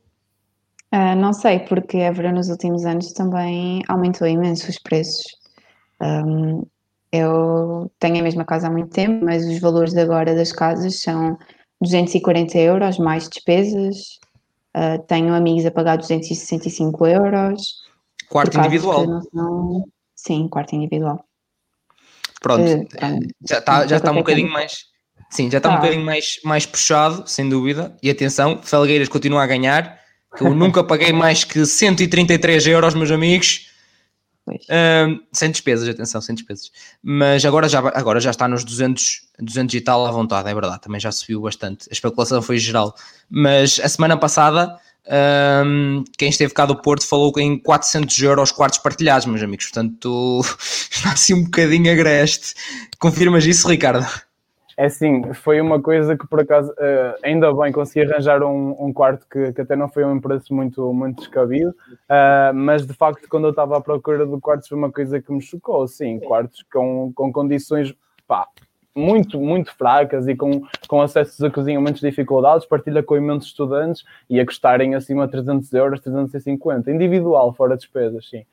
[0.93, 5.23] Uh, não sei, porque Évora nos últimos anos também aumentou imenso os preços.
[6.01, 6.65] Um,
[7.09, 11.37] eu tenho a mesma casa há muito tempo, mas os valores agora das casas são
[11.81, 14.19] 240 euros mais despesas,
[14.75, 17.61] Uh, tenho amigos a pagar 265 euros.
[18.29, 19.21] Quarto individual?
[19.33, 19.85] São...
[20.13, 21.23] Sim, quarto individual.
[22.41, 24.73] Pronto, uh, já está já tá um bocadinho mais.
[25.29, 25.75] Sim, já está tá.
[25.75, 27.95] um bocadinho mais, mais puxado, sem dúvida.
[28.03, 29.97] E atenção, Felgueiras continua a ganhar.
[30.35, 33.71] Que eu nunca paguei mais que 133 euros, meus amigos.
[35.31, 36.71] Sem despesas, atenção, sem despesas.
[37.01, 40.81] Mas agora já, agora já está nos 200, 200 e tal à vontade, é verdade,
[40.81, 41.87] também já subiu bastante.
[41.89, 42.95] A especulação foi geral.
[43.29, 44.77] Mas a semana passada,
[46.17, 49.65] quem esteve cá do Porto falou em 400 euros quartos partilhados, meus amigos.
[49.65, 50.41] Portanto,
[50.91, 52.53] está assim um bocadinho agreste.
[52.99, 54.05] Confirmas isso, Ricardo?
[54.77, 58.91] É sim, foi uma coisa que por acaso uh, ainda bem consegui arranjar um, um
[58.91, 63.25] quarto que, que, até não foi um preço muito, muito descabido, uh, mas de facto
[63.29, 66.61] quando eu estava à procura de quartos foi uma coisa que me chocou, sim, quartos
[66.63, 67.95] com, com condições
[68.27, 68.49] pá,
[68.93, 74.03] muito, muito fracas e com, com acessos a cozinha muitas dificuldades, partilha com imensos estudantes
[74.29, 78.45] e a custarem acima de 300 euros, 350, individual, fora despesas, sim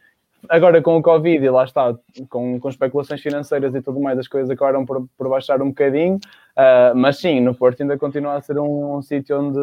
[0.48, 1.94] agora com o Covid e lá está,
[2.28, 6.16] com, com especulações financeiras e tudo mais, as coisas acabaram por, por baixar um bocadinho,
[6.16, 9.60] uh, mas sim, no Porto ainda continua a ser um, um sítio onde,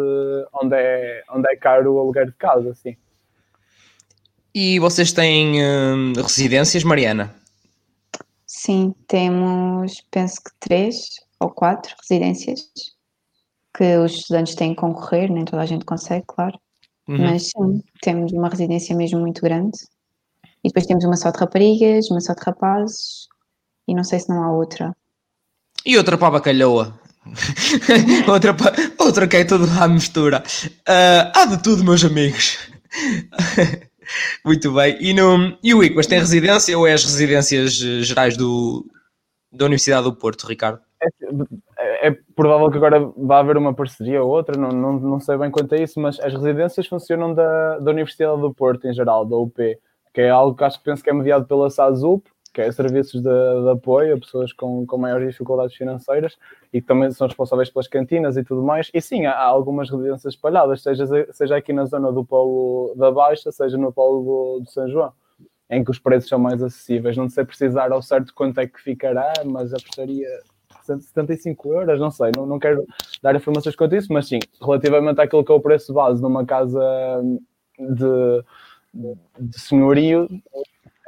[0.62, 2.96] onde, é, onde é caro o aluguer de casa, sim.
[4.54, 7.34] E vocês têm uh, residências, Mariana?
[8.46, 12.60] Sim, temos, penso que três ou quatro residências
[13.78, 16.60] que os estudantes têm que concorrer, nem toda a gente consegue, claro.
[17.08, 17.18] Uhum.
[17.20, 19.78] Mas sim, temos uma residência mesmo muito grande
[20.64, 23.28] e depois temos uma só de raparigas, uma só de rapazes,
[23.88, 24.96] e não sei se não há outra.
[25.86, 27.00] E outra para a bacalhoa.
[28.28, 28.74] outra, pa...
[29.00, 30.44] outra que é tudo à mistura.
[30.88, 32.58] Uh, há de tudo, meus amigos.
[34.44, 34.98] Muito bem.
[35.00, 35.58] E, no...
[35.64, 38.86] e o ICMAS tem residência ou é as residências eh, gerais do...
[39.52, 40.82] da Universidade do Porto, Ricardo?
[41.78, 45.38] É, é, provável que agora vá haver uma parceria ou outra, não, não, não sei
[45.38, 49.26] bem quanto a isso, mas as residências funcionam da, da Universidade do Porto em geral,
[49.26, 49.58] da UP
[50.20, 53.22] que é algo que acho que penso que é mediado pela SASUP, que é Serviços
[53.22, 56.38] de, de Apoio a pessoas com, com maiores dificuldades financeiras
[56.74, 58.92] e que também são responsáveis pelas cantinas e tudo mais.
[58.94, 63.10] E sim, há, há algumas residências espalhadas, seja, seja aqui na zona do Polo da
[63.10, 65.14] Baixa, seja no Polo do, do São João,
[65.70, 67.16] em que os preços são mais acessíveis.
[67.16, 70.28] Não sei precisar ao certo quanto é que ficará, mas apostaria
[70.84, 72.86] 75 euros, não sei, não, não quero
[73.24, 76.82] dar informações quanto isso, mas sim, relativamente àquilo que é o preço base numa casa
[77.80, 78.44] de
[78.94, 80.28] de senhorio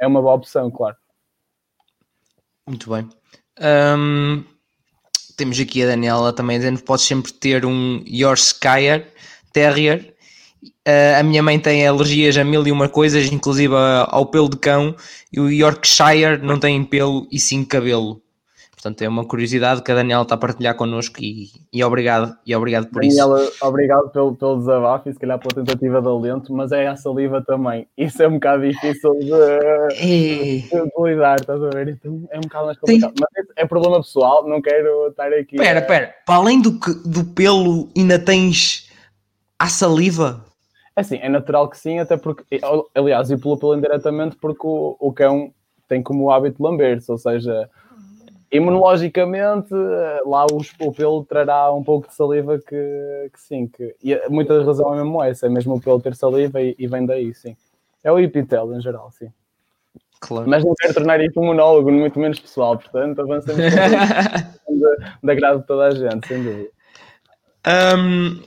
[0.00, 0.96] é uma boa opção, claro.
[2.66, 3.08] Muito bem.
[3.98, 4.44] Um,
[5.36, 9.06] temos aqui a Daniela também dizendo podes sempre ter um Yorkshire
[9.52, 10.14] Terrier.
[10.86, 14.58] Uh, a minha mãe tem alergias a mil e uma coisas, inclusive ao pelo de
[14.58, 14.94] cão,
[15.32, 18.21] e o Yorkshire não tem pelo e sim cabelo.
[18.82, 22.52] Portanto, é uma curiosidade que a Daniela está a partilhar connosco e, e obrigado, e
[22.52, 23.64] obrigado por Daniela, isso.
[23.64, 27.40] obrigado pelo, pelo desabafo e se calhar pela tentativa de alento, mas é a saliva
[27.46, 27.86] também.
[27.96, 29.28] Isso é um bocado difícil de,
[30.00, 31.90] de, de lidar, estás a ver?
[31.90, 33.14] Então é um bocado mais complicado.
[33.14, 33.24] Tem...
[33.36, 35.54] Mas é, é, problema pessoal, não quero estar aqui.
[35.54, 36.26] Espera, espera, a...
[36.26, 38.90] para além do, que, do pelo, ainda tens
[39.60, 40.44] a saliva?
[40.96, 42.42] É assim, é natural que sim, até porque,
[42.96, 45.54] aliás, e pelo pelo indiretamente, porque o, o cão
[45.88, 47.70] tem como hábito lamber-se, ou seja
[48.52, 49.72] imunologicamente,
[50.26, 54.62] lá o, o pelo trará um pouco de saliva que, que sim, que, e muita
[54.62, 57.56] razão é mesmo essa, é mesmo o pelo ter saliva e, e vem daí, sim.
[58.04, 59.28] É o epitélio em geral, sim.
[60.20, 60.48] Claro.
[60.48, 63.60] Mas não quero tornar isto um monólogo muito menos pessoal, portanto, avançamos
[65.22, 66.68] da grado de toda a gente, sem dúvida.
[67.96, 68.42] Um,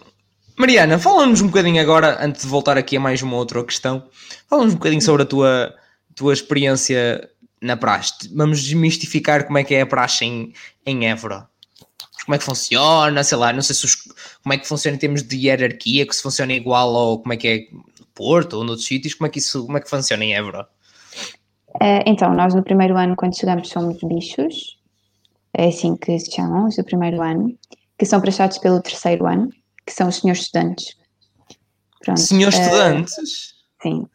[0.57, 4.03] Mariana, fala-nos um bocadinho agora, antes de voltar aqui a mais uma outra questão,
[4.48, 5.73] fala-nos um bocadinho sobre a tua,
[6.15, 7.30] tua experiência
[7.66, 8.14] na praxe.
[8.34, 10.54] Vamos desmistificar como é que é a praxe em,
[10.86, 11.48] em Évora.
[12.26, 13.96] Como é que funciona, sei lá, não sei se os,
[14.42, 17.38] como é que funciona em termos de hierarquia, que se funciona igual ou como é
[17.38, 20.24] que é no Porto ou noutros sítios, como é que isso, como é que funciona
[20.24, 20.68] em Évora?
[21.76, 24.80] Uh, então, nós no primeiro ano, quando chegamos, somos bichos,
[25.54, 27.56] é assim que se chamam, os do primeiro ano,
[27.98, 29.50] que são praxados pelo terceiro ano,
[29.86, 30.96] que são os senhores estudantes.
[32.04, 33.14] Pronto, senhores uh, estudantes?
[33.82, 34.08] Sim.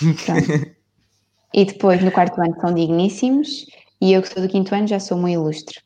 [0.24, 0.73] Pronto.
[1.54, 3.66] E depois, no quarto ano, são digníssimos.
[4.00, 5.80] E eu, que sou do quinto ano, já sou muito ilustre.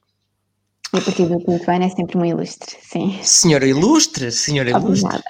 [0.95, 3.19] E a partir do quinto ano é sempre muito ilustre, sim.
[3.23, 5.23] Senhora ilustre, senhora ilustre.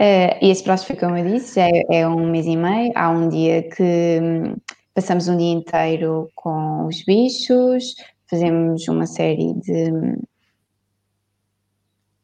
[0.00, 0.32] é.
[0.32, 2.90] uh, e esse próximo foi como eu disse, já é, é, um mês e meio.
[2.94, 4.56] Há um dia que hum,
[4.94, 7.94] passamos um dia inteiro com os bichos,
[8.30, 10.16] fazemos uma série de hum,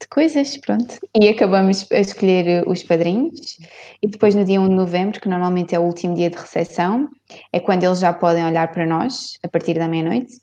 [0.01, 0.99] de coisas, pronto.
[1.19, 3.59] E acabamos a escolher os padrinhos.
[4.03, 7.09] E depois, no dia 1 de novembro, que normalmente é o último dia de recepção,
[7.53, 10.35] é quando eles já podem olhar para nós, a partir da meia-noite.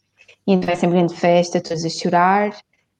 [0.47, 2.51] E então é sempre grande festa, todos a chorar,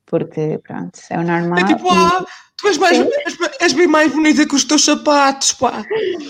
[0.05, 1.59] porque, pronto, é o normal.
[1.59, 2.23] É tipo, ah,
[2.57, 5.83] tu és, mais, és, és, bem mais bonita que os teus sapatos, pá.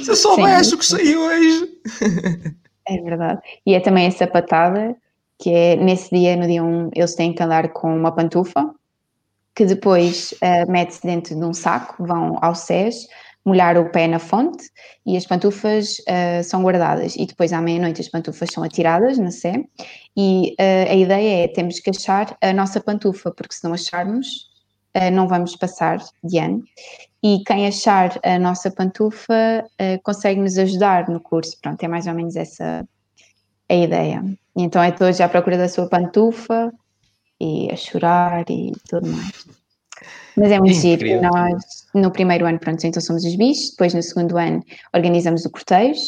[0.03, 1.69] Se eu soubesse o que saiu hoje.
[2.85, 3.39] É verdade.
[3.65, 4.93] E é também a sapatada,
[5.39, 8.75] que é nesse dia, no dia 1, eles têm que andar com uma pantufa
[9.55, 13.07] que depois uh, mete-se dentro de um saco, vão ao SES,
[13.45, 14.69] molhar o pé na fonte
[15.05, 17.15] e as pantufas uh, são guardadas.
[17.15, 19.65] E depois à meia-noite as pantufas são atiradas na Sé
[20.15, 24.51] e uh, a ideia é temos que achar a nossa pantufa, porque se não acharmos,
[25.11, 26.63] não vamos passar de ano.
[27.23, 29.65] E quem achar a nossa pantufa
[30.03, 31.57] consegue nos ajudar no curso.
[31.59, 32.87] Pronto, é mais ou menos essa
[33.67, 34.23] a ideia.
[34.55, 36.71] Então é todos à procura da sua pantufa,
[37.43, 39.45] e a chorar e tudo mais.
[40.37, 41.21] Mas é muito giro.
[41.21, 41.63] Nós,
[41.93, 44.63] no primeiro ano, pronto, então somos os bichos, depois no segundo ano
[44.95, 46.01] organizamos o cortejo,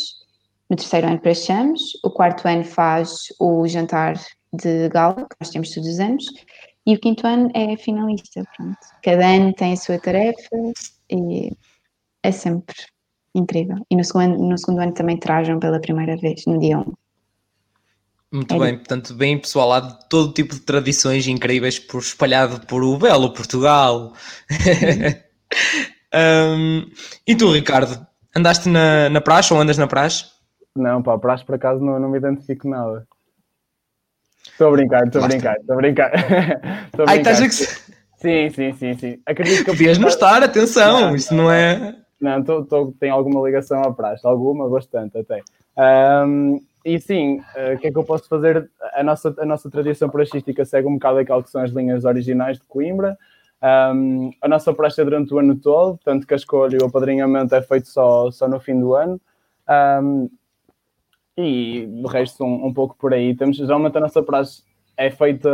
[0.70, 4.16] no terceiro ano prachamos, o quarto ano faz o jantar
[4.52, 6.26] de gala, que nós temos todos os anos,
[6.88, 8.78] e o quinto ano é finalista, pronto.
[9.04, 10.56] Cada ano tem a sua tarefa
[11.12, 11.52] e
[12.24, 12.76] é sempre
[13.36, 13.78] incrível.
[13.92, 16.94] E no segundo, no segundo ano também trajam pela primeira vez, no dia 1.
[18.36, 18.60] Muito é.
[18.60, 22.98] bem, portanto, bem pessoal, há de todo tipo de tradições incríveis por, espalhado por o
[22.98, 24.12] belo Portugal.
[26.14, 26.86] um,
[27.26, 28.06] e tu, Ricardo,
[28.36, 30.26] andaste na, na praxe ou andas na praxe?
[30.76, 33.08] Não, pá, praxe por acaso não, não me identifico nada.
[34.52, 36.12] Estou a brincar, estou a brincar, estou a brincar.
[36.86, 37.08] Estou a brincar.
[37.08, 37.50] Ai, estás a...
[38.18, 39.22] Sim, sim, sim, sim.
[39.26, 41.96] Acredito que Devias não estar, atenção, não, isso não, é.
[42.20, 45.42] Não, tô, tô, tem alguma ligação à praxe, alguma, bastante até.
[46.26, 48.70] Um, e sim, uh, o que é que eu posso fazer?
[48.94, 52.60] A nossa, a nossa tradição praxística segue um bocado aquilo que são as linhas originais
[52.60, 53.18] de Coimbra.
[53.64, 56.86] Um, a nossa praxe é durante o ano todo, tanto que a escolha e o
[56.86, 59.20] apadrinhamento é feito só, só no fim do ano.
[59.68, 60.30] Um,
[61.36, 63.36] e o resto um, um, pouco por aí.
[63.36, 64.64] Temos, geralmente a nossa praxe
[64.96, 65.50] é feita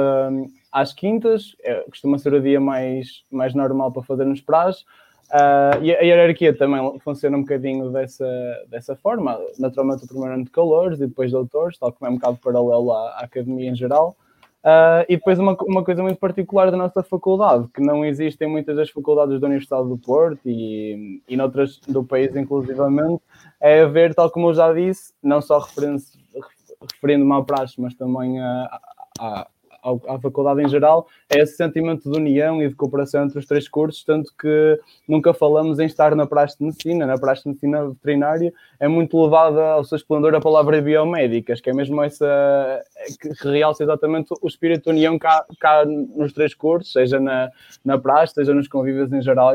[0.69, 4.83] às quintas, é, costuma ser o dia mais, mais normal para fazermos praxe.
[5.31, 8.27] Uh, e a hierarquia também funciona um bocadinho dessa,
[8.67, 9.39] dessa forma.
[9.57, 12.91] Naturalmente, o primeiro ano de calores e depois doutores, tal como é um bocado paralelo
[12.91, 14.15] à, à academia em geral.
[14.61, 18.47] Uh, e depois uma, uma coisa muito particular da nossa faculdade, que não existe em
[18.47, 23.23] muitas das faculdades da Universidade do Porto e, e noutras do país, inclusivamente,
[23.59, 28.79] é haver, tal como eu já disse, não só referindo-me à praxe, mas também a,
[29.19, 29.47] a,
[29.83, 33.67] à faculdade em geral, é esse sentimento de união e de cooperação entre os três
[33.67, 37.87] cursos, tanto que nunca falamos em estar na praxe de medicina, na praxe de medicina
[37.87, 42.83] veterinária é muito levada ao seu esplendor a palavra biomédicas, que é mesmo essa
[43.19, 47.49] que realça exatamente o espírito de união cá, cá nos três cursos, seja na,
[47.83, 49.53] na praxe, seja nos convívios em geral,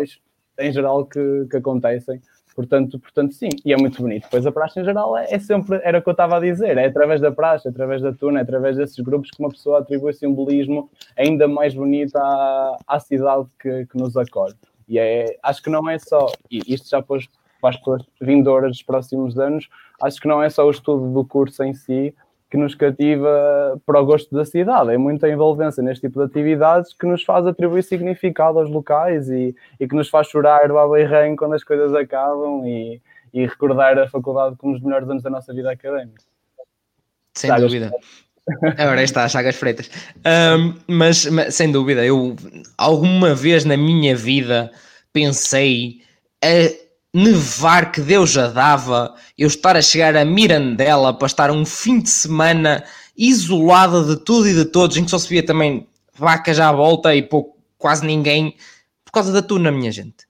[0.59, 2.21] em geral que, que acontecem.
[2.57, 4.23] Portanto, portanto, sim, e é muito bonito.
[4.23, 6.79] Depois a praxe em geral é, é, sempre, era o que eu estava a dizer,
[6.79, 10.15] é através da praxe, através da tuna, é através desses grupos que uma pessoa atribui
[10.15, 14.55] simbolismo ainda mais bonito à, à cidade que, que nos acolhe.
[14.89, 17.29] E é, acho que não é só, e isto já pôs
[17.61, 19.69] para as vindouras dos próximos anos,
[20.03, 22.15] acho que não é só o estudo do curso em si,
[22.57, 24.91] que nos cativa para o gosto da cidade.
[24.91, 29.55] É muita envolvência neste tipo de atividades que nos faz atribuir significado aos locais e,
[29.79, 33.01] e que nos faz chorar o aberrém quando as coisas acabam e,
[33.35, 36.23] e recordar a faculdade como os melhores anos da nossa vida académica.
[37.35, 37.93] Sem dúvida.
[38.79, 39.91] Agora está, Chagas Freitas.
[40.25, 42.37] Um, mas, mas, sem dúvida, eu
[42.79, 44.71] alguma vez na minha vida
[45.13, 46.01] pensei
[46.43, 46.86] a
[47.17, 52.01] nevar que Deus já dava, eu estar a chegar a Mirandela para estar um fim
[52.01, 52.85] de semana
[53.17, 57.15] isolada de tudo e de todos, em que só se via também vacas à volta
[57.15, 58.55] e pouco, quase ninguém,
[59.05, 60.27] por causa da tuna, minha gente.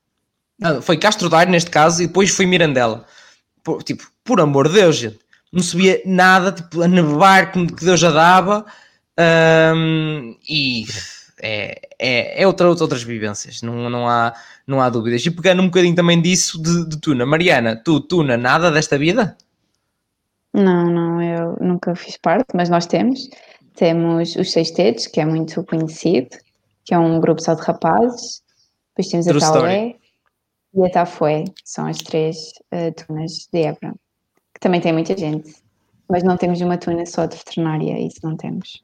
[0.82, 3.04] Foi Castro Daire neste caso e depois foi Mirandela.
[3.64, 5.18] Por, tipo, por amor de Deus, gente
[5.52, 8.64] não sabia nada, tipo, a nevar que Deus já dava,
[9.74, 10.84] um, e
[11.40, 14.34] é, é, é outra, outras vivências, não, não, há,
[14.66, 15.24] não há dúvidas.
[15.24, 19.36] E pegando um bocadinho também disso de, de Tuna, Mariana, tu, Tuna, nada desta vida?
[20.52, 23.28] Não, não, eu nunca fiz parte, mas nós temos.
[23.74, 26.36] Temos os Seis Tetos, que é muito conhecido,
[26.84, 28.42] que é um grupo só de rapazes.
[28.90, 29.94] Depois temos True a Taulé
[30.74, 32.36] e a Tafué, são as três
[32.72, 33.94] uh, tunas de Évora
[34.56, 35.54] que também tem muita gente.
[36.08, 38.82] Mas não temos uma tuna só de veterinária, isso não temos.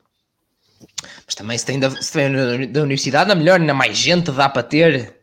[1.26, 2.32] Mas também se tem da, se tem
[2.70, 5.16] da universidade, é melhor, ainda mais gente dá para ter,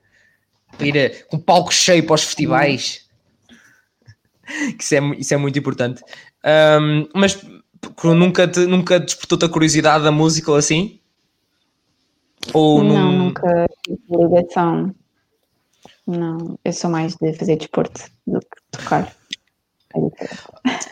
[0.77, 3.07] para ir a, com palco cheio para os festivais.
[4.79, 6.03] isso, é, isso é muito importante.
[6.81, 7.41] Um, mas
[8.03, 10.99] nunca, te, nunca despertou-te a curiosidade da música ou assim?
[12.53, 13.17] Ou não, num...
[13.25, 13.67] nunca
[14.09, 14.95] ligação.
[16.07, 19.13] Não, eu sou mais de fazer desporto do que tocar.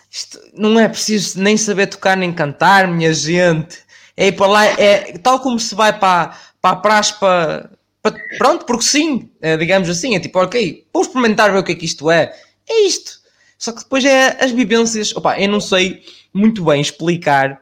[0.10, 3.80] Isto não é preciso nem saber tocar nem cantar, minha gente.
[4.18, 7.70] É ir para lá, é tal como se vai para, para a praxe para,
[8.02, 11.74] para, Pronto, porque sim, é, digamos assim, é tipo, ok, vou experimentar ver o que
[11.74, 12.36] é que isto é.
[12.68, 13.20] É isto.
[13.58, 15.16] Só que depois é as vivências.
[15.16, 16.04] Opa, eu não sei
[16.34, 17.62] muito bem explicar.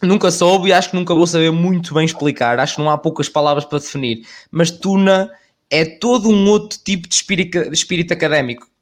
[0.00, 2.58] Nunca soube e acho que nunca vou saber muito bem explicar.
[2.58, 4.26] Acho que não há poucas palavras para definir.
[4.50, 5.30] Mas Tuna
[5.70, 8.72] é todo um outro tipo de espírito, espírito académico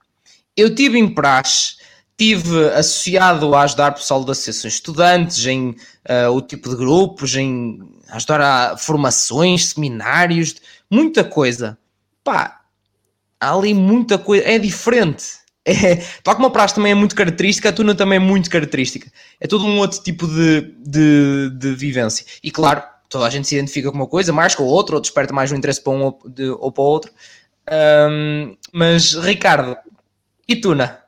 [0.56, 1.76] eu tive em praxe,
[2.20, 7.78] tive associado a ajudar pessoal das associações estudantes em uh, o tipo de grupos, em
[8.10, 10.56] ajudar a formações, seminários,
[10.90, 11.78] muita coisa.
[12.22, 12.60] Pá,
[13.40, 15.40] há ali muita coisa, é diferente.
[15.64, 19.10] É, tal como a praxe também é muito característica, a tuna também é muito característica.
[19.40, 22.26] É todo um outro tipo de, de, de vivência.
[22.42, 25.00] E claro, toda a gente se identifica com uma coisa, mais com a outra, ou
[25.00, 27.12] desperta mais um interesse para um ou, de, ou para o outro.
[28.10, 29.74] Um, mas, Ricardo,
[30.46, 30.99] e Tuna?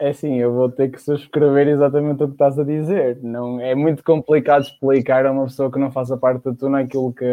[0.00, 3.18] É assim, eu vou ter que subscrever exatamente o que estás a dizer.
[3.22, 7.12] Não, é muito complicado explicar a uma pessoa que não faça parte da Tuna aquilo
[7.12, 7.26] que,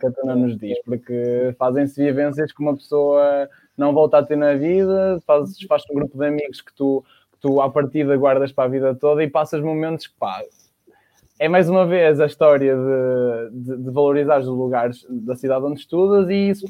[0.00, 3.46] que a Tuna nos diz, porque fazem-se vivências que uma pessoa
[3.76, 7.40] não volta a ter na vida, fazes, faz um grupo de amigos que tu, que
[7.40, 10.40] tu à partida guardas para a vida toda e passas momentos que pá,
[11.38, 15.80] é mais uma vez a história de, de, de valorizar os lugares da cidade onde
[15.80, 16.66] estudas e isso,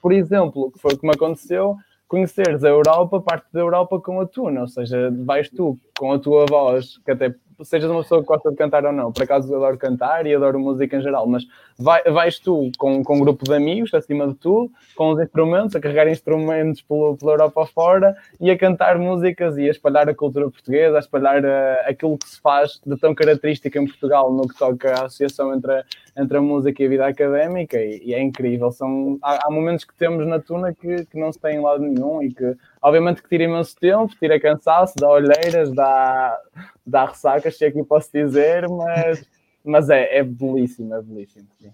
[0.00, 1.76] por exemplo, que foi o que me aconteceu,
[2.14, 6.18] conheceres a Europa, parte da Europa com a tuna, ou seja, vais tu com a
[6.18, 9.52] tua voz, que até sejas uma pessoa que gosta de cantar ou não, por acaso
[9.52, 11.44] eu adoro cantar e adoro música em geral, mas
[11.78, 15.76] vai, vais tu com, com um grupo de amigos, acima de tudo, com os instrumentos,
[15.76, 20.14] a carregar instrumentos pelo, pela Europa fora e a cantar músicas e a espalhar a
[20.14, 24.48] cultura portuguesa, a espalhar uh, aquilo que se faz de tão característico em Portugal no
[24.48, 25.84] que toca à associação entre a,
[26.16, 28.70] entre a música e a vida académica e, e é incrível.
[28.70, 31.82] São, há, há, momentos que temos na Tuna que, que não se tem em lado
[31.82, 36.38] nenhum e que obviamente que tira imenso tempo, tira cansaço, dá olheiras, dá,
[36.86, 39.24] dá ressacas, se é que posso dizer, mas,
[39.64, 41.46] mas é, é belíssimo, é belíssimo.
[41.58, 41.72] Sim.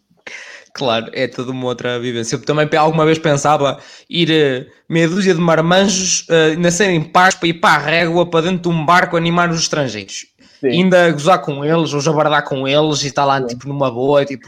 [0.73, 2.37] Claro, é toda uma outra vivência.
[2.37, 7.49] Eu também alguma vez pensava ir uh, meia dúzia de marmanjos uh, nascerem paz para
[7.49, 10.27] ir para a régua, para dentro de um barco animar os estrangeiros.
[10.61, 10.69] Sim.
[10.69, 14.47] Ainda gozar com eles, ou jabardar com eles e estar lá tipo numa boa, tipo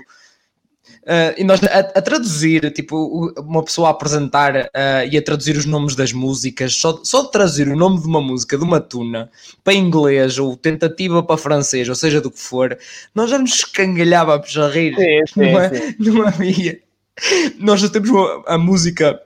[1.02, 5.56] Uh, e nós a, a, traduzir, tipo, uma pessoa a apresentar uh, e a traduzir
[5.56, 8.80] os nomes das músicas, só, só de traduzir o nome de uma música, de uma
[8.80, 9.28] tuna,
[9.64, 12.78] para inglês ou tentativa para francês, ou seja do que for,
[13.12, 14.94] nós já nos escangalhávamos a rir.
[14.94, 15.94] Sim, sim, não, é, sim.
[15.98, 16.78] não havia.
[17.58, 19.20] Nós já temos uma, a música,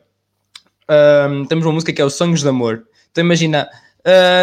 [0.84, 2.84] uh, temos uma música que é o Sonhos de Amor.
[3.12, 3.68] Então imagina,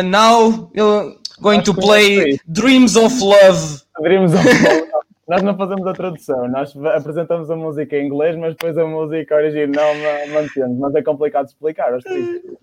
[0.06, 3.82] now you're going Acho to play Dreams of Love.
[4.04, 4.93] Dreams of Love.
[5.26, 9.36] Nós não fazemos a tradução, nós apresentamos a música em inglês, mas depois a música
[9.36, 9.94] original
[10.34, 11.98] mantemos, mas é complicado de explicar.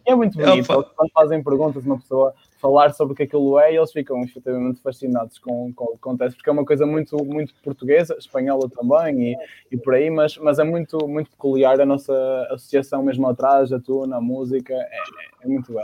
[0.05, 3.77] É muito bonito, quando fazem perguntas, uma pessoa falar sobre o que aquilo é, e
[3.79, 7.55] eles ficam efetivamente fascinados com, com o que acontece, porque é uma coisa muito, muito
[7.65, 9.37] portuguesa, espanhola também, e,
[9.73, 12.13] e por aí, mas, mas é muito, muito peculiar a nossa
[12.51, 15.83] associação mesmo atrás, a tuna, a música, é, é, é muito bom.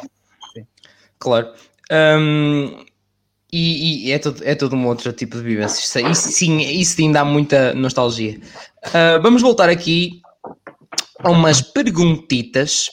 [0.53, 0.67] Sim.
[1.19, 1.55] Claro.
[1.91, 2.85] Um
[3.57, 6.01] e, e, é, todo, é todo um outro tipo de vivência.
[6.11, 8.39] Isso, sim, isso sim dá muita nostalgia.
[8.89, 10.21] Uh, vamos voltar aqui
[11.21, 12.91] a umas perguntitas.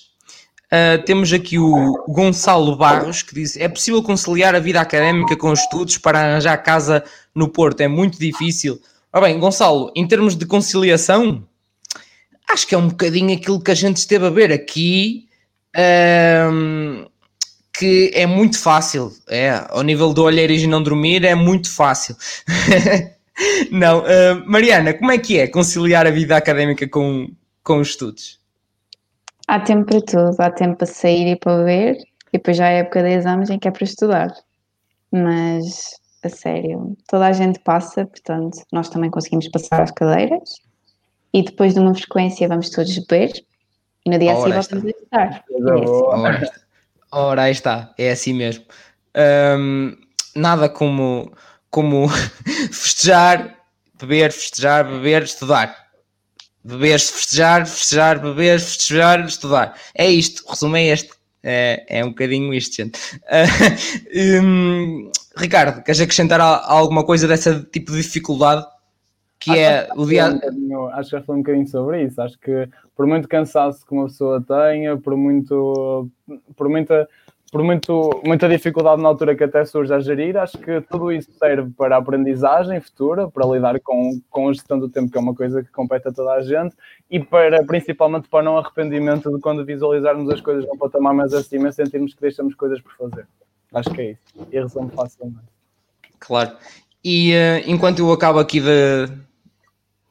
[0.67, 5.51] Uh, temos aqui o Gonçalo Barros que diz: É possível conciliar a vida académica com
[5.51, 7.03] os estudos para arranjar casa
[7.35, 8.79] no Porto é muito difícil.
[9.11, 11.45] Ora bem, Gonçalo, em termos de conciliação,
[12.49, 15.27] acho que é um bocadinho aquilo que a gente esteve a ver aqui,
[16.51, 17.05] um,
[17.83, 19.11] que é muito fácil.
[19.29, 22.15] É, ao nível do olhar e não dormir, é muito fácil.
[23.69, 27.29] não, uh, Mariana, como é que é conciliar a vida académica com,
[27.61, 28.39] com os estudos?
[29.49, 31.97] Há tempo para tudo, há tempo para sair e para ver,
[32.31, 34.33] e depois já é época de exames em que é para estudar.
[35.11, 40.53] Mas, a sério, toda a gente passa, portanto, nós também conseguimos passar as cadeiras,
[41.33, 43.33] e depois de uma frequência vamos todos beber,
[44.05, 45.43] e no dia a voltamos a estudar.
[47.13, 48.65] Ora, aí está, é assim mesmo.
[49.57, 49.95] Um,
[50.35, 51.31] nada como,
[51.69, 52.09] como
[52.71, 53.55] festejar,
[53.99, 55.83] beber, festejar, beber, estudar
[56.63, 59.77] beber, festejar, festejar, beber, festejar, estudar.
[59.93, 61.09] É isto, resumo é este.
[61.45, 62.97] É, é um bocadinho isto, gente.
[63.23, 68.65] Uh, um, Ricardo, queres acrescentar alguma coisa dessa tipo de dificuldade?
[69.43, 70.39] Que acho é que o dia.
[70.51, 72.21] Um acho que já falei um bocadinho sobre isso.
[72.21, 76.09] Acho que por muito cansaço que uma pessoa tenha, por muito.
[76.55, 77.07] por muita
[77.51, 81.31] por muito, muita dificuldade na altura que até surge a gerir, acho que tudo isso
[81.33, 85.21] serve para a aprendizagem futura, para lidar com, com a gestão do tempo, que é
[85.21, 86.75] uma coisa que compete a toda a gente,
[87.11, 91.71] e para, principalmente para não arrependimento de quando visualizarmos as coisas num patamar mais acima,
[91.71, 93.27] sentirmos que deixamos coisas por fazer.
[93.71, 94.47] Acho que é isso.
[94.51, 95.45] E resumo facilmente.
[96.19, 96.53] Claro.
[97.03, 99.09] E uh, enquanto eu acabo aqui de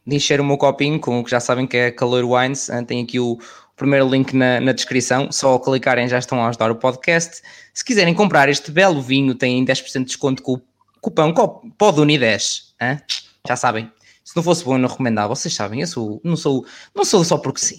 [0.07, 3.03] encher o meu copinho, com o que já sabem que é Calor Wines, uh, tem
[3.03, 3.39] aqui o,
[3.77, 7.43] primeiro link na, na, descrição, só ao clicarem já estão a ajudar o podcast.
[7.75, 10.61] Se quiserem comprar este belo vinho, têm 10% de desconto com o
[11.01, 12.63] cupão PODUNI10.
[12.81, 13.01] Hein?
[13.47, 13.91] Já sabem.
[14.25, 15.35] Se não fosse bom, eu não recomendava.
[15.35, 16.65] Vocês sabem, eu sou, não, sou,
[16.95, 17.79] não sou só porque sim.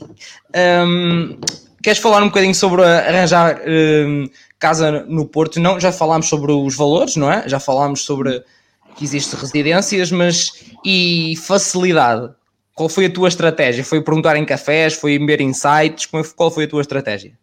[0.85, 1.39] Um,
[1.81, 4.29] queres falar um bocadinho sobre arranjar um,
[4.59, 5.59] casa no Porto?
[5.59, 7.47] Não, já falámos sobre os valores, não é?
[7.47, 8.43] Já falámos sobre
[8.95, 12.33] que existe residências, mas e facilidade?
[12.75, 13.83] Qual foi a tua estratégia?
[13.83, 14.95] Foi perguntar em cafés?
[14.95, 16.07] Foi ver insights?
[16.35, 17.33] Qual foi a tua estratégia?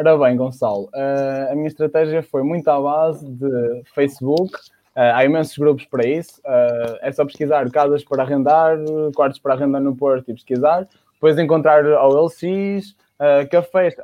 [0.00, 4.54] Ora bem, Gonçalo, uh, a minha estratégia foi muito à base de Facebook.
[4.96, 6.40] Uh, há imensos grupos para isso.
[6.40, 8.78] Uh, é só pesquisar casas para arrendar,
[9.14, 10.88] quartos para arrendar no Porto e pesquisar.
[11.12, 12.96] Depois encontrar OLX,
[13.50, 13.94] cafés.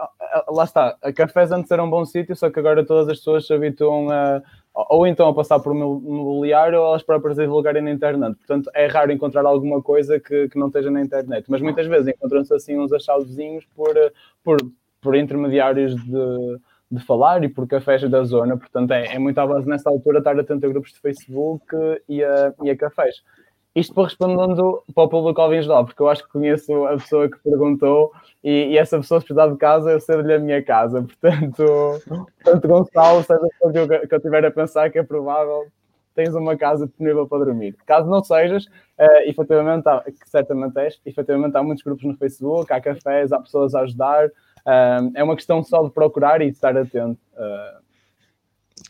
[0.48, 3.54] lá está, cafés antes era um bom sítio, só que agora todas as pessoas se
[3.54, 4.42] habituam a,
[4.76, 8.36] ou então a passar por um mobiliário ou elas próprias a divulgarem na internet.
[8.36, 11.46] Portanto, é raro encontrar alguma coisa que, que não esteja na internet.
[11.48, 13.94] Mas muitas vezes encontram-se assim uns achados vizinhos por,
[14.44, 14.58] por,
[15.00, 18.58] por intermediários de, de falar e por cafés da zona.
[18.58, 21.64] Portanto, é, é muito à base nessa altura estar atento a grupos de Facebook
[22.06, 23.22] e a, e a cafés.
[23.76, 27.30] Isto para respondendo para o público ao geral, porque eu acho que conheço a pessoa
[27.30, 28.10] que perguntou
[28.42, 31.02] e, e essa pessoa se precisar de casa, eu cedo-lhe a minha casa.
[31.20, 32.02] Portanto,
[32.42, 35.66] portanto Gonçalo, seja o que eu, que eu tiver a pensar que é provável,
[36.14, 37.76] tens uma casa disponível para dormir.
[37.84, 42.72] Caso não sejas, uh, efetivamente, há, que certamente és, efetivamente há muitos grupos no Facebook,
[42.72, 44.26] há cafés, há pessoas a ajudar.
[44.26, 47.20] Uh, é uma questão só de procurar e de estar atento.
[47.34, 47.82] Uh,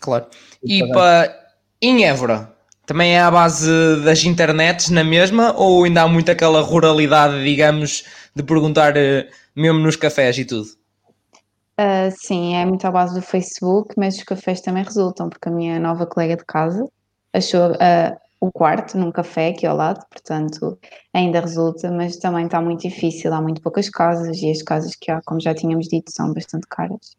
[0.00, 0.26] claro.
[0.62, 1.44] E para
[1.82, 2.55] em Évora,
[2.86, 3.68] também é à base
[4.04, 8.04] das internets na mesma ou ainda há muito aquela ruralidade, digamos,
[8.34, 10.68] de perguntar uh, mesmo nos cafés e tudo?
[11.78, 15.52] Uh, sim, é muito à base do Facebook, mas os cafés também resultam, porque a
[15.52, 16.88] minha nova colega de casa
[17.34, 20.78] achou uh, o quarto num café aqui ao lado, portanto
[21.12, 25.10] ainda resulta, mas também está muito difícil, há muito poucas casas e as casas que
[25.10, 27.16] há, como já tínhamos dito, são bastante caras.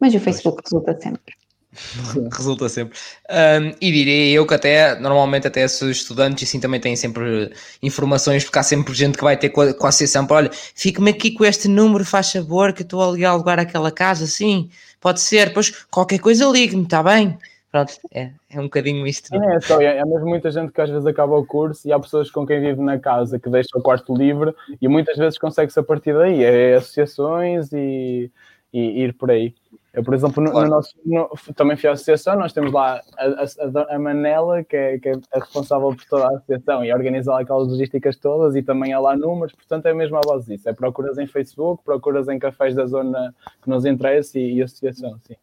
[0.00, 0.72] Mas o Facebook pois.
[0.72, 1.41] resulta sempre.
[2.36, 2.98] Resulta sempre.
[3.30, 8.44] Um, e diria eu que até, normalmente até os estudantes assim também têm sempre informações,
[8.44, 11.10] porque há sempre gente que vai ter com a, com a associação para, olha, fica-me
[11.10, 14.68] aqui com este número, faz favor, que estou a ligar lugar aquela casa, sim,
[15.00, 17.38] pode ser, depois qualquer coisa ligue-me, está bem?
[17.70, 19.34] Pronto, é, é um bocadinho isto.
[19.34, 21.92] É, é, só, é, é mesmo muita gente que às vezes acaba o curso e
[21.92, 25.38] há pessoas com quem vive na casa que deixa o quarto livre e muitas vezes
[25.38, 28.30] consegue-se a partir daí, é associações e,
[28.74, 29.54] e ir por aí.
[29.92, 30.68] Eu, por exemplo, no, claro.
[30.68, 34.74] no nosso, no, também fui à associação, nós temos lá a, a, a Manela, que
[34.74, 38.56] é, que é, a responsável por toda a associação e a organizar aquelas logísticas todas
[38.56, 40.66] e também há lá números, portanto é mesmo a base disso.
[40.66, 45.18] É procuras em Facebook, procuras em cafés da zona que nos interessa e, e associação,
[45.26, 45.36] sim.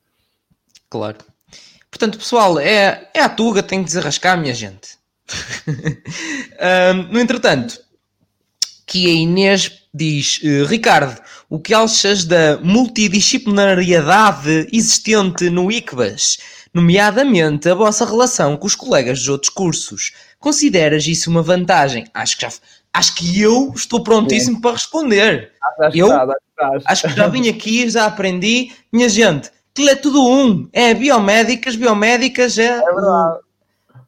[0.90, 1.18] Claro.
[1.92, 4.98] Portanto, pessoal, é, é a Tuga, tem que desarrascar, minha gente.
[6.96, 7.80] um, no entretanto,
[8.88, 16.38] que a Inês diz, uh, Ricardo, o que achas da multidisciplinariedade existente no ICBAS,
[16.74, 20.14] nomeadamente a vossa relação com os colegas dos outros cursos?
[20.40, 22.06] Consideras isso uma vantagem?
[22.14, 22.50] Acho que já,
[22.94, 24.62] acho que eu estou prontíssimo Sim.
[24.62, 25.52] para responder.
[25.80, 26.34] Acho eu acho,
[26.86, 28.72] acho que já vim aqui, já aprendi.
[28.92, 30.70] Minha gente, aquilo é tudo um.
[30.72, 32.78] É biomédicas, biomédicas, é.
[32.78, 33.40] É verdade.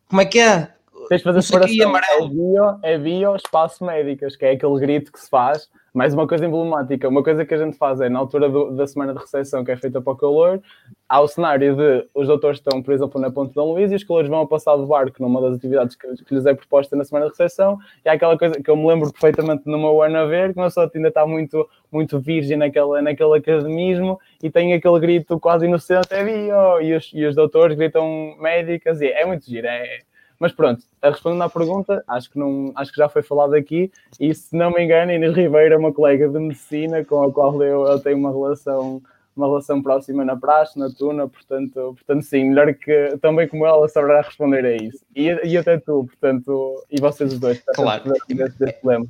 [0.07, 0.70] Como é que é?
[1.11, 1.75] Tens de fazer separação.
[2.23, 5.69] É bio, é bio, espaço médicas, que é aquele grito que se faz.
[5.93, 7.09] Mais uma coisa emblemática.
[7.09, 9.71] Uma coisa que a gente faz é, na altura do- da semana de recepção, que
[9.71, 10.61] é feita para o calor,
[11.09, 14.03] há o cenário de os doutores estão, por exemplo, na Ponte Dom Luís e os
[14.05, 17.03] calores vão a passar de barco numa das atividades que, que lhes é proposta na
[17.03, 17.77] semana de recepção.
[18.05, 20.59] E há aquela coisa que eu me lembro perfeitamente no meu ano a ver, que
[20.59, 25.65] uma pessoa ainda está muito, muito virgem naquela, naquele academismo e tem aquele grito quase
[25.65, 29.99] inocente, é bio, e os, e os doutores gritam médicas, e é muito giro, é,
[30.41, 33.91] mas pronto, a respondendo à pergunta, acho que, não, acho que já foi falado aqui,
[34.19, 37.61] e se não me engano, Inês Ribeiro é uma colega de medicina com a qual
[37.61, 38.99] eu, eu tenho uma relação,
[39.38, 43.88] uma relação próxima na praxe, na tuna, portanto, portanto sim, melhor que também como ela
[43.88, 45.05] saberá responder a isso.
[45.15, 48.11] E, e até tu, portanto, e vocês os dois, Claro.
[48.11, 49.05] desse, desse dilema.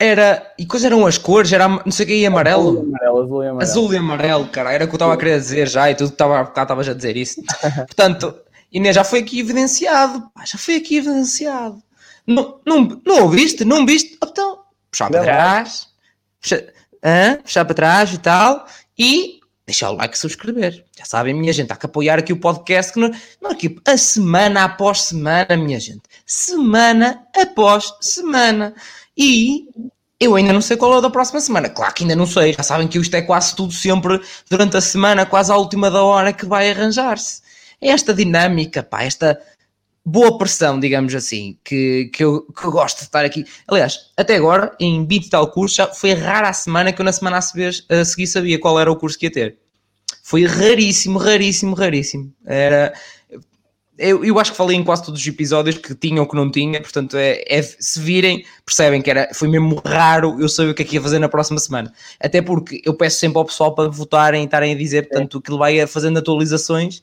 [0.00, 0.52] Era.
[0.58, 1.52] E quais eram as cores?
[1.52, 2.80] Era não sei o que, e Azul e amarelo?
[2.80, 3.62] amarelo, azul e amarelo.
[3.70, 4.72] Azul e amarelo, cara.
[4.72, 6.64] Era o que eu estava a querer dizer já e tudo que estava há bocado
[6.64, 7.40] estavas a dizer isso.
[7.86, 8.34] Portanto,
[8.72, 10.30] Inês, já foi aqui evidenciado.
[10.34, 11.82] Pá, já foi aqui evidenciado.
[12.26, 13.64] Não, não, não ouviste?
[13.64, 14.16] Não viste?
[14.22, 14.60] Então,
[14.90, 15.88] puxar para trás.
[16.40, 16.62] Puxar,
[17.04, 17.38] hã?
[17.42, 18.66] puxar para trás e tal.
[18.98, 20.84] E deixar o like e subscrever.
[20.96, 22.92] Já sabem, minha gente, há que apoiar aqui o podcast.
[22.92, 23.10] Que não,
[23.40, 26.02] não aqui, a semana após semana, minha gente.
[26.26, 28.74] Semana após semana.
[29.16, 29.66] E
[30.18, 31.68] eu ainda não sei qual é o da próxima semana.
[31.68, 32.52] Claro que ainda não sei.
[32.52, 36.02] Já sabem que isto é quase tudo sempre durante a semana, quase à última da
[36.02, 37.42] hora que vai arranjar-se.
[37.80, 39.40] É esta dinâmica, pá, esta
[40.04, 43.44] boa pressão, digamos assim, que, que, eu, que eu gosto de estar aqui.
[43.68, 47.04] Aliás, até agora, em 20 e tal curso, já foi rara a semana que eu
[47.04, 49.58] na semana a seguir, a seguir sabia qual era o curso que ia ter.
[50.22, 52.32] Foi raríssimo, raríssimo, raríssimo.
[52.44, 52.92] Era...
[53.98, 56.50] Eu, eu acho que falei em quase todos os episódios que tinha ou que não
[56.50, 60.74] tinha, portanto, é, é- se virem, percebem que era, foi mesmo raro eu saber o
[60.74, 61.92] que é que ia fazer na próxima semana.
[62.18, 65.50] Até porque eu peço sempre ao pessoal para votarem e estarem a dizer, portanto, que
[65.50, 67.02] ele vai fazendo atualizações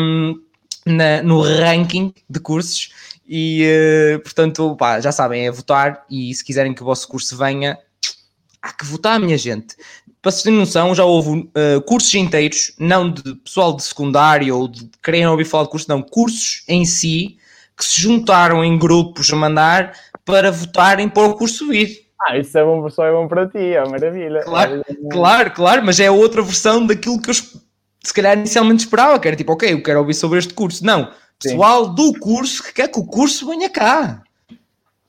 [0.00, 0.40] hum,
[0.86, 2.90] na- no ranking de cursos
[3.26, 7.36] e, eh, portanto, pá, já sabem, é votar e se quiserem que o vosso curso
[7.36, 7.78] venha,
[8.60, 9.76] há que votar, minha gente.
[10.20, 14.68] Para vocês terem noção, já houve eh, cursos inteiros, não de pessoal de secundário ou
[14.68, 17.36] de querem ouvir falar de cursos, não, cursos em si,
[17.76, 19.92] que se juntaram em grupos a mandar
[20.24, 22.02] para votarem para o curso vir.
[22.20, 24.42] Ah, isso é bom, só é bom para ti, é maravilha.
[24.44, 27.34] Claro, É- Claro, claro, mas é outra versão daquilo que eu
[28.04, 30.84] se calhar inicialmente esperava, que era tipo, ok, eu quero ouvir sobre este curso.
[30.84, 34.22] Não, pessoal do curso que quer que o curso venha cá.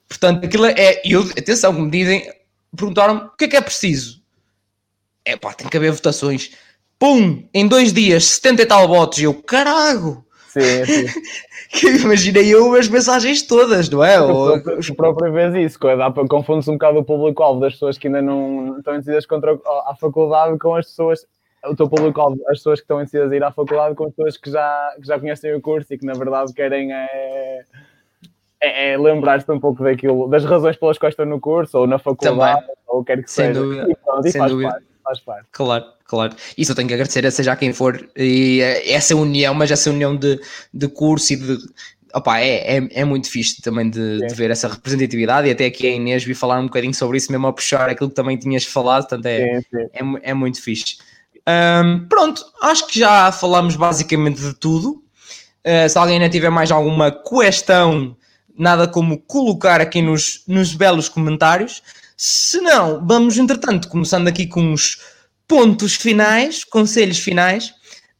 [0.07, 1.01] Portanto, aquilo é.
[1.03, 2.31] Eu, atenção, me dizem,
[2.75, 4.21] perguntaram o que é que é preciso.
[5.25, 6.51] É pá, tem que haver votações.
[6.99, 7.47] Pum!
[7.53, 9.17] Em dois dias, 70 e tal votos.
[9.19, 10.25] E eu, carago!
[10.49, 11.05] Sim, sim.
[11.73, 14.21] Que imaginei eu as mensagens todas, não é?
[14.21, 18.21] Ou- O próprio- vês isso, para confunde-se um bocado o público-alvo das pessoas que ainda
[18.21, 21.25] não estão indecidas contra a a faculdade com as pessoas,
[21.65, 24.37] o teu público-alvo, as pessoas que estão indecidas a ir à faculdade com as pessoas
[24.37, 27.63] que já, que já conhecem o curso e que na verdade querem é,
[28.61, 31.99] é, é lembrar-se um pouco daquilo, das razões pelas quais estão no curso ou na
[31.99, 33.59] faculdade ou quer que Sem seja.
[33.59, 33.87] dúvida.
[33.89, 34.69] E pronto, Sem dúvida.
[34.71, 35.47] parte, faz parte.
[35.51, 36.35] Claro, claro.
[36.57, 38.07] Isso eu tenho que agradecer a seja quem for.
[38.15, 40.39] E eh, essa união, mas essa união de,
[40.73, 41.57] de curso e de.
[42.15, 45.47] Opa, é, é, é muito fixe também de, de ver essa representatividade.
[45.47, 48.09] E até aqui a Inês vi falar um bocadinho sobre isso, mesmo a puxar aquilo
[48.09, 49.07] que também tinhas falado.
[49.07, 50.17] Portanto, é, Sim, sim.
[50.21, 50.97] é, é muito fixe.
[51.45, 55.03] Ahm, pronto, acho que já falámos basicamente de tudo.
[55.65, 58.15] Uh, se alguém ainda tiver mais alguma questão,
[58.57, 61.81] nada como colocar aqui nos, nos belos comentários.
[62.17, 64.99] Se não, vamos entretanto começando aqui com uns
[65.47, 67.73] pontos finais, conselhos finais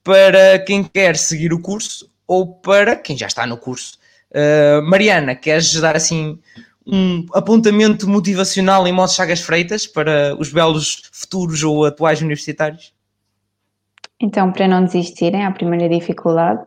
[0.04, 3.98] para quem quer seguir o curso ou para quem já está no curso.
[4.32, 6.40] Uh, Mariana, queres dar assim
[6.86, 12.94] um apontamento motivacional em modo Chagas Freitas para os belos futuros ou atuais universitários?
[14.24, 16.64] Então, para não desistirem à primeira dificuldade,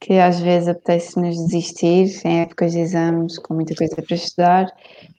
[0.00, 4.66] que às vezes apetece-nos desistir em épocas de exames, com muita coisa para estudar,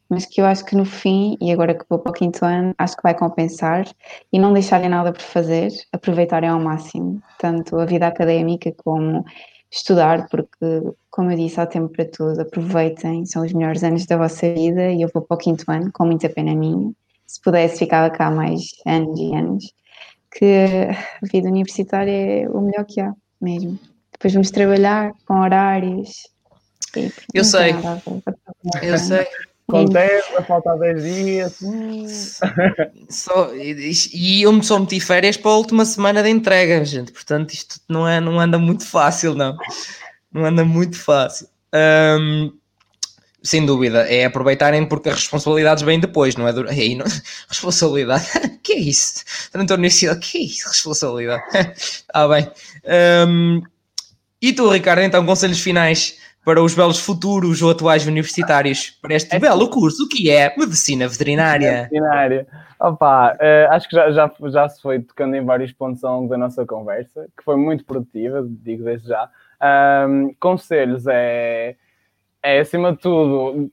[0.09, 2.75] mas que eu acho que no fim, e agora que vou para o quinto ano,
[2.77, 3.87] acho que vai compensar
[4.33, 9.23] e não deixarem nada por fazer, aproveitarem ao máximo, tanto a vida académica como
[9.71, 14.17] estudar, porque, como eu disse, há tempo para tudo, aproveitem, são os melhores anos da
[14.17, 16.91] vossa vida e eu vou para o quinto ano, com muita pena minha.
[17.25, 19.80] Se pudesse, ficava cá mais anos e anos
[20.31, 23.77] que a vida universitária é o melhor que há, mesmo.
[24.11, 26.09] Depois vamos trabalhar com horários.
[26.95, 27.73] e Eu sei.
[27.73, 28.83] nada a ver.
[28.83, 29.27] Eu sei.
[29.67, 31.61] Acontece, a faltar 10 dias.
[31.61, 32.05] hum.
[33.09, 37.11] Só, e, e eu me só meti férias para a última semana de entrega, gente.
[37.13, 39.55] Portanto, isto não, é, não anda muito fácil, não.
[40.31, 41.47] Não anda muito fácil.
[41.73, 42.51] Ahm,
[43.43, 46.53] sem dúvida, é aproveitarem porque as responsabilidades vêm depois, não é?
[46.73, 47.05] Ei, não-
[47.49, 48.25] responsabilidade,
[48.61, 49.23] que é isso?
[49.51, 50.67] Durante a universidade, que é isso?
[50.67, 51.43] Responsabilidade.
[52.13, 52.47] Ah, bem.
[52.85, 53.61] Ahm,
[54.41, 59.35] e tu, Ricardo, então, conselhos finais para os belos futuros ou atuais universitários para este
[59.35, 61.83] é belo curso, que é Medicina Veterinária.
[61.83, 62.47] Veterinária.
[62.79, 66.29] Opa, uh, acho que já, já, já se foi tocando em vários pontos ao longo
[66.29, 69.29] da nossa conversa, que foi muito produtiva, digo desde já.
[70.07, 71.75] Um, conselhos é,
[72.43, 73.71] é, acima de tudo,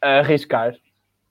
[0.00, 0.74] arriscar.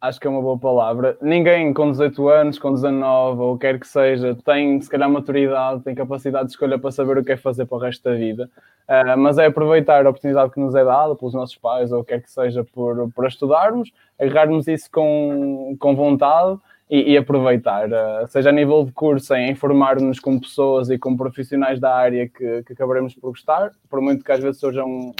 [0.02, 1.18] Acho que é uma boa palavra.
[1.22, 5.96] Ninguém com 18 anos, com 19 ou quer que seja, tem se calhar maturidade, tem
[5.96, 8.50] capacidade de escolha para saber o que é fazer para o resto da vida.
[8.88, 12.22] Uh, mas é aproveitar a oportunidade que nos é dada pelos nossos pais ou quer
[12.22, 18.50] que seja por, por estudarmos, agarrarmos isso com, com vontade e, e aproveitar, uh, seja
[18.50, 22.74] a nível de curso, em informar-nos com pessoas e com profissionais da área que, que
[22.74, 25.16] acabaremos por gostar, por muito que às vezes sejam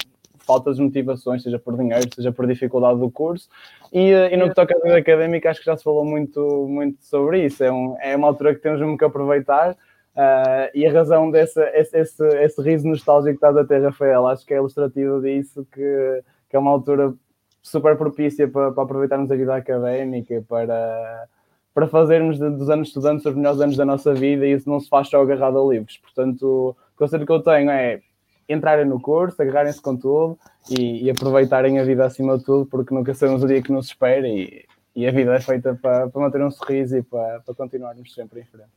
[0.46, 3.50] faltas de motivações, seja por dinheiro, seja por dificuldade do curso.
[3.92, 6.68] E, uh, e no que toca à vida académica, acho que já se falou muito,
[6.70, 7.64] muito sobre isso.
[7.64, 9.72] É, um, é uma altura que temos mesmo que aproveitar.
[9.72, 14.28] Uh, e a razão desse esse, esse, esse riso nostálgico que estás a ter, Rafael,
[14.28, 17.14] acho que é ilustrativo disso, que, que é uma altura
[17.62, 21.28] super propícia para, para aproveitarmos a vida académica, para,
[21.74, 24.88] para fazermos dos anos estudantes os melhores anos da nossa vida e isso não se
[24.88, 25.98] faz só agarrado a livros.
[25.98, 28.02] Portanto, o conselho que eu tenho é
[28.48, 30.38] entrarem no curso, agarrarem-se com tudo
[30.70, 33.88] e, e, aproveitarem a vida acima de tudo, porque nunca sabemos o dia que nos
[33.88, 34.66] espera e,
[34.96, 38.42] e a vida é feita para, para manter um sorriso e para, para continuarmos sempre
[38.42, 38.70] em frente.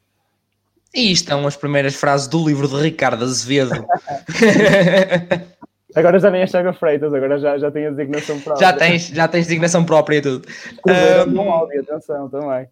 [0.95, 3.70] E estão as primeiras frases do livro de Ricardo Azevedo.
[5.95, 8.66] Agora já nem é Chaga Freitas, agora já, já tenho a designação própria.
[8.69, 10.47] Já tens, já tens designação própria e tudo.
[10.86, 12.69] É um bom áudio, atenção também.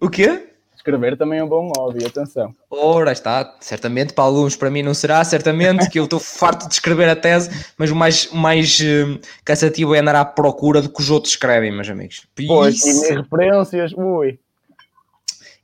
[0.00, 0.48] O quê?
[0.80, 2.54] Escrever também é um bom hobby, atenção.
[2.70, 6.72] Ora, está, certamente, para alguns, para mim não será, certamente, que eu estou farto de
[6.72, 10.88] escrever a tese, mas o mais, o mais uh, cansativo é andar à procura do
[10.88, 12.26] que os outros escrevem, meus amigos.
[12.46, 14.38] Pois, e referências, ui.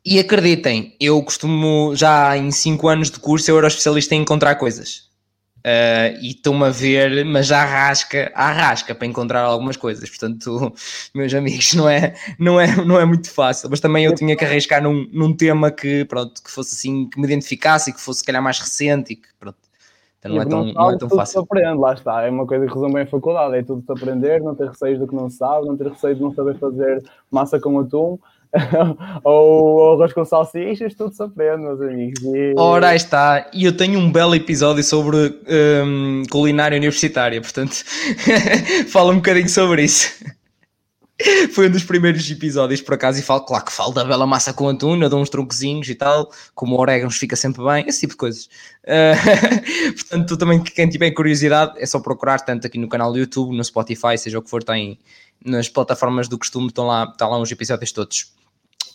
[0.04, 4.56] E acreditem, eu costumo, já em 5 anos de curso, eu era especialista em encontrar
[4.56, 5.05] coisas.
[5.66, 10.08] Uh, e estou-me a ver, mas já arrasca, arrasca para encontrar algumas coisas.
[10.08, 10.72] Portanto,
[11.12, 13.68] meus amigos, não é, não é, não é muito fácil.
[13.68, 17.18] Mas também eu tinha que arriscar num, num tema que, pronto, que fosse assim, que
[17.18, 19.58] me identificasse e que fosse, se calhar, mais recente e que, pronto.
[20.20, 21.40] Então não, é tão, não, não é tão fácil.
[21.40, 22.22] Se aprende, lá está.
[22.22, 25.00] É uma coisa que resume bem a faculdade: é tudo se aprender, não ter receios
[25.00, 28.16] do que não sabe, não ter receios de não saber fazer massa com atum
[29.24, 32.22] ou arroz com salsichas, tudo se aprende, meus amigos.
[32.22, 32.54] E...
[32.56, 33.50] Ora, aí está.
[33.52, 35.16] E eu tenho um belo episódio sobre
[35.84, 37.84] um, culinária universitária, portanto,
[38.88, 40.24] fala um bocadinho sobre isso.
[41.54, 44.52] Foi um dos primeiros episódios, por acaso, e falo, claro que falo da bela massa
[44.52, 48.12] com atum, eu dou uns troncozinhos e tal, como orégãos fica sempre bem, esse tipo
[48.12, 48.50] de coisas.
[48.84, 53.56] Uh, portanto, também quem tiver curiosidade é só procurar, tanto aqui no canal do YouTube,
[53.56, 54.98] no Spotify, seja o que for, tem
[55.42, 58.35] nas plataformas do costume, estão lá, estão lá uns episódios todos.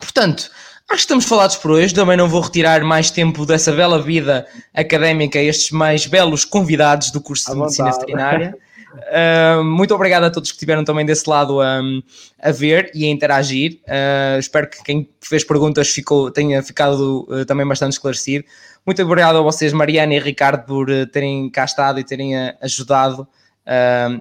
[0.01, 0.49] Portanto,
[0.89, 1.93] acho que estamos falados por hoje.
[1.93, 7.11] Também não vou retirar mais tempo dessa bela vida académica a estes mais belos convidados
[7.11, 8.57] do curso de Medicina Veterinária.
[8.93, 12.01] Uh, muito obrigado a todos que estiveram também desse lado um,
[12.41, 13.79] a ver e a interagir.
[13.83, 18.43] Uh, espero que quem fez perguntas ficou, tenha ficado uh, também bastante esclarecido.
[18.85, 23.27] Muito obrigado a vocês, Mariana e Ricardo, por terem cá estado e terem ajudado,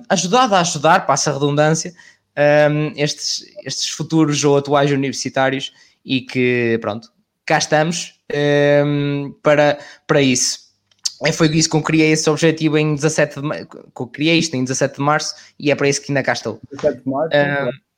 [0.07, 1.94] ajudado a ajudar, passa a redundância,
[2.36, 5.73] um, estes, estes futuros ou atuais universitários
[6.05, 7.09] e que, pronto,
[7.44, 8.20] cá estamos
[8.86, 10.70] um, para, para isso.
[11.24, 13.66] É, foi isso que eu criei esse objetivo em 17 de março,
[14.12, 16.61] criei isto em 17 de março e é para isso que ainda cá estou.
[16.73, 17.36] 17 de março?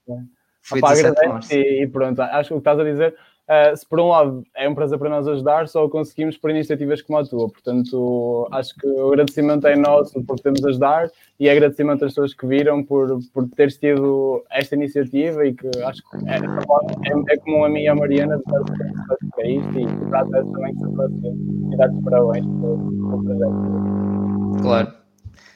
[0.08, 0.28] Um,
[0.60, 1.54] foi Opa, 17 de março.
[1.54, 4.44] E, e pronto, acho que o que estás a dizer Uh, se por um lado
[4.56, 7.48] é um prazer para nós ajudar, só o conseguimos por iniciativas como a tua.
[7.48, 11.10] Portanto, acho que o agradecimento é nosso por termos ajudar
[11.40, 15.68] e é agradecimento às pessoas que viram por, por teres tido esta iniciativa e que
[15.84, 19.86] acho que é, é, é como a mim e a Mariana de para isto e
[19.86, 24.62] que trata também de se e dar-te parabéns pelo, projeto.
[24.62, 24.94] Claro.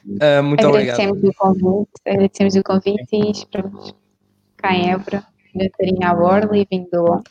[0.05, 1.29] Uh, muito agradecemos obrigado.
[1.29, 3.95] O convite, agradecemos o convite e esperamos
[4.57, 5.23] cá em Évora,
[5.55, 7.21] na Tarinha à borda e vindo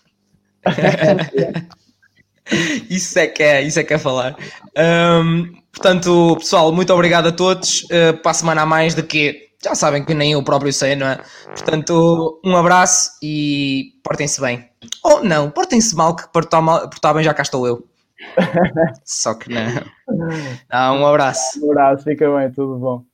[2.91, 4.37] isso é que é, isso é que é falar.
[4.77, 7.83] Um, portanto, pessoal, muito obrigado a todos.
[7.85, 10.95] Uh, para a semana a mais de que já sabem que nem eu próprio sei,
[10.95, 11.19] não é?
[11.47, 14.69] Portanto, um abraço e portem-se bem.
[15.03, 17.85] Ou não, portem-se mal, que portar, mal, portar bem já cá estou eu.
[19.05, 19.67] Só que não.
[20.73, 21.65] não um abraço.
[21.65, 23.05] Um abraço, fica bem, tudo bom.